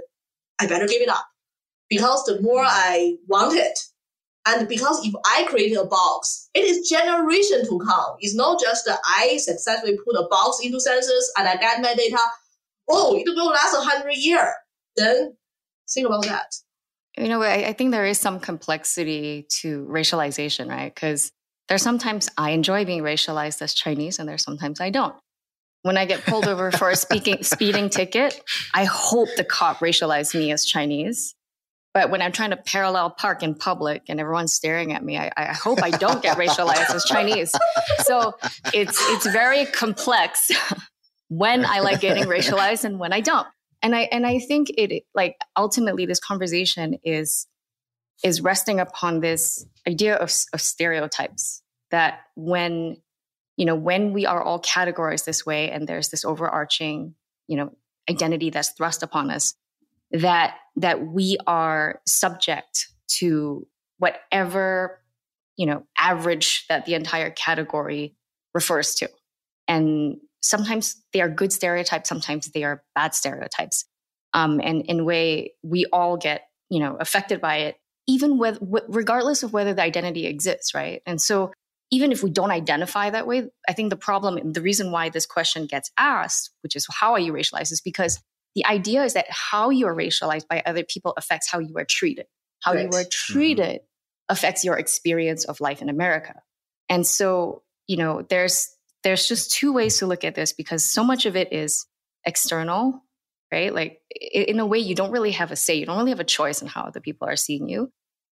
I 0.60 0.68
better 0.68 0.88
give 0.88 1.02
it 1.02 1.10
up 1.10 1.26
because 1.90 2.24
the 2.26 2.42
more. 2.42 2.64
I 2.66 3.18
want 3.28 3.56
it, 3.56 3.80
and 4.46 4.68
because 4.68 5.06
if 5.06 5.14
I 5.26 5.46
create 5.46 5.76
a 5.78 5.86
box, 5.86 6.50
it 6.54 6.64
is 6.66 6.90
generation 6.90 7.66
to 7.66 7.80
come. 7.80 8.16
It's 8.20 8.36
not 8.36 8.60
just 8.60 8.86
that 8.86 9.00
I 9.06 9.38
successfully 9.38 9.98
put 10.06 10.16
a 10.16 10.28
box 10.30 10.60
into 10.62 10.82
census 10.82 11.32
and 11.38 11.48
I 11.48 11.56
get 11.56 11.82
my 11.82 11.94
data. 11.96 12.20
Oh, 12.90 13.16
it 13.16 13.24
will 13.26 13.48
last 13.48 13.74
a 13.74 13.82
hundred 13.82 14.18
years. 14.18 14.54
Then 14.98 15.38
think 15.90 16.08
about 16.08 16.26
that. 16.26 16.54
You 17.18 17.30
know, 17.30 17.42
I, 17.42 17.68
I 17.68 17.74
think 17.74 17.92
there 17.92 18.06
is 18.06 18.20
some 18.20 18.40
complexity 18.40 19.46
to 19.62 19.86
racialization, 19.86 20.70
right? 20.70 20.94
Because 20.94 21.32
there's 21.70 21.84
sometimes 21.84 22.30
I 22.38 22.52
enjoy 22.52 22.86
being 22.86 23.04
racialized 23.04 23.62
as 23.62 23.74
Chinese, 23.74 24.20
and 24.20 24.28
there's 24.28 24.44
sometimes 24.44 24.82
I 24.82 24.90
don't. 24.90 25.16
When 25.84 25.98
I 25.98 26.06
get 26.06 26.26
pulled 26.26 26.48
over 26.48 26.72
for 26.72 26.90
a 26.90 26.96
speaking 26.96 27.38
speeding 27.44 27.90
ticket, 27.90 28.42
I 28.74 28.86
hope 28.86 29.30
the 29.38 29.44
cop 29.44 29.78
racialized 29.78 30.36
me 30.36 30.52
as 30.52 30.66
Chinese 30.66 31.36
but 31.94 32.10
when 32.10 32.22
I'm 32.22 32.32
trying 32.32 32.50
to 32.50 32.58
parallel 32.58 33.12
park 33.12 33.44
in 33.44 33.54
public 33.54 34.04
and 34.10 34.20
everyone's 34.20 34.52
staring 34.52 34.94
at 34.94 35.04
me, 35.04 35.18
I, 35.18 35.32
I 35.38 35.46
hope 35.54 35.84
I 35.84 35.92
don't 35.92 36.24
get 36.24 36.38
racialized 36.38 36.94
as 36.94 37.06
Chinese. 37.06 37.52
So 38.04 38.36
it's 38.74 38.98
it's 39.12 39.28
very 39.28 39.66
complex 39.66 40.52
when 41.28 41.66
I 41.66 41.80
like 41.82 42.02
getting 42.02 42.24
racialized 42.24 42.84
and 42.84 43.00
when 43.00 43.14
I 43.14 43.22
don't. 43.22 43.48
And 43.84 43.96
I 43.96 44.02
and 44.12 44.26
I 44.26 44.40
think 44.40 44.72
it 44.76 45.04
like 45.14 45.38
ultimately 45.56 46.06
this 46.06 46.20
conversation 46.20 46.98
is 47.04 47.48
is 48.24 48.42
resting 48.42 48.80
upon 48.80 49.20
this 49.20 49.66
idea 49.88 50.16
of, 50.16 50.32
of 50.54 50.62
stereotypes 50.62 51.62
that 51.92 52.22
when 52.36 52.98
you 53.56 53.66
know 53.66 53.76
when 53.76 54.14
we 54.14 54.26
are 54.26 54.42
all 54.42 54.60
categorized 54.60 55.26
this 55.26 55.46
way 55.46 55.70
and 55.70 55.88
there's 55.88 56.10
this 56.10 56.26
overarching 56.26 57.14
you 57.48 57.58
know 57.58 57.72
identity 58.10 58.50
that's 58.50 58.70
thrust 58.70 59.04
upon 59.04 59.30
us 59.30 59.54
that 60.14 60.56
that 60.76 61.06
we 61.06 61.38
are 61.46 62.02
subject 62.08 62.88
to 63.08 63.68
whatever 63.98 65.00
you 65.58 65.66
know 65.66 65.84
average 65.98 66.66
that 66.70 66.86
the 66.86 66.94
entire 66.94 67.32
category 67.32 68.16
refers 68.54 68.96
to. 68.96 69.10
And 69.68 70.18
sometimes 70.42 71.02
they 71.14 71.22
are 71.22 71.30
good 71.30 71.52
stereotypes 71.52 72.10
sometimes 72.10 72.52
they 72.52 72.64
are 72.64 72.84
bad 72.96 73.16
stereotypes. 73.16 73.86
Um, 74.34 74.60
and 74.64 74.82
in 74.84 75.06
way 75.06 75.54
we 75.64 75.86
all 75.92 76.18
get 76.18 76.48
you 76.70 76.80
know 76.80 76.96
affected 77.00 77.42
by 77.42 77.58
it 77.58 77.78
even 78.08 78.38
with 78.38 78.60
regardless 78.88 79.44
of 79.44 79.54
whether 79.54 79.74
the 79.74 79.82
identity 79.82 80.26
exists 80.28 80.74
right? 80.74 81.02
And 81.06 81.22
so 81.22 81.52
even 81.92 82.12
if 82.12 82.24
we 82.24 82.32
don't 82.32 82.52
identify 82.52 83.10
that 83.10 83.28
way 83.28 83.50
i 83.70 83.74
think 83.74 83.90
the 83.90 83.96
problem 83.96 84.52
the 84.52 84.62
reason 84.62 84.92
why 84.92 85.10
this 85.10 85.28
question 85.28 85.68
gets 85.68 85.92
asked 85.98 86.50
which 86.64 86.76
is 86.76 86.88
how 86.92 87.14
are 87.14 87.20
you 87.20 87.32
racialized 87.32 87.72
is 87.72 87.82
because 87.82 88.20
the 88.56 88.66
idea 88.66 89.04
is 89.04 89.14
that 89.14 89.26
how 89.30 89.70
you 89.70 89.88
are 89.88 89.96
racialized 89.96 90.48
by 90.48 90.62
other 90.66 90.84
people 90.84 91.14
affects 91.18 91.50
how 91.50 91.60
you 91.60 91.76
are 91.78 91.86
treated. 91.86 92.26
How 92.62 92.74
right. 92.74 92.84
you 92.92 92.98
are 92.98 93.04
treated 93.04 93.82
mm-hmm. 93.82 94.34
affects 94.34 94.64
your 94.64 94.78
experience 94.78 95.46
of 95.46 95.60
life 95.60 95.82
in 95.82 95.90
America. 95.90 96.42
And 96.90 97.06
so, 97.06 97.64
you 97.88 97.98
know, 97.98 98.22
there's 98.22 98.70
there's 99.04 99.28
just 99.28 99.52
two 99.52 99.74
ways 99.74 100.00
to 100.00 100.06
look 100.06 100.24
at 100.24 100.36
this 100.36 100.54
because 100.54 100.88
so 100.88 101.04
much 101.04 101.26
of 101.26 101.36
it 101.36 101.52
is 101.52 101.86
external, 102.26 103.04
right? 103.52 103.74
Like 103.74 104.00
in 104.10 104.60
a 104.60 104.66
way 104.66 104.80
you 104.80 104.96
don't 104.96 105.12
really 105.12 105.32
have 105.32 105.52
a 105.52 105.56
say. 105.56 105.76
You 105.76 105.86
don't 105.86 105.98
really 105.98 106.12
have 106.12 106.22
a 106.22 106.26
choice 106.26 106.62
in 106.62 106.68
how 106.68 106.84
other 106.84 107.02
people 107.02 107.28
are 107.28 107.36
seeing 107.36 107.68
you. 107.68 107.92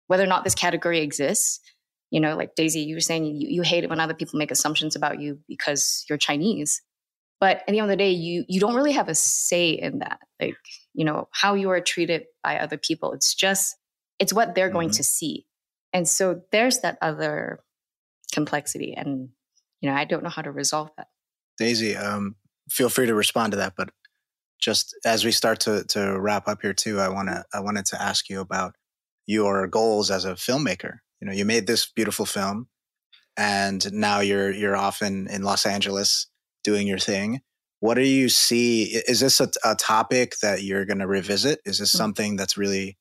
Whether 0.09 0.25
or 0.25 0.29
not 0.29 0.45
this 0.45 0.55
category 0.55 1.01
exists, 1.01 1.61
you 2.11 2.21
know, 2.21 2.37
like 2.37 2.55
Daisy, 2.55 2.81
you 2.81 2.97
were 2.97 3.01
saying 3.01 3.25
you, 3.25 3.49
you 3.49 3.63
hate 3.63 3.85
it 3.85 3.91
when 3.91 4.01
other 4.01 4.15
people 4.15 4.39
make 4.39 4.51
assumptions 4.51 4.97
about 4.97 5.21
you 5.21 5.39
because 5.49 6.05
you're 6.09 6.19
Chinese 6.19 6.83
but 7.41 7.59
at 7.59 7.67
the 7.69 7.79
end 7.79 7.85
of 7.85 7.89
the 7.89 7.97
day 7.97 8.11
you 8.11 8.45
you 8.49 8.61
don't 8.61 8.75
really 8.75 8.93
have 8.93 9.09
a 9.09 9.15
say 9.15 9.71
in 9.71 10.01
that. 10.01 10.21
Like 10.41 10.57
you 10.95 11.05
know 11.05 11.29
how 11.33 11.55
you 11.55 11.71
are 11.71 11.81
treated 11.81 12.25
by 12.43 12.59
other 12.59 12.79
people. 12.79 13.13
It's 13.13 13.35
just 13.35 13.77
it's 14.19 14.33
what 14.33 14.55
they're 14.55 14.67
mm-hmm. 14.67 14.75
going 14.75 14.91
to 14.91 15.03
see. 15.03 15.47
And 15.93 16.09
so 16.09 16.43
there's 16.53 16.81
that 16.81 16.99
other 17.01 17.61
complexity 18.33 18.95
and 18.95 19.31
you 19.81 19.89
know 19.89 19.97
i 19.97 20.05
don't 20.05 20.23
know 20.23 20.29
how 20.29 20.43
to 20.43 20.51
resolve 20.51 20.91
that. 20.97 21.09
Daisy 21.57 21.97
um, 21.97 22.37
feel 22.69 22.89
free 22.89 23.07
to 23.07 23.15
respond 23.15 23.53
to 23.53 23.57
that 23.57 23.75
but 23.77 23.91
just 24.61 24.95
as 25.05 25.25
we 25.25 25.33
start 25.33 25.61
to 25.61 25.85
to 25.85 26.19
wrap 26.21 26.47
up 26.47 26.61
here 26.61 26.75
too 26.75 27.01
i 27.01 27.09
want 27.09 27.29
to 27.29 27.45
i 27.55 27.61
wanted 27.61 27.87
to 27.87 28.01
ask 28.01 28.29
you 28.29 28.41
about 28.41 28.75
your 29.27 29.67
goals 29.67 30.11
as 30.11 30.25
a 30.25 30.33
filmmaker. 30.33 31.01
You 31.21 31.27
know 31.27 31.33
you 31.33 31.45
made 31.45 31.67
this 31.67 31.87
beautiful 31.87 32.27
film 32.27 32.69
and 33.37 33.93
now 33.93 34.21
you're 34.21 34.51
you're 34.51 34.77
off 34.77 35.03
in 35.03 35.29
in 35.29 35.43
los 35.43 35.67
angeles 35.67 36.27
doing 36.65 36.87
your 36.87 36.99
thing. 36.99 37.41
What 37.81 37.95
do 37.95 38.03
you 38.03 38.29
see? 38.29 38.85
Is 39.07 39.21
this 39.21 39.41
a, 39.41 39.49
a 39.65 39.75
topic 39.75 40.37
that 40.43 40.63
you're 40.63 40.85
going 40.85 40.99
to 40.99 41.07
revisit? 41.07 41.61
Is 41.65 41.79
this 41.79 41.91
mm-hmm. 41.91 41.99
something 41.99 42.37
that's 42.37 42.57
really 42.57 42.97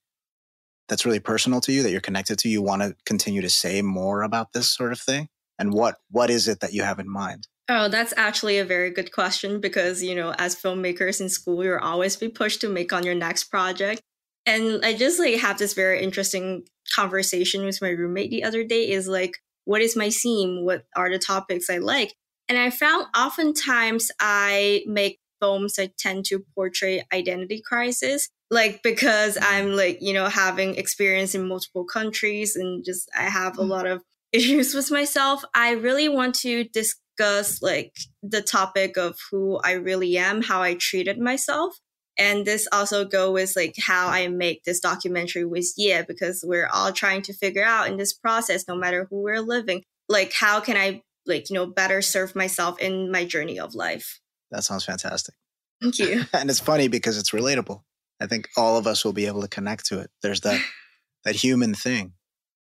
that's 0.88 1.06
really 1.06 1.20
personal 1.20 1.60
to 1.62 1.72
you 1.72 1.84
that 1.84 1.92
you're 1.92 2.00
connected 2.02 2.38
to? 2.40 2.50
You 2.50 2.62
want 2.62 2.82
to 2.82 2.96
continue 3.06 3.42
to 3.42 3.50
say 3.50 3.82
more 3.82 4.22
about 4.22 4.54
this 4.54 4.74
sort 4.74 4.92
of 4.92 5.00
thing? 5.00 5.30
And 5.60 5.74
what 5.74 5.96
what 6.12 6.30
is 6.30 6.48
it 6.48 6.60
that 6.60 6.74
you 6.74 6.84
have 6.84 7.00
in 7.00 7.10
mind? 7.10 7.48
Oh, 7.70 7.90
that's 7.90 8.14
actually 8.16 8.60
a 8.60 8.66
very 8.66 8.90
good 8.92 9.12
question 9.12 9.60
because, 9.60 10.02
you 10.02 10.16
know, 10.16 10.34
as 10.38 10.56
filmmakers 10.56 11.20
in 11.20 11.28
school, 11.28 11.64
you're 11.64 11.84
always 11.84 12.16
be 12.16 12.30
pushed 12.30 12.62
to 12.62 12.70
make 12.70 12.94
on 12.94 13.04
your 13.04 13.16
next 13.16 13.46
project. 13.46 14.02
And 14.46 14.86
I 14.86 14.94
just 14.94 15.20
like 15.20 15.36
have 15.40 15.58
this 15.58 15.74
very 15.74 16.02
interesting 16.02 16.64
conversation 16.96 17.66
with 17.66 17.82
my 17.82 17.90
roommate 17.90 18.32
the 18.32 18.46
other 18.46 18.64
day 18.64 18.90
is 18.90 19.10
like, 19.10 19.34
what 19.66 19.82
is 19.82 19.98
my 19.98 20.10
theme? 20.10 20.64
What 20.64 20.86
are 20.96 21.12
the 21.12 21.20
topics 21.20 21.70
I 21.70 21.80
like? 21.80 22.14
And 22.50 22.58
I 22.58 22.70
found 22.70 23.08
oftentimes 23.16 24.12
I 24.20 24.84
make 24.88 25.20
films 25.40 25.76
that 25.76 25.98
tend 25.98 26.26
to 26.26 26.44
portray 26.56 27.04
identity 27.14 27.62
crisis 27.64 28.28
like 28.50 28.82
because 28.82 29.38
i'm 29.40 29.74
like 29.74 30.00
you 30.02 30.12
know 30.12 30.26
having 30.26 30.74
experience 30.74 31.36
in 31.36 31.48
multiple 31.48 31.86
countries 31.86 32.56
and 32.56 32.84
just 32.84 33.08
i 33.16 33.30
have 33.30 33.60
a 33.60 33.62
mm. 33.62 33.70
lot 33.70 33.86
of 33.86 34.02
issues 34.34 34.74
with 34.74 34.92
myself, 34.92 35.44
I 35.54 35.72
really 35.72 36.10
want 36.10 36.36
to 36.36 36.66
discuss 36.66 37.62
like 37.62 37.94
the 38.22 38.42
topic 38.42 38.98
of 38.98 39.18
who 39.32 39.58
I 39.64 39.74
really 39.74 40.18
am, 40.18 40.42
how 40.42 40.62
I 40.62 40.76
treated 40.76 41.18
myself. 41.18 41.78
And 42.20 42.46
this 42.46 42.68
also 42.72 43.06
go 43.06 43.32
with 43.32 43.56
like 43.56 43.76
how 43.80 44.08
I 44.08 44.28
make 44.28 44.64
this 44.64 44.80
documentary 44.80 45.46
with 45.46 45.72
Ye, 45.78 46.02
because 46.08 46.44
we're 46.46 46.68
all 46.68 46.92
trying 46.92 47.22
to 47.24 47.34
figure 47.34 47.64
out 47.64 47.88
in 47.88 47.98
this 47.98 48.14
process, 48.14 48.68
no 48.68 48.76
matter 48.76 49.08
who 49.10 49.22
we're 49.22 49.42
living, 49.42 49.84
like 50.10 50.34
how 50.34 50.60
can 50.60 50.78
I 50.78 51.04
like, 51.28 51.50
you 51.50 51.56
know, 51.56 51.66
better 51.66 52.02
serve 52.02 52.36
myself 52.36 52.80
in 52.80 53.12
my 53.12 53.26
journey 53.26 53.60
of 53.60 53.76
life. 53.76 54.20
That 54.52 54.64
sounds 54.64 54.86
fantastic. 54.86 55.36
Thank 55.82 56.00
you. 56.00 56.26
and 56.34 56.50
it's 56.50 56.60
funny 56.60 56.88
because 56.88 57.18
it's 57.18 57.32
relatable. 57.32 57.82
I 58.20 58.28
think 58.28 58.50
all 58.58 58.78
of 58.78 58.88
us 58.88 59.06
will 59.06 59.14
be 59.14 59.28
able 59.28 59.42
to 59.42 59.48
connect 59.48 59.86
to 59.88 60.00
it. 60.00 60.10
There's 60.22 60.42
that 60.42 60.62
that 61.24 61.36
human 61.36 61.74
thing. 61.74 62.14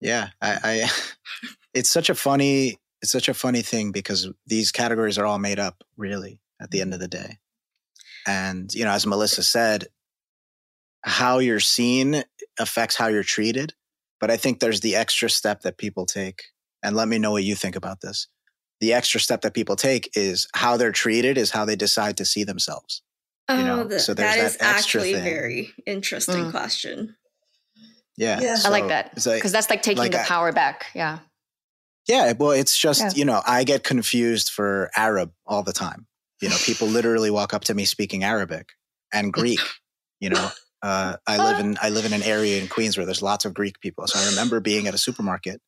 Yeah, 0.02 0.30
I, 0.42 0.60
I 0.64 0.90
it's 1.74 1.90
such 1.90 2.10
a 2.10 2.16
funny 2.16 2.78
it's 3.02 3.12
such 3.12 3.30
a 3.30 3.34
funny 3.34 3.62
thing 3.62 3.92
because 3.92 4.30
these 4.48 4.72
categories 4.72 5.18
are 5.18 5.26
all 5.26 5.40
made 5.40 5.60
up 5.60 5.84
really 5.98 6.40
at 6.62 6.72
the 6.72 6.82
end 6.82 6.94
of 6.94 7.00
the 7.00 7.08
day. 7.08 7.38
And 8.28 8.74
you 8.74 8.86
know, 8.86 8.92
as 8.92 9.06
Melissa 9.06 9.44
said, 9.44 9.88
how 11.04 11.38
you're 11.40 11.60
seen 11.60 12.24
affects 12.60 12.96
how 12.96 13.08
you're 13.08 13.24
treated, 13.24 13.74
but 14.20 14.32
I 14.32 14.38
think 14.38 14.60
there's 14.60 14.82
the 14.82 14.96
extra 14.96 15.30
step 15.30 15.62
that 15.62 15.78
people 15.78 16.06
take. 16.06 16.44
And 16.82 16.96
let 16.96 17.08
me 17.08 17.18
know 17.18 17.32
what 17.32 17.44
you 17.44 17.56
think 17.56 17.76
about 17.76 18.02
this. 18.02 18.28
The 18.82 18.94
extra 18.94 19.20
step 19.20 19.42
that 19.42 19.54
people 19.54 19.76
take 19.76 20.16
is 20.16 20.48
how 20.54 20.78
they're 20.78 20.92
treated 20.92 21.38
is 21.38 21.52
how 21.52 21.66
they 21.66 21.76
decide 21.76 22.18
to 22.18 22.26
see 22.26 22.44
themselves. 22.44 23.02
Oh, 23.48 23.58
you 23.58 23.64
know? 23.64 23.84
the, 23.84 24.00
so 24.00 24.14
there's 24.14 24.36
that, 24.36 24.42
that 24.42 24.46
is 24.48 24.58
actually 24.60 25.14
a 25.14 25.22
very 25.22 25.74
interesting 25.86 26.46
mm. 26.46 26.52
question. 26.52 27.16
Yeah, 28.18 28.40
yeah. 28.40 28.56
So 28.56 28.70
I 28.70 28.72
like 28.72 28.88
that 28.88 29.12
because 29.14 29.28
like, 29.28 29.44
that's 29.44 29.70
like 29.70 29.82
taking 29.82 29.98
like 30.00 30.12
the 30.12 30.24
power 30.26 30.52
back. 30.52 30.88
Yeah. 30.96 31.20
Yeah, 32.08 32.34
well, 32.38 32.52
it's 32.52 32.78
just 32.78 33.02
yeah. 33.02 33.12
you 33.16 33.26
know 33.26 33.42
I 33.46 33.64
get 33.64 33.84
confused 33.84 34.52
for 34.52 34.90
Arab 34.96 35.32
all 35.46 35.64
the 35.64 35.74
time. 35.74 36.08
You 36.42 36.50
know, 36.50 36.56
people 36.64 36.88
literally 36.88 37.32
walk 37.32 37.54
up 37.54 37.64
to 37.66 37.74
me 37.74 37.86
speaking 37.86 38.24
Arabic 38.24 38.70
and 39.14 39.34
Greek. 39.34 39.60
You 40.20 40.30
know, 40.30 40.50
uh, 40.82 41.18
I 41.28 41.38
live 41.38 41.60
in 41.66 41.78
I 41.82 41.90
live 41.90 42.06
in 42.06 42.14
an 42.14 42.24
area 42.24 42.62
in 42.62 42.68
Queens 42.68 42.98
where 42.98 43.06
there's 43.06 43.22
lots 43.22 43.46
of 43.46 43.54
Greek 43.54 43.80
people. 43.80 44.08
So 44.08 44.20
I 44.20 44.30
remember 44.30 44.60
being 44.60 44.88
at 44.88 44.94
a 44.94 45.00
supermarket, 45.00 45.62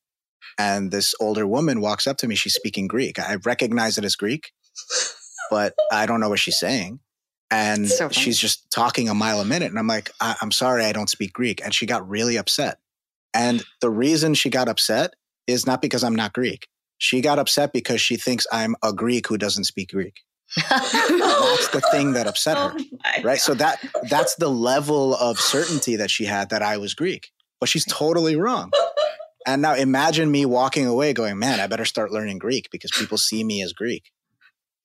and 0.57 0.91
this 0.91 1.13
older 1.19 1.45
woman 1.47 1.81
walks 1.81 2.07
up 2.07 2.17
to 2.17 2.27
me. 2.27 2.35
She's 2.35 2.53
speaking 2.55 2.87
Greek. 2.87 3.19
I 3.19 3.35
recognize 3.45 3.97
it 3.97 4.05
as 4.05 4.15
Greek, 4.15 4.51
but 5.49 5.73
I 5.91 6.05
don't 6.05 6.19
know 6.19 6.29
what 6.29 6.39
she's 6.39 6.59
saying. 6.59 6.99
And 7.49 7.87
so 7.87 8.09
she's 8.09 8.37
just 8.37 8.69
talking 8.71 9.07
a 9.07 9.13
mile 9.13 9.39
a 9.39 9.45
minute. 9.45 9.69
And 9.69 9.79
i'm 9.79 9.87
like 9.87 10.11
I- 10.19 10.35
i'm 10.41 10.51
sorry 10.51 10.83
i 10.83 10.91
don't 10.91 11.09
speak 11.09 11.31
greek. 11.33 11.61
And 11.63 11.73
she 11.73 11.85
got 11.85 12.07
really 12.09 12.37
upset. 12.37 12.79
And 13.33 13.63
the 13.81 13.89
reason 13.89 14.33
she 14.33 14.49
got 14.49 14.67
upset 14.67 15.13
is 15.47 15.65
not 15.65 15.81
because 15.81 16.03
i'm 16.03 16.15
not 16.15 16.33
greek. 16.33 16.67
She 16.97 17.21
got 17.21 17.39
upset 17.39 17.71
because 17.71 18.01
she 18.01 18.17
thinks 18.17 18.45
i'm 18.51 18.75
a 18.83 18.91
greek 18.91 19.27
who 19.27 19.37
doesn't 19.37 19.63
speak 19.63 19.91
greek. 19.91 20.19
That's 20.69 21.69
the 21.69 21.81
thing 21.91 22.13
that 22.13 22.27
upset 22.27 22.57
her 22.63 22.73
oh 22.75 22.83
right? 23.23 23.23
God. 23.23 23.39
so 23.39 23.53
that 23.53 23.79
that's 24.09 24.35
the 24.35 24.49
level 24.49 25.15
of 25.15 25.39
certainty 25.39 25.95
that 25.97 26.09
she 26.11 26.25
had 26.25 26.49
that 26.49 26.61
i 26.61 26.77
was 26.77 26.93
greek 26.93 27.31
but 27.59 27.69
she's 27.69 27.85
totally 27.85 28.35
wrong 28.35 28.71
and 29.47 29.61
now 29.61 29.73
imagine 29.73 30.29
me 30.29 30.45
walking 30.45 30.85
away 30.85 31.13
going 31.13 31.39
man 31.39 31.59
i 31.59 31.65
better 31.67 31.85
start 31.85 32.11
learning 32.11 32.37
greek 32.37 32.69
because 32.71 32.91
people 32.91 33.17
see 33.17 33.43
me 33.43 33.63
as 33.63 33.73
greek 33.73 34.11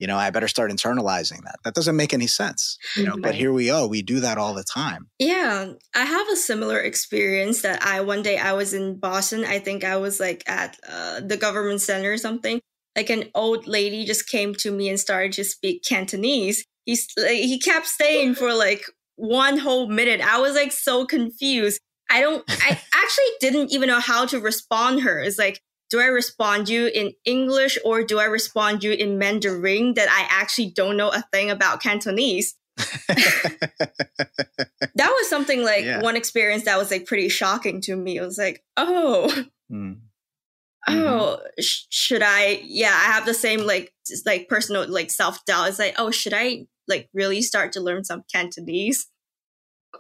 you 0.03 0.09
know, 0.09 0.17
I 0.17 0.31
better 0.31 0.49
start 0.49 0.73
internalizing 0.73 1.45
that. 1.45 1.61
That 1.63 1.75
doesn't 1.75 1.95
make 1.95 2.13
any 2.13 2.27
sense, 2.27 2.77
you 2.97 3.05
know, 3.05 3.13
right. 3.13 3.23
but 3.23 3.35
here 3.37 3.53
we 3.53 3.71
are. 3.71 3.87
We 3.87 4.03
do 4.03 4.19
that 4.19 4.37
all 4.37 4.53
the 4.53 4.65
time. 4.65 5.09
Yeah. 5.21 5.75
I 5.95 6.05
have 6.05 6.29
a 6.29 6.35
similar 6.35 6.81
experience 6.81 7.63
that 7.63 7.87
I, 7.87 8.01
one 8.01 8.21
day 8.21 8.37
I 8.37 8.55
was 8.55 8.75
in 8.75 8.99
Boston. 8.99 9.45
I 9.45 9.61
think 9.61 9.85
I 9.85 9.99
was 9.99 10.19
like 10.19 10.43
at 10.49 10.77
uh, 10.91 11.21
the 11.21 11.37
government 11.37 11.83
center 11.83 12.13
or 12.13 12.19
something. 12.19 12.61
Like 12.97 13.11
an 13.11 13.31
old 13.37 13.69
lady 13.69 14.05
just 14.05 14.29
came 14.29 14.57
to 14.57 14.73
me 14.73 14.89
and 14.89 14.99
started 14.99 15.35
to 15.35 15.45
speak 15.45 15.85
Cantonese. 15.85 16.65
He's, 16.85 17.07
like, 17.17 17.37
he 17.37 17.61
kept 17.61 17.87
staying 17.87 18.35
for 18.35 18.53
like 18.53 18.83
one 19.15 19.57
whole 19.57 19.87
minute. 19.87 20.21
I 20.21 20.41
was 20.41 20.57
like 20.57 20.73
so 20.73 21.07
confused. 21.07 21.81
I 22.13 22.21
don't, 22.21 22.45
I 22.49 22.81
actually 22.95 23.25
didn't 23.41 23.73
even 23.73 23.89
know 23.89 24.01
how 24.01 24.27
to 24.27 24.39
respond 24.39 25.01
her. 25.01 25.21
It's 25.21 25.39
like, 25.39 25.61
do 25.91 26.01
I 26.01 26.07
respond 26.07 26.69
you 26.69 26.87
in 26.87 27.13
English 27.25 27.79
or 27.85 28.03
do 28.03 28.19
I 28.19 28.25
respond 28.25 28.83
you 28.83 28.93
in 28.93 29.19
Mandarin 29.19 29.95
that 29.95 30.09
I 30.09 30.27
actually 30.31 30.71
don't 30.71 30.97
know 30.97 31.11
a 31.11 31.23
thing 31.33 31.51
about 31.51 31.83
Cantonese? 31.83 32.55
that 32.77 33.91
was 34.97 35.29
something 35.29 35.63
like 35.63 35.85
yeah. 35.85 36.01
one 36.01 36.17
experience 36.17 36.65
that 36.65 36.79
was 36.79 36.91
like 36.91 37.05
pretty 37.05 37.29
shocking 37.29 37.83
to 37.83 37.95
me. 37.95 38.17
It 38.17 38.23
was 38.23 38.39
like, 38.39 38.63
oh, 38.79 39.45
mm. 39.71 39.99
oh, 40.89 40.93
mm-hmm. 40.93 41.61
sh- 41.61 41.85
should 41.91 42.23
I? 42.25 42.63
Yeah, 42.65 42.95
I 42.95 43.13
have 43.13 43.27
the 43.27 43.35
same 43.35 43.67
like 43.67 43.93
like 44.25 44.49
personal 44.49 44.89
like 44.89 45.11
self 45.11 45.45
doubt. 45.45 45.69
It's 45.69 45.79
like, 45.79 45.97
oh, 45.99 46.11
should 46.11 46.33
I 46.35 46.65
like 46.89 47.11
really 47.13 47.43
start 47.43 47.73
to 47.73 47.83
learn 47.83 48.05
some 48.05 48.25
Cantonese? 48.33 49.09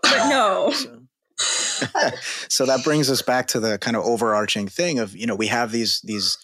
But 0.02 0.28
no. 0.30 0.72
so 2.48 2.66
that 2.66 2.82
brings 2.84 3.10
us 3.10 3.22
back 3.22 3.46
to 3.48 3.60
the 3.60 3.78
kind 3.78 3.96
of 3.96 4.04
overarching 4.04 4.68
thing 4.68 4.98
of 4.98 5.16
you 5.16 5.26
know 5.26 5.34
we 5.34 5.46
have 5.46 5.72
these 5.72 6.00
these 6.04 6.38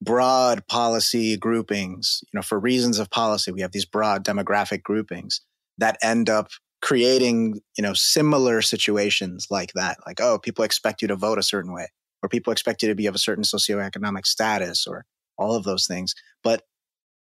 broad 0.00 0.66
policy 0.66 1.36
groupings 1.36 2.20
you 2.32 2.36
know 2.36 2.42
for 2.42 2.58
reasons 2.58 2.98
of 2.98 3.10
policy 3.10 3.52
we 3.52 3.60
have 3.60 3.72
these 3.72 3.84
broad 3.84 4.24
demographic 4.24 4.82
groupings 4.82 5.40
that 5.78 5.96
end 6.02 6.28
up 6.28 6.48
creating 6.80 7.60
you 7.76 7.82
know 7.82 7.94
similar 7.94 8.60
situations 8.60 9.46
like 9.50 9.72
that 9.74 9.96
like 10.06 10.20
oh 10.20 10.38
people 10.38 10.64
expect 10.64 11.00
you 11.00 11.08
to 11.08 11.16
vote 11.16 11.38
a 11.38 11.42
certain 11.42 11.72
way 11.72 11.86
or 12.22 12.28
people 12.28 12.52
expect 12.52 12.82
you 12.82 12.88
to 12.88 12.94
be 12.94 13.06
of 13.06 13.14
a 13.14 13.18
certain 13.18 13.44
socioeconomic 13.44 14.26
status 14.26 14.86
or 14.86 15.04
all 15.38 15.54
of 15.54 15.64
those 15.64 15.86
things 15.86 16.14
but 16.42 16.62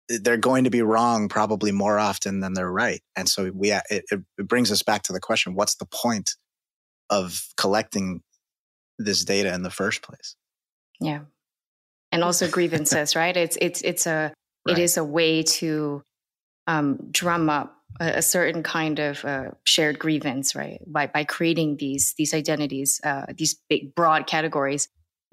they're 0.08 0.36
going 0.36 0.64
to 0.64 0.70
be 0.70 0.82
wrong 0.82 1.28
probably 1.28 1.72
more 1.72 1.98
often 1.98 2.40
than 2.40 2.52
they're 2.54 2.70
right. 2.70 3.00
And 3.16 3.28
so 3.28 3.50
we 3.54 3.72
it, 3.72 4.04
it 4.10 4.48
brings 4.48 4.70
us 4.70 4.82
back 4.82 5.02
to 5.04 5.12
the 5.12 5.20
question 5.20 5.54
what's 5.54 5.76
the 5.76 5.86
point 5.86 6.34
of 7.22 7.46
collecting 7.56 8.22
this 8.98 9.24
data 9.24 9.52
in 9.54 9.62
the 9.62 9.70
first 9.70 10.02
place. 10.02 10.36
Yeah. 11.00 11.20
And 12.12 12.22
also 12.22 12.48
grievances, 12.48 13.16
right? 13.22 13.36
It's 13.36 13.56
it's 13.60 13.82
it's 13.82 14.06
a 14.06 14.32
right. 14.66 14.78
it 14.78 14.82
is 14.82 14.96
a 14.96 15.04
way 15.04 15.42
to 15.42 16.02
um, 16.66 16.98
drum 17.10 17.50
up 17.50 17.76
a, 18.00 18.18
a, 18.18 18.22
certain 18.22 18.62
kind 18.62 18.98
of 18.98 19.24
uh, 19.24 19.50
shared 19.64 19.98
grievance, 19.98 20.54
right? 20.54 20.80
By 20.86 21.06
by 21.06 21.24
creating 21.24 21.76
these 21.76 22.14
these 22.16 22.34
identities, 22.34 23.00
uh, 23.04 23.26
these 23.36 23.60
big 23.68 23.94
broad 23.94 24.26
categories, 24.26 24.88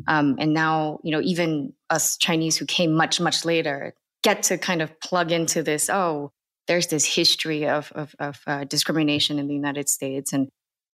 um, 0.08 0.36
and 0.40 0.54
now 0.54 1.00
you 1.04 1.12
know 1.12 1.22
even 1.22 1.74
us 1.90 2.18
Chinese 2.18 2.58
who 2.58 2.66
came 2.66 2.94
much 2.94 3.20
much 3.20 3.46
later 3.46 3.94
get 4.24 4.44
to 4.44 4.58
kind 4.58 4.82
of 4.82 5.00
plug 5.00 5.32
into 5.32 5.64
this. 5.64 5.90
Oh, 5.90 6.32
there's 6.68 6.88
this 6.88 7.06
history 7.06 7.68
of 7.68 7.92
of, 7.94 8.16
of 8.20 8.42
uh, 8.48 8.64
discrimination 8.66 9.40
in 9.40 9.48
the 9.48 9.56
United 9.56 9.90
States, 9.90 10.34
and 10.34 10.50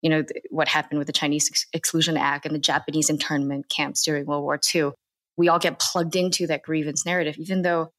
you 0.02 0.10
know, 0.10 0.24
what 0.50 0.68
happened 0.68 0.98
with 0.98 1.06
the 1.06 1.12
Chinese 1.12 1.48
Ex- 1.48 1.66
Exclusion 1.72 2.16
Act 2.16 2.44
and 2.44 2.54
the 2.54 2.60
Japanese 2.60 3.08
internment 3.08 3.68
camps 3.68 4.04
during 4.04 4.26
World 4.26 4.42
War 4.42 4.60
II. 4.74 4.90
We 5.36 5.48
all 5.48 5.60
get 5.60 5.78
plugged 5.78 6.16
into 6.16 6.46
that 6.48 6.62
grievance 6.62 7.06
narrative, 7.06 7.36
even 7.38 7.62
though, 7.62 7.92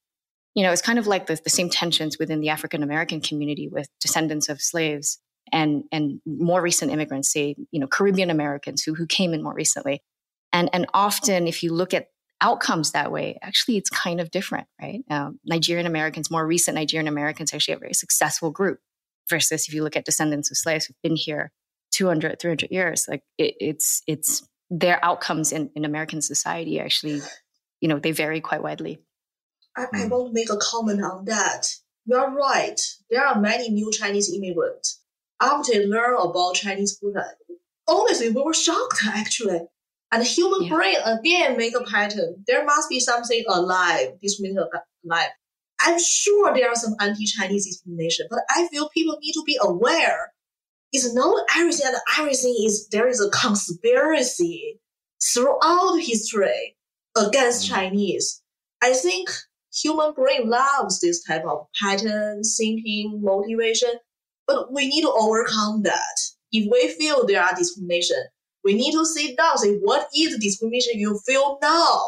you 0.54 0.64
know, 0.64 0.72
it's 0.72 0.82
kind 0.82 1.00
of 1.00 1.08
like 1.08 1.26
the, 1.26 1.40
the 1.42 1.50
same 1.50 1.70
tensions 1.70 2.20
within 2.20 2.42
the 2.42 2.50
African 2.50 2.84
American 2.84 3.22
community 3.22 3.70
with 3.70 3.88
descendants 4.00 4.50
of 4.50 4.62
slaves 4.62 5.18
and 5.52 5.86
and 5.92 6.22
more 6.26 6.62
recent 6.62 6.92
immigrants, 6.92 7.32
say, 7.32 7.56
you 7.72 7.80
know, 7.80 7.88
Caribbean 7.88 8.30
Americans 8.30 8.84
who 8.84 8.94
who 8.94 9.08
came 9.08 9.34
in 9.34 9.42
more 9.42 9.54
recently. 9.54 10.02
And 10.52 10.70
and 10.74 10.86
often, 10.94 11.48
if 11.48 11.64
you 11.64 11.74
look 11.74 11.94
at 11.94 12.10
outcomes 12.42 12.92
that 12.92 13.12
way, 13.12 13.40
actually, 13.42 13.78
it's 13.78 13.90
kind 13.90 14.20
of 14.20 14.30
different, 14.30 14.68
right? 14.80 15.04
Um, 15.10 15.40
Nigerian 15.46 15.88
Americans, 15.88 16.30
more 16.30 16.46
recent 16.46 16.76
Nigerian 16.76 17.08
Americans, 17.08 17.54
actually 17.54 17.76
a 17.76 17.80
very 17.80 17.94
successful 17.94 18.52
group 18.52 18.80
versus 19.30 19.68
if 19.68 19.74
you 19.74 19.84
look 19.84 19.96
at 19.96 20.06
descendants 20.06 20.52
of 20.52 20.58
slaves 20.58 20.86
who've 20.86 21.02
been 21.02 21.16
here 21.16 21.52
200 21.94 22.40
300 22.40 22.72
years 22.72 23.06
like 23.08 23.24
it, 23.38 23.56
it's 23.60 24.02
it's 24.08 24.48
their 24.70 25.04
outcomes 25.06 25.52
in, 25.52 25.70
in 25.76 25.86
american 25.86 26.22
society 26.22 26.80
actually 26.80 27.22
you 27.84 27.90
know 27.90 28.00
they 28.00 28.14
vary 28.14 28.40
quite 28.40 28.64
widely. 28.64 29.00
I, 29.76 29.84
I 29.94 30.04
hmm. 30.04 30.10
want 30.10 30.28
to 30.30 30.34
make 30.34 30.50
a 30.50 30.58
comment 30.58 31.04
on 31.04 31.26
that. 31.26 31.68
You're 32.06 32.32
right. 32.32 32.80
There 33.10 33.26
are 33.26 33.40
many 33.40 33.70
new 33.70 33.92
chinese 33.92 34.34
immigrants. 34.34 35.02
After 35.42 35.74
they 35.74 35.86
learn 35.86 36.16
about 36.18 36.56
chinese 36.56 36.98
food 36.98 37.16
honestly 37.88 38.30
we 38.30 38.42
were 38.42 38.54
shocked 38.54 39.02
actually. 39.08 39.62
And 40.14 40.22
the 40.22 40.26
human 40.26 40.64
yeah. 40.64 40.74
brain 40.74 40.96
again 41.06 41.58
make 41.58 41.76
a 41.76 41.84
pattern. 41.84 42.46
There 42.48 42.64
must 42.64 42.90
be 42.90 43.02
something 43.02 43.44
alive 43.50 44.12
discrimination 44.22 44.70
alive. 45.06 45.32
I'm 45.82 46.00
sure 46.00 46.54
there 46.54 46.70
are 46.70 46.76
some 46.76 46.96
anti-chinese 47.02 47.66
discrimination 47.66 48.28
but 48.30 48.40
i 48.50 48.68
feel 48.68 48.88
people 48.90 49.18
need 49.22 49.34
to 49.34 49.44
be 49.46 49.58
aware 49.62 50.33
it's 50.94 51.14
not 51.14 51.46
everything 51.58 51.88
and 51.88 51.98
everything 52.18 52.56
is 52.66 52.88
there 52.90 53.08
is 53.08 53.20
a 53.20 53.30
conspiracy 53.30 54.80
throughout 55.34 55.98
history 56.00 56.78
against 57.18 57.66
mm-hmm. 57.66 57.76
Chinese. 57.76 58.42
I 58.82 58.94
think 58.94 59.30
human 59.74 60.14
brain 60.14 60.50
loves 60.50 61.02
this 61.02 61.24
type 61.24 61.44
of 61.46 61.68
pattern, 61.82 62.42
thinking, 62.58 63.22
motivation, 63.22 63.94
but 64.48 64.72
we 64.72 64.88
need 64.88 65.02
to 65.02 65.12
overcome 65.12 65.84
that. 65.84 66.18
If 66.52 66.72
we 66.72 66.90
feel 66.90 67.26
there 67.26 67.42
are 67.42 67.56
discrimination, 67.56 68.24
we 68.64 68.76
need 68.76 68.92
to 68.94 69.06
sit 69.06 69.36
down, 69.36 69.58
say, 69.58 69.76
what 69.78 70.08
is 70.16 70.34
the 70.34 70.40
discrimination 70.40 71.00
you 71.00 71.20
feel 71.26 71.58
now? 71.62 72.02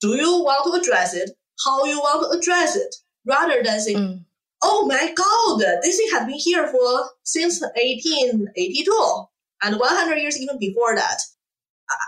do 0.00 0.16
you 0.16 0.42
want 0.42 0.64
to 0.64 0.80
address 0.80 1.14
it? 1.14 1.30
How 1.64 1.84
you 1.84 1.98
want 1.98 2.32
to 2.32 2.38
address 2.38 2.76
it? 2.76 2.94
Rather 3.26 3.62
than 3.62 3.80
saying, 3.80 3.98
mm. 3.98 4.24
Oh 4.62 4.86
my 4.86 5.12
God, 5.14 5.80
this 5.82 5.96
thing 5.96 6.08
has 6.12 6.26
been 6.26 6.38
here 6.38 6.66
for 6.68 7.10
since 7.22 7.60
1882 7.60 9.24
and 9.62 9.78
100 9.78 10.16
years 10.16 10.40
even 10.40 10.58
before 10.58 10.94
that. 10.94 11.18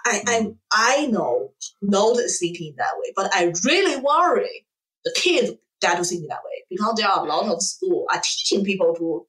I, 0.05 0.23
I, 0.27 0.53
I 0.71 1.07
know 1.07 1.51
not 1.81 2.17
thinking 2.39 2.75
that 2.79 2.93
way, 2.99 3.13
but 3.17 3.35
I 3.35 3.53
really 3.65 4.01
worry 4.01 4.67
the 5.05 5.13
kids 5.17 5.53
get 5.81 5.97
to 5.97 6.05
think 6.05 6.29
that 6.29 6.39
way 6.45 6.63
because 6.71 6.95
there 6.97 7.09
are 7.09 7.25
a 7.25 7.29
lot 7.29 7.47
of 7.47 7.61
schools 7.63 8.07
are 8.13 8.21
teaching 8.23 8.65
people 8.65 8.95
to 8.95 9.27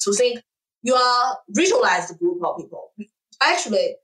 to 0.00 0.12
think 0.12 0.42
you 0.82 0.94
are 0.94 1.38
racialized 1.56 2.18
group 2.18 2.44
of 2.44 2.58
people. 2.58 2.92
Actually, 3.40 3.96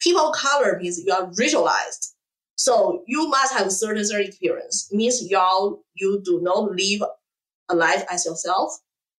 people 0.00 0.32
color 0.32 0.78
means 0.80 1.00
you 1.04 1.12
are 1.12 1.30
racialized. 1.30 2.12
So 2.56 3.02
you 3.06 3.28
must 3.28 3.54
have 3.54 3.72
certain 3.72 4.04
certain 4.04 4.26
experience. 4.26 4.88
It 4.90 4.96
means 4.96 5.22
you 5.30 5.38
are, 5.38 5.76
you 5.94 6.20
do 6.22 6.40
not 6.42 6.72
live 6.72 7.02
a 7.70 7.74
life 7.74 8.04
as 8.10 8.26
yourself, 8.26 8.72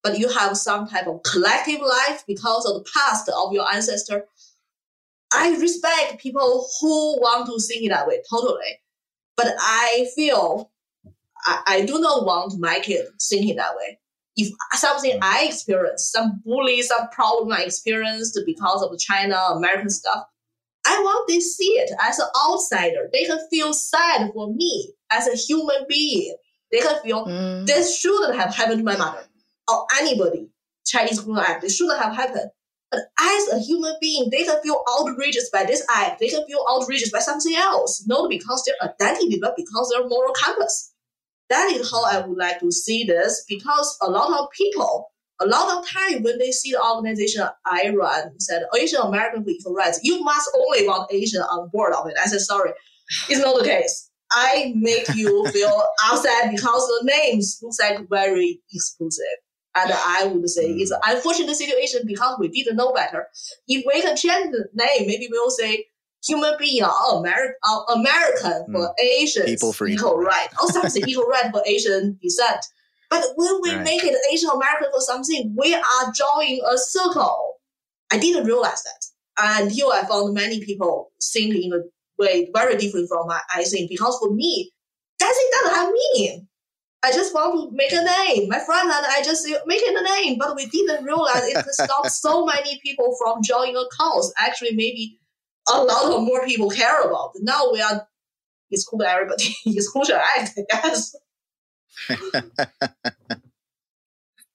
but 0.04 0.20
you 0.20 0.30
have 0.30 0.58
some 0.58 0.88
type 0.88 1.08
of 1.08 1.22
collective 1.24 1.82
life 1.82 2.24
because 2.28 2.66
of 2.66 2.76
the 2.76 2.90
past 2.94 3.30
of 3.30 3.54
your 3.54 3.72
ancestor. 3.72 4.26
I 5.34 5.56
respect 5.58 6.22
people 6.22 6.68
who 6.80 7.20
want 7.22 7.48
to 7.48 7.60
think 7.66 7.90
that 7.90 8.08
way 8.08 8.22
totally, 8.30 8.80
but 9.38 9.48
I 9.60 10.08
feel 10.16 10.72
I, 11.46 11.62
I 11.68 11.86
do 11.86 12.00
not 12.00 12.26
want 12.26 12.60
my 12.60 12.80
kid 12.80 13.06
thinking 13.22 13.56
that 13.56 13.76
way. 13.76 13.98
If 14.38 14.54
something 14.74 15.20
I 15.22 15.46
experienced, 15.46 16.12
some 16.12 16.42
bully, 16.46 16.82
some 16.82 17.10
problem 17.10 17.52
I 17.52 17.64
experienced 17.64 18.40
because 18.46 18.82
of 18.82 18.98
China, 18.98 19.36
American 19.36 19.90
stuff, 19.90 20.26
I 20.86 21.00
want 21.00 21.28
they 21.28 21.40
see 21.40 21.74
it 21.74 21.92
as 22.02 22.20
an 22.20 22.28
outsider. 22.48 23.10
They 23.12 23.26
can 23.26 23.40
feel 23.50 23.74
sad 23.74 24.32
for 24.34 24.52
me 24.54 24.94
as 25.12 25.28
a 25.28 25.36
human 25.36 25.86
being. 25.88 26.36
They 26.72 26.80
can 26.80 27.02
feel 27.02 27.26
mm. 27.26 27.66
this 27.66 28.00
shouldn't 28.00 28.36
have 28.36 28.56
happened 28.56 28.80
to 28.80 28.84
my 28.84 28.98
mother 28.98 29.24
or 29.70 29.86
anybody. 30.00 30.50
Chinese 30.86 31.20
criminal 31.20 31.44
act. 31.44 31.64
It 31.64 31.72
shouldn't 31.72 32.02
have 32.02 32.16
happened. 32.16 32.50
But 32.92 33.02
as 33.20 33.48
a 33.54 33.60
human 33.60 33.96
being, 34.02 34.30
they 34.30 34.44
can 34.44 34.62
feel 34.62 34.84
outrageous 35.00 35.50
by 35.50 35.64
this 35.64 35.86
act. 35.90 36.20
They 36.20 36.28
can 36.28 36.46
feel 36.46 36.66
outrageous 36.70 37.10
by 37.10 37.20
something 37.20 37.56
else, 37.56 38.06
not 38.06 38.30
because 38.30 38.64
their 38.66 38.90
identity, 38.90 39.40
but 39.42 39.56
because 39.56 39.90
their 39.90 40.08
moral 40.08 40.34
compass. 40.34 40.94
That 41.50 41.72
is 41.72 41.90
how 41.90 42.04
I 42.04 42.26
would 42.26 42.38
like 42.38 42.60
to 42.60 42.72
see 42.72 43.06
this 43.06 43.46
because 43.48 43.98
a 44.02 44.10
lot 44.10 44.38
of 44.40 44.50
people, 44.52 45.12
a 45.40 45.46
lot 45.46 45.78
of 45.78 45.88
time 45.88 46.24
when 46.24 46.38
they 46.38 46.52
see 46.52 46.72
the 46.72 46.84
organization 46.84 47.46
I 47.66 47.94
run 47.98 48.40
said 48.40 48.64
Asian 48.78 49.02
American 49.02 49.46
for 49.64 49.74
rights, 49.74 50.00
you 50.04 50.24
must 50.24 50.50
only 50.56 50.88
want 50.88 51.12
Asian 51.12 51.42
on 51.42 51.70
board 51.70 51.94
of 51.94 52.08
it. 52.08 52.16
I 52.22 52.28
said, 52.28 52.42
sorry, 52.42 52.72
it's 53.30 53.42
not 53.42 53.58
the 53.58 53.66
case. 53.66 54.11
I 54.32 54.74
make 54.76 55.08
you 55.16 55.46
feel 55.48 55.84
upset 56.10 56.52
because 56.52 56.88
the 56.88 57.02
names 57.04 57.60
looks 57.62 57.80
like 57.80 58.08
very 58.10 58.62
exclusive. 58.74 59.26
And 59.76 59.92
I 59.94 60.26
would 60.26 60.50
say 60.50 60.70
mm. 60.70 60.80
it's 60.80 60.92
an 60.92 61.00
unfortunate 61.06 61.56
situation 61.56 62.02
because 62.06 62.38
we 62.40 62.50
didn't 62.50 62.76
know 62.76 62.94
better. 62.94 63.28
If 63.68 63.86
we 63.86 64.02
can 64.02 64.18
change 64.18 64.52
the 64.52 64.68
name, 64.74 65.08
maybe 65.08 65.28
we'll 65.32 65.50
say 65.50 65.86
human 66.26 66.54
being 66.60 66.84
or 66.84 67.20
American, 67.20 67.56
or 67.70 67.86
American 67.96 68.66
for 68.72 68.88
mm. 68.88 68.94
Asian 69.00 69.46
people 69.46 69.74
for 69.74 69.88
equal, 69.88 70.10
equal 70.10 70.18
right, 70.20 70.50
or 70.62 70.68
something 70.70 71.08
equal 71.08 71.26
right 71.26 71.52
for 71.52 71.64
Asian 71.66 72.20
descent. 72.22 72.66
But 73.10 73.24
when 73.36 73.60
we 73.62 73.76
right. 73.76 73.84
make 73.84 74.04
it 74.04 74.16
Asian 74.32 74.50
American 74.50 74.88
for 74.94 75.02
something, 75.02 75.56
we 75.58 75.74
are 75.74 76.14
drawing 76.16 76.62
a 76.70 76.78
circle. 76.78 77.56
I 78.12 78.18
didn't 78.18 78.46
realize 78.46 78.84
that 78.84 79.62
until 79.62 79.92
I 79.92 80.04
found 80.06 80.34
many 80.34 80.64
people 80.64 81.12
think 81.22 81.56
in 81.56 81.74
a 81.74 81.80
way 82.22 82.50
very 82.54 82.78
different 82.78 83.10
from 83.10 83.28
my 83.28 83.42
I 83.54 83.64
think. 83.64 83.90
Because 83.90 84.18
for 84.20 84.32
me, 84.34 84.72
thing 85.20 85.50
doesn't 85.54 85.76
have 85.76 85.92
meaning. 85.92 86.48
I 87.04 87.12
just 87.12 87.34
want 87.34 87.72
to 87.72 87.76
make 87.76 87.92
a 87.92 88.04
name. 88.04 88.48
My 88.48 88.60
friend 88.60 88.84
and 88.84 89.06
I 89.08 89.22
just 89.24 89.48
making 89.66 89.96
a 89.98 90.04
name, 90.04 90.38
but 90.38 90.56
we 90.56 90.68
didn't 90.68 91.04
realize 91.04 91.44
it 91.44 91.56
could 91.56 91.74
stop 91.74 92.08
so 92.08 92.46
many 92.46 92.80
people 92.84 93.16
from 93.20 93.42
joining 93.44 93.76
a 93.76 93.84
cause. 93.98 94.32
Actually, 94.38 94.76
maybe 94.76 95.20
a 95.72 95.84
lot 95.84 96.14
of 96.14 96.22
more 96.22 96.46
people 96.46 96.70
care 96.70 97.02
about. 97.02 97.32
Now 97.42 97.72
we 97.72 97.82
are 97.82 98.08
exclude 98.72 99.06
everybody. 99.06 99.56
Exclusion 99.66 100.18
act, 100.38 100.58
I 100.58 100.82
guess. 100.82 101.16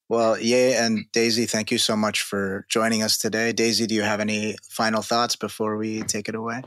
well, 0.08 0.38
yeah, 0.40 0.84
and 0.84 1.04
Daisy, 1.12 1.46
thank 1.46 1.70
you 1.70 1.78
so 1.78 1.96
much 1.96 2.22
for 2.22 2.64
joining 2.68 3.02
us 3.02 3.18
today. 3.18 3.52
Daisy, 3.52 3.86
do 3.86 3.94
you 3.94 4.02
have 4.02 4.20
any 4.20 4.56
final 4.70 5.02
thoughts 5.02 5.36
before 5.36 5.76
we 5.76 6.02
take 6.02 6.28
it 6.28 6.34
away? 6.34 6.62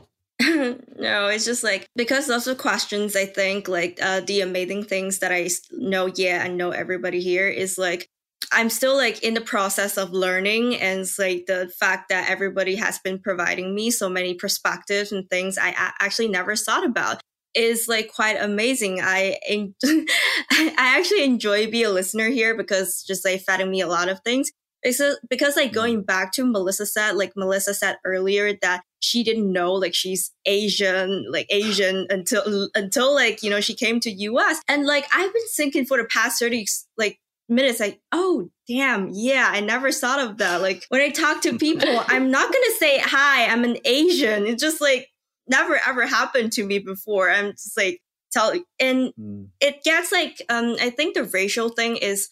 no, 0.98 1.28
it's 1.28 1.44
just 1.44 1.64
like 1.64 1.86
because 1.96 2.28
lots 2.28 2.46
of 2.46 2.58
questions. 2.58 3.16
I 3.16 3.26
think 3.26 3.68
like 3.68 3.98
uh, 4.02 4.20
the 4.20 4.40
amazing 4.40 4.84
things 4.84 5.20
that 5.20 5.32
I 5.32 5.48
know. 5.72 6.06
Yeah, 6.14 6.42
I 6.44 6.48
know 6.48 6.70
everybody 6.70 7.20
here 7.20 7.48
is 7.48 7.78
like 7.78 8.08
I'm 8.52 8.70
still 8.70 8.96
like 8.96 9.22
in 9.22 9.34
the 9.34 9.40
process 9.40 9.96
of 9.96 10.10
learning, 10.10 10.76
and 10.76 11.00
it's 11.00 11.18
like 11.18 11.46
the 11.46 11.70
fact 11.78 12.08
that 12.08 12.30
everybody 12.30 12.76
has 12.76 12.98
been 12.98 13.18
providing 13.18 13.74
me 13.74 13.90
so 13.90 14.08
many 14.08 14.34
perspectives 14.34 15.12
and 15.12 15.28
things 15.28 15.56
I 15.58 15.70
a- 15.70 16.04
actually 16.04 16.28
never 16.28 16.56
thought 16.56 16.84
about 16.84 17.20
is 17.54 17.88
like 17.88 18.12
quite 18.12 18.36
amazing. 18.40 19.00
I 19.02 19.38
en- 19.48 19.74
I 19.84 20.72
actually 20.98 21.24
enjoy 21.24 21.70
being 21.70 21.86
a 21.86 21.90
listener 21.90 22.28
here 22.28 22.56
because 22.56 23.04
just 23.06 23.24
like 23.24 23.42
feeding 23.42 23.70
me 23.70 23.80
a 23.80 23.88
lot 23.88 24.08
of 24.08 24.20
things. 24.24 24.50
Because, 24.82 25.18
because 25.28 25.56
like 25.56 25.72
going 25.72 25.98
mm-hmm. 25.98 26.06
back 26.06 26.32
to 26.32 26.44
Melissa 26.46 26.86
said, 26.86 27.12
like 27.12 27.32
Melissa 27.36 27.74
said 27.74 27.98
earlier 28.04 28.56
that 28.62 28.82
she 29.00 29.24
didn't 29.24 29.50
know 29.50 29.72
like 29.72 29.94
she's 29.94 30.30
Asian, 30.46 31.26
like 31.30 31.46
Asian 31.50 32.06
until 32.10 32.70
until 32.74 33.14
like 33.14 33.42
you 33.42 33.50
know 33.50 33.60
she 33.60 33.74
came 33.74 34.00
to 34.00 34.10
US, 34.10 34.60
and 34.68 34.86
like 34.86 35.06
I've 35.12 35.32
been 35.32 35.48
thinking 35.54 35.84
for 35.84 35.98
the 35.98 36.04
past 36.04 36.38
thirty 36.38 36.66
like 36.96 37.18
minutes 37.48 37.80
like 37.80 38.00
oh 38.12 38.48
damn 38.68 39.10
yeah 39.12 39.48
i 39.50 39.58
never 39.60 39.90
thought 39.90 40.20
of 40.20 40.38
that. 40.38 40.62
Like 40.62 40.84
when 40.88 41.00
i 41.00 41.08
talk 41.08 41.42
to 41.42 41.58
people 41.58 41.88
i'm 42.06 42.30
not 42.30 42.52
gonna 42.52 42.76
say 42.78 42.98
hi 42.98 43.46
i'm 43.46 43.64
an 43.64 43.78
asian. 43.84 44.46
It's 44.46 44.62
just 44.62 44.80
like 44.80 45.08
never 45.48 45.80
ever 45.86 46.06
happened 46.06 46.52
to 46.52 46.64
me 46.64 46.78
before. 46.78 47.28
I'm 47.28 47.50
just 47.52 47.76
like 47.76 48.00
tell 48.30 48.52
and 48.78 49.12
mm. 49.18 49.48
it 49.60 49.82
gets 49.82 50.12
like 50.12 50.40
um 50.48 50.76
i 50.80 50.88
think 50.90 51.14
the 51.14 51.24
racial 51.24 51.68
thing 51.68 51.96
is 51.96 52.28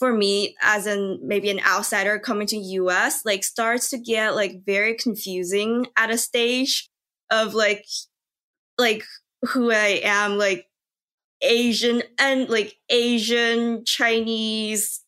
for 0.00 0.12
me 0.14 0.56
as 0.62 0.86
an 0.86 1.20
maybe 1.22 1.50
an 1.50 1.60
outsider 1.60 2.18
coming 2.18 2.46
to 2.48 2.56
US 2.56 3.20
like 3.24 3.44
starts 3.44 3.90
to 3.90 3.98
get 3.98 4.34
like 4.34 4.64
very 4.64 4.94
confusing 4.94 5.86
at 5.96 6.10
a 6.10 6.18
stage 6.18 6.88
of 7.30 7.54
like 7.54 7.84
like 8.78 9.04
who 9.42 9.70
I 9.70 10.00
am 10.02 10.38
like 10.38 10.66
Asian 11.42 12.02
and 12.18 12.48
like 12.48 12.76
Asian 12.88 13.84
Chinese 13.84 15.04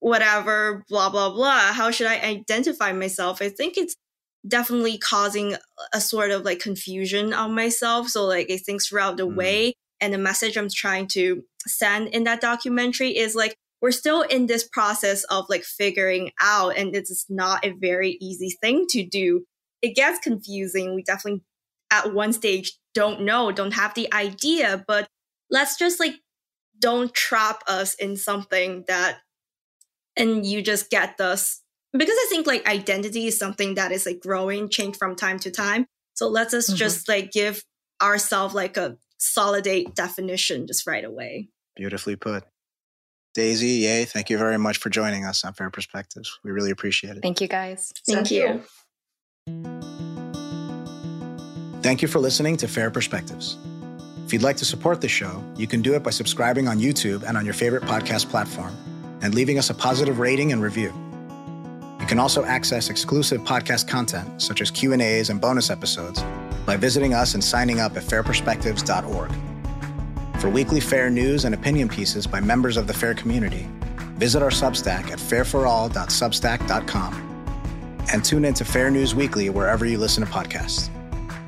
whatever 0.00 0.84
blah 0.88 1.08
blah 1.08 1.30
blah. 1.30 1.72
How 1.72 1.90
should 1.90 2.06
I 2.06 2.20
identify 2.20 2.92
myself? 2.92 3.40
I 3.40 3.48
think 3.48 3.78
it's 3.78 3.96
definitely 4.46 4.98
causing 4.98 5.56
a 5.94 6.00
sort 6.00 6.30
of 6.30 6.44
like 6.44 6.60
confusion 6.60 7.32
on 7.32 7.54
myself. 7.54 8.08
So 8.08 8.26
like 8.26 8.50
I 8.50 8.58
think 8.58 8.84
throughout 8.84 9.16
the 9.16 9.26
mm. 9.26 9.34
way 9.34 9.74
and 9.98 10.12
the 10.12 10.18
message 10.18 10.58
I'm 10.58 10.68
trying 10.70 11.08
to 11.08 11.42
send 11.66 12.08
in 12.08 12.24
that 12.24 12.42
documentary 12.42 13.16
is 13.16 13.34
like 13.34 13.56
we're 13.86 13.92
still 13.92 14.22
in 14.22 14.48
this 14.48 14.66
process 14.66 15.22
of 15.30 15.44
like 15.48 15.62
figuring 15.62 16.32
out 16.40 16.76
and 16.76 16.96
it's 16.96 17.24
not 17.28 17.64
a 17.64 17.70
very 17.70 18.18
easy 18.20 18.50
thing 18.60 18.84
to 18.88 19.06
do. 19.06 19.44
It 19.80 19.94
gets 19.94 20.18
confusing. 20.18 20.92
We 20.92 21.04
definitely 21.04 21.44
at 21.92 22.12
one 22.12 22.32
stage 22.32 22.76
don't 22.94 23.20
know 23.20 23.52
don't 23.52 23.74
have 23.74 23.94
the 23.94 24.12
idea 24.12 24.84
but 24.88 25.06
let's 25.52 25.78
just 25.78 26.00
like 26.00 26.14
don't 26.80 27.14
trap 27.14 27.62
us 27.68 27.94
in 27.94 28.16
something 28.16 28.82
that 28.88 29.18
and 30.16 30.44
you 30.44 30.62
just 30.62 30.90
get 30.90 31.16
this 31.16 31.62
because 31.92 32.08
i 32.10 32.26
think 32.28 32.44
like 32.44 32.66
identity 32.66 33.28
is 33.28 33.38
something 33.38 33.76
that 33.76 33.92
is 33.92 34.04
like 34.04 34.18
growing 34.18 34.68
change 34.68 34.96
from 34.96 35.14
time 35.14 35.38
to 35.38 35.52
time. 35.52 35.86
So 36.14 36.26
let's 36.26 36.54
us 36.54 36.68
mm-hmm. 36.68 36.76
just 36.76 37.08
like 37.08 37.30
give 37.30 37.62
ourselves 38.02 38.52
like 38.52 38.76
a 38.76 38.96
solidate 39.18 39.94
definition 39.94 40.66
just 40.66 40.88
right 40.88 41.04
away. 41.04 41.50
Beautifully 41.76 42.16
put 42.16 42.42
Daisy, 43.36 43.66
Ye, 43.66 44.06
thank 44.06 44.30
you 44.30 44.38
very 44.38 44.56
much 44.56 44.78
for 44.78 44.88
joining 44.88 45.26
us 45.26 45.44
on 45.44 45.52
Fair 45.52 45.68
Perspectives. 45.68 46.38
We 46.42 46.52
really 46.52 46.70
appreciate 46.70 47.18
it. 47.18 47.20
Thank 47.20 47.42
you, 47.42 47.48
guys. 47.48 47.92
Thank, 48.06 48.28
thank 48.28 48.30
you. 48.30 48.62
Thank 51.82 52.00
you 52.00 52.08
for 52.08 52.18
listening 52.18 52.56
to 52.56 52.66
Fair 52.66 52.90
Perspectives. 52.90 53.58
If 54.24 54.32
you'd 54.32 54.40
like 54.40 54.56
to 54.56 54.64
support 54.64 55.02
the 55.02 55.08
show, 55.08 55.44
you 55.54 55.66
can 55.66 55.82
do 55.82 55.92
it 55.92 56.02
by 56.02 56.08
subscribing 56.10 56.66
on 56.66 56.78
YouTube 56.78 57.24
and 57.24 57.36
on 57.36 57.44
your 57.44 57.52
favorite 57.52 57.82
podcast 57.82 58.30
platform 58.30 58.74
and 59.20 59.34
leaving 59.34 59.58
us 59.58 59.68
a 59.68 59.74
positive 59.74 60.18
rating 60.18 60.52
and 60.52 60.62
review. 60.62 60.94
You 62.00 62.06
can 62.06 62.18
also 62.18 62.42
access 62.42 62.88
exclusive 62.88 63.42
podcast 63.42 63.86
content 63.86 64.40
such 64.40 64.62
as 64.62 64.70
Q&As 64.70 65.28
and 65.28 65.42
bonus 65.42 65.68
episodes 65.68 66.22
by 66.64 66.78
visiting 66.78 67.12
us 67.12 67.34
and 67.34 67.44
signing 67.44 67.80
up 67.80 67.98
at 67.98 68.02
fairperspectives.org. 68.02 69.55
For 70.40 70.50
weekly 70.50 70.80
fair 70.80 71.10
news 71.10 71.44
and 71.44 71.54
opinion 71.54 71.88
pieces 71.88 72.26
by 72.26 72.40
members 72.40 72.76
of 72.76 72.86
the 72.86 72.94
fair 72.94 73.14
community, 73.14 73.68
visit 74.16 74.42
our 74.42 74.50
Substack 74.50 75.10
at 75.10 75.18
fairforall.substack.com 75.18 77.22
and 78.12 78.24
tune 78.24 78.44
in 78.44 78.54
to 78.54 78.64
Fair 78.64 78.90
News 78.90 79.14
Weekly 79.14 79.50
wherever 79.50 79.86
you 79.86 79.98
listen 79.98 80.24
to 80.24 80.30
podcasts. 80.30 80.90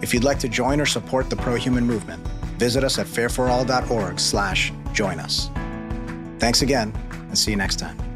If 0.02 0.12
you'd 0.14 0.24
like 0.24 0.38
to 0.40 0.48
join 0.48 0.80
or 0.80 0.86
support 0.86 1.30
the 1.30 1.36
pro 1.36 1.54
human 1.56 1.86
movement, 1.86 2.26
visit 2.58 2.82
us 2.82 2.98
at 2.98 3.06
fairforall.org 3.06 4.18
slash 4.18 4.72
join 4.92 5.20
us. 5.20 5.50
Thanks 6.38 6.62
again, 6.62 6.92
and 7.12 7.38
see 7.38 7.50
you 7.50 7.56
next 7.56 7.78
time. 7.78 8.07